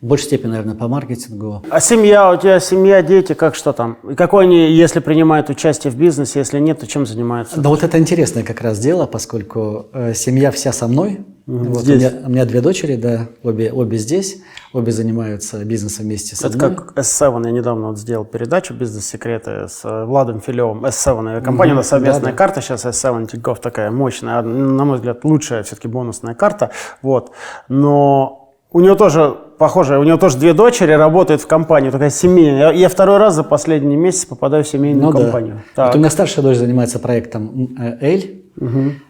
в 0.00 0.06
большей 0.06 0.24
степени, 0.24 0.50
наверное, 0.50 0.74
по 0.74 0.88
маркетингу. 0.88 1.62
А 1.70 1.80
семья, 1.80 2.30
у 2.30 2.36
тебя 2.36 2.60
семья, 2.60 3.02
дети, 3.02 3.32
как 3.34 3.54
что 3.54 3.72
там? 3.72 3.98
И 4.10 4.14
какой 4.14 4.44
они, 4.44 4.70
если 4.70 5.00
принимают 5.00 5.48
участие 5.48 5.90
в 5.90 5.96
бизнесе, 5.96 6.40
если 6.40 6.58
нет, 6.58 6.80
то 6.80 6.86
чем 6.86 7.06
занимаются? 7.06 7.60
Да 7.60 7.68
вот 7.68 7.82
это 7.82 7.98
интересное 7.98 8.42
как 8.42 8.60
раз 8.60 8.78
дело, 8.78 9.06
поскольку 9.06 9.86
э, 9.92 10.12
семья 10.14 10.50
вся 10.50 10.72
со 10.72 10.88
мной. 10.88 11.24
Вот 11.46 11.82
здесь. 11.82 12.02
У, 12.02 12.16
меня, 12.16 12.26
у 12.26 12.30
меня 12.30 12.44
две 12.46 12.62
дочери, 12.62 12.96
да, 12.96 13.28
обе, 13.42 13.70
обе 13.70 13.98
здесь, 13.98 14.38
обе 14.72 14.92
занимаются 14.92 15.62
бизнесом 15.64 16.06
вместе 16.06 16.36
со 16.36 16.46
Это 16.46 16.56
мной. 16.56 16.74
как 16.74 16.92
S7, 16.96 17.44
я 17.44 17.50
недавно 17.50 17.88
вот 17.88 17.98
сделал 17.98 18.24
передачу 18.24 18.72
«Бизнес-секреты» 18.72 19.68
с 19.68 19.84
э, 19.84 20.04
Владом 20.04 20.40
Филевым. 20.40 20.86
S7, 20.86 21.42
компания 21.42 21.72
у 21.72 21.76
нас 21.76 21.88
совместная 21.88 22.32
да-да. 22.32 22.36
карта 22.36 22.62
сейчас 22.62 22.86
S7 22.86 23.26
Тинькофф 23.26 23.60
такая 23.60 23.90
мощная, 23.90 24.40
на 24.40 24.84
мой 24.84 24.96
взгляд, 24.96 25.22
лучшая 25.24 25.62
все-таки 25.64 25.86
бонусная 25.86 26.34
карта. 26.34 26.70
Вот. 27.02 27.32
Но 27.68 28.54
у 28.72 28.80
нее 28.80 28.96
тоже, 28.96 29.36
похоже, 29.58 29.98
у 29.98 30.04
нее 30.04 30.16
тоже 30.16 30.38
две 30.38 30.52
дочери 30.52 30.92
работают 30.92 31.40
в 31.40 31.46
компании, 31.46 31.90
такая 31.90 32.10
семейная. 32.10 32.70
Я, 32.70 32.72
я 32.72 32.88
второй 32.88 33.18
раз 33.18 33.34
за 33.34 33.42
последний 33.44 33.96
месяц 33.96 34.24
попадаю 34.24 34.64
в 34.64 34.68
семейную 34.68 35.06
Ну 35.06 35.12
да. 35.12 35.22
компанию. 35.22 35.54
Вот 35.54 35.62
Так. 35.74 35.94
у 35.94 35.98
меня 35.98 36.10
старшая 36.10 36.44
дочь 36.44 36.56
занимается 36.56 36.98
проектом 36.98 37.76
э, 37.78 37.98
Эль. 38.00 38.40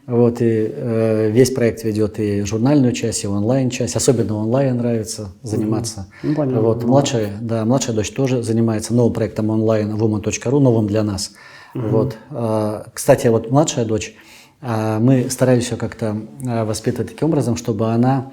Вот, 0.07 0.41
и 0.41 0.73
э, 0.75 1.31
весь 1.31 1.51
проект 1.51 1.85
ведет 1.85 2.19
и 2.19 2.43
журнальную 2.45 2.93
часть, 2.93 3.25
и 3.25 3.27
онлайн-часть. 3.27 3.95
Особенно 3.95 4.37
онлайн 4.37 4.79
нравится 4.79 5.29
заниматься. 5.43 6.07
Ну, 6.23 6.35
понятно. 6.35 6.63
Вот, 6.63 6.83
младшая, 6.85 7.29
да, 7.43 7.65
младшая 7.67 7.95
дочь 7.95 8.11
тоже 8.11 8.43
занимается 8.43 8.95
новым 8.95 9.13
проектом 9.13 9.51
онлайн 9.51 9.95
woman.ru, 9.97 10.61
новым 10.61 10.87
для 10.87 11.03
нас. 11.03 11.33
Вот. 11.75 12.17
А, 12.31 12.87
Кстати, 12.95 13.27
вот 13.27 13.51
младшая 13.51 13.85
дочь, 13.85 14.15
а, 14.63 14.99
мы 14.99 15.29
старались 15.29 15.71
ее 15.71 15.77
как-то 15.77 16.17
а, 16.47 16.65
воспитывать 16.65 17.11
таким 17.13 17.29
образом, 17.29 17.57
чтобы 17.57 17.89
она 17.91 18.31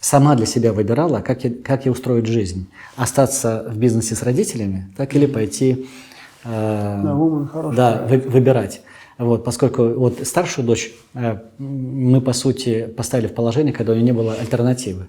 сама 0.00 0.34
для 0.34 0.46
себя 0.46 0.72
выбирала, 0.72 1.20
как 1.20 1.44
ей, 1.44 1.52
как 1.54 1.84
ей 1.86 1.92
устроить 1.92 2.26
жизнь. 2.26 2.66
Остаться 2.96 3.66
в 3.68 3.76
бизнесе 3.76 4.14
с 4.14 4.22
родителями, 4.22 4.92
так 4.96 5.14
или 5.14 5.26
пойти 5.26 5.86
э, 6.44 7.00
Да, 7.04 7.46
хороший 7.52 7.76
да, 7.76 8.06
вы- 8.08 8.18
выбирать. 8.18 8.82
Вот, 9.18 9.44
поскольку 9.44 9.84
вот 9.88 10.26
старшую 10.26 10.66
дочь 10.66 10.92
э, 11.14 11.36
мы, 11.58 12.22
по 12.22 12.32
сути, 12.32 12.86
поставили 12.96 13.26
в 13.28 13.34
положение, 13.34 13.72
когда 13.74 13.92
у 13.92 13.94
нее 13.94 14.04
не 14.04 14.12
было 14.12 14.32
альтернативы. 14.32 15.06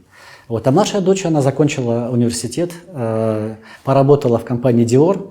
Вот, 0.50 0.68
а 0.68 0.72
младшая 0.72 1.02
дочь, 1.02 1.26
она 1.26 1.42
закончила 1.42 2.10
университет, 2.12 2.74
э, 2.88 3.56
поработала 3.86 4.38
в 4.38 4.44
компании 4.44 4.86
Dior, 4.86 5.30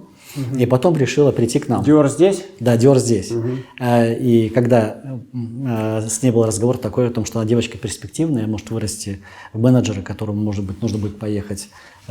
и 0.58 0.66
потом 0.66 0.96
решила 0.96 1.32
прийти 1.32 1.58
к 1.58 1.68
нам. 1.68 1.82
Диор 1.82 2.08
здесь? 2.08 2.44
Да, 2.60 2.76
Диор 2.76 2.98
здесь. 2.98 3.32
Э, 3.80 4.14
И 4.18 4.48
когда 4.48 5.00
э, 5.32 6.08
с 6.08 6.22
ней 6.22 6.30
был 6.30 6.44
разговор 6.44 6.78
такой 6.78 7.08
о 7.08 7.10
том, 7.10 7.24
что 7.24 7.40
она 7.40 7.48
девочка 7.48 7.78
перспективная, 7.78 8.46
может 8.46 8.70
вырасти 8.70 9.20
в 9.52 9.60
менеджера, 9.60 10.02
которому, 10.02 10.40
может 10.42 10.64
быть, 10.64 10.80
нужно 10.82 10.98
будет 10.98 11.18
поехать 11.18 11.68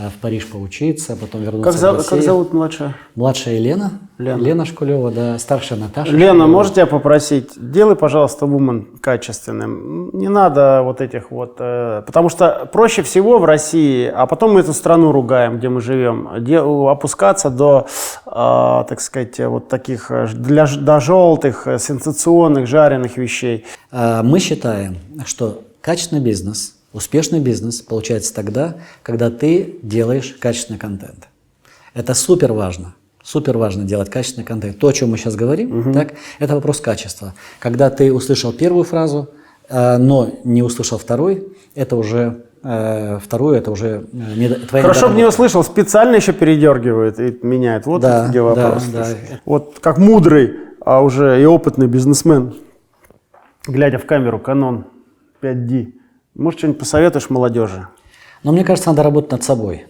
в 0.07 0.21
Париж 0.21 0.47
поучиться, 0.47 1.13
а 1.13 1.15
потом 1.15 1.41
вернуться 1.41 1.71
Как, 1.71 1.79
в 1.81 1.95
Россию. 1.97 2.09
как 2.09 2.23
зовут 2.23 2.53
младшая? 2.53 2.95
Младшая 3.15 3.55
Елена. 3.55 3.91
Лена. 4.17 4.65
Шкулева, 4.65 5.11
да. 5.11 5.37
Старшая 5.39 5.79
Наташа. 5.79 6.11
Лена, 6.11 6.31
Шкулева. 6.33 6.47
можете 6.47 6.75
тебя 6.75 6.85
попросить, 6.87 7.51
делай, 7.57 7.95
пожалуйста, 7.95 8.45
вумен 8.45 8.87
качественным. 9.01 10.09
Не 10.13 10.27
надо 10.29 10.81
вот 10.83 11.01
этих 11.01 11.31
вот... 11.31 11.55
э, 11.59 12.03
потому 12.05 12.29
что 12.29 12.69
проще 12.71 13.01
всего 13.03 13.39
в 13.39 13.45
России, 13.45 14.05
а 14.13 14.25
потом 14.25 14.53
мы 14.53 14.61
эту 14.61 14.73
страну 14.73 15.11
ругаем, 15.11 15.57
где 15.57 15.69
мы 15.69 15.81
живем, 15.81 16.29
де- 16.39 16.59
опускаться 16.59 17.49
до, 17.49 17.87
э, 18.25 18.31
так 18.31 18.99
сказать, 19.01 19.39
вот 19.39 19.67
таких 19.69 20.11
э, 20.11 20.27
для, 20.33 20.65
до 20.67 20.99
желтых, 20.99 21.67
э, 21.67 21.79
сенсационных, 21.79 22.67
жареных 22.67 23.17
вещей. 23.17 23.65
Мы 23.91 24.39
считаем, 24.39 24.97
что 25.25 25.61
качественный 25.81 26.21
бизнес, 26.21 26.75
успешный 26.93 27.39
бизнес 27.39 27.81
получается 27.81 28.33
тогда, 28.33 28.75
когда 29.03 29.29
ты 29.29 29.79
делаешь 29.81 30.35
качественный 30.39 30.79
контент. 30.79 31.27
Это 31.93 32.13
супер 32.13 32.53
важно. 32.53 32.95
Супер 33.23 33.57
важно 33.57 33.83
делать 33.83 34.09
качественный 34.09 34.45
контент. 34.45 34.79
То, 34.79 34.87
о 34.87 34.93
чем 34.93 35.11
мы 35.11 35.17
сейчас 35.17 35.35
говорим, 35.35 35.93
так, 35.93 36.13
это 36.39 36.55
вопрос 36.55 36.79
качества. 36.81 37.33
Когда 37.59 37.89
ты 37.89 38.11
услышал 38.13 38.53
первую 38.53 38.85
фразу, 38.85 39.29
э, 39.67 39.97
но 39.97 40.39
не 40.43 40.63
услышал 40.63 40.97
второй, 40.97 41.47
это 41.75 41.95
уже 41.95 42.45
э, 42.63 43.19
вторую, 43.21 43.55
это 43.55 43.71
уже 43.71 44.05
э, 44.11 44.35
не, 44.35 44.47
до- 44.47 44.65
твоя 44.65 44.81
Хорошо 44.83 45.09
бы 45.09 45.15
не 45.15 45.25
услышал, 45.25 45.63
специально 45.63 46.15
еще 46.15 46.33
передергивает 46.33 47.19
и 47.19 47.37
меняет. 47.45 47.85
Вот 47.85 48.01
Да, 48.01 48.27
где 48.29 48.41
вопрос. 48.41 48.85
да, 48.85 49.05
да. 49.09 49.39
Вот 49.45 49.77
как 49.79 49.97
мудрый, 49.97 50.55
а 50.83 51.01
уже 51.03 51.39
и 51.41 51.45
опытный 51.45 51.87
бизнесмен, 51.87 52.55
глядя 53.67 53.99
в 53.99 54.05
камеру, 54.05 54.39
канон 54.39 54.85
5D, 55.41 55.93
может, 56.35 56.59
что-нибудь 56.59 56.79
посоветуешь 56.79 57.29
молодежи? 57.29 57.87
Но 58.43 58.51
мне 58.51 58.63
кажется, 58.63 58.89
надо 58.89 59.03
работать 59.03 59.31
над 59.31 59.43
собой. 59.43 59.85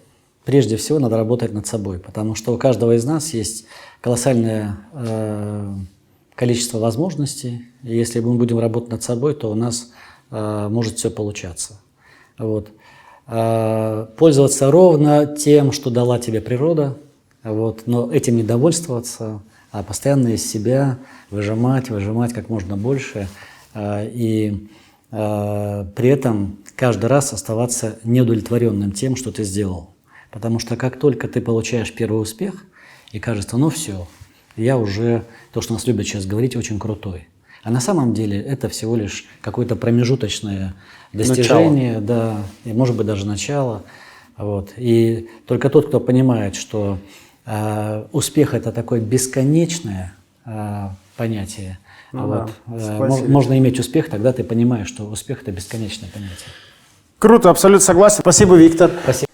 Прежде 0.46 0.78
всего, 0.78 1.00
надо 1.00 1.18
работать 1.18 1.54
над 1.54 1.68
собой, 1.68 2.00
потому 2.00 2.36
что 2.36 2.54
у 2.54 2.58
каждого 2.58 2.96
из 2.96 3.06
нас 3.06 3.34
есть 3.34 3.66
колоссальное 4.02 4.78
э, 4.94 5.76
количество 6.34 6.80
возможностей. 6.80 7.66
И 7.84 7.96
если 7.96 8.20
мы 8.20 8.36
будем 8.36 8.58
работать 8.60 8.90
над 8.90 9.04
собой, 9.04 9.36
то 9.36 9.52
у 9.52 9.56
нас 9.56 9.92
э, 10.32 10.68
может 10.70 10.98
все 10.98 11.12
получаться. 11.12 11.80
Вот. 12.38 12.70
Э, 13.28 14.08
пользоваться 14.18 14.72
ровно 14.72 15.28
тем, 15.28 15.72
что 15.72 15.92
дала 15.92 16.18
тебе 16.18 16.42
природа, 16.42 16.98
вот, 17.44 17.84
но 17.86 18.12
этим 18.12 18.38
не 18.38 18.44
довольствоваться, 18.44 19.42
а 19.72 19.84
постоянно 19.84 20.30
из 20.30 20.50
себя 20.50 20.98
выжимать, 21.30 21.90
выжимать 21.90 22.34
как 22.34 22.50
можно 22.50 22.76
больше. 22.76 23.28
э, 23.76 24.10
и 24.12 24.70
при 25.10 26.08
этом 26.08 26.60
каждый 26.76 27.08
раз 27.08 27.34
оставаться 27.34 27.98
неудовлетворенным 28.04 28.92
тем, 28.92 29.16
что 29.16 29.32
ты 29.32 29.44
сделал. 29.44 29.96
Потому 30.32 30.60
что 30.60 30.76
как 30.76 31.00
только 31.00 31.28
ты 31.28 31.42
получаешь 31.42 31.92
первый 31.92 32.22
успех, 32.22 32.66
и 33.12 33.20
кажется, 33.20 33.58
ну 33.58 33.70
все, 33.70 34.08
я 34.56 34.78
уже, 34.78 35.24
то, 35.52 35.62
что 35.62 35.74
нас 35.74 35.88
любят 35.88 36.06
сейчас 36.06 36.26
говорить, 36.26 36.56
очень 36.56 36.80
крутой. 36.80 37.28
А 37.64 37.72
на 37.72 37.82
самом 37.82 38.14
деле 38.14 38.40
это 38.40 38.70
всего 38.70 38.96
лишь 38.96 39.26
какое-то 39.42 39.76
промежуточное 39.76 40.76
достижение, 41.12 42.00
да, 42.00 42.38
и 42.64 42.74
может 42.74 42.96
быть 42.96 43.08
даже 43.08 43.26
начало. 43.26 43.84
Вот. 44.38 44.74
И 44.78 45.28
только 45.46 45.70
тот, 45.70 45.88
кто 45.88 46.00
понимает, 46.00 46.56
что 46.56 46.98
э, 47.46 48.06
успех 48.12 48.54
это 48.54 48.72
такое 48.72 49.02
бесконечное 49.02 50.14
э, 50.46 50.90
понятие, 51.18 51.80
Ну 52.12 52.28
вот, 52.28 52.52
да, 52.68 52.76
э, 52.76 53.28
можно 53.28 53.58
иметь 53.58 53.80
успех, 53.80 54.10
тогда 54.10 54.34
ты 54.34 54.44
понимаешь, 54.44 54.88
что 54.88 55.06
успех 55.06 55.44
это 55.44 55.52
бесконечное 55.52 56.10
понятие. 56.10 56.50
Круто, 57.20 57.50
абсолютно 57.50 57.86
согласен. 57.86 58.20
Спасибо, 58.22 58.56
Виктор. 58.56 58.92
Спасибо. 59.04 59.30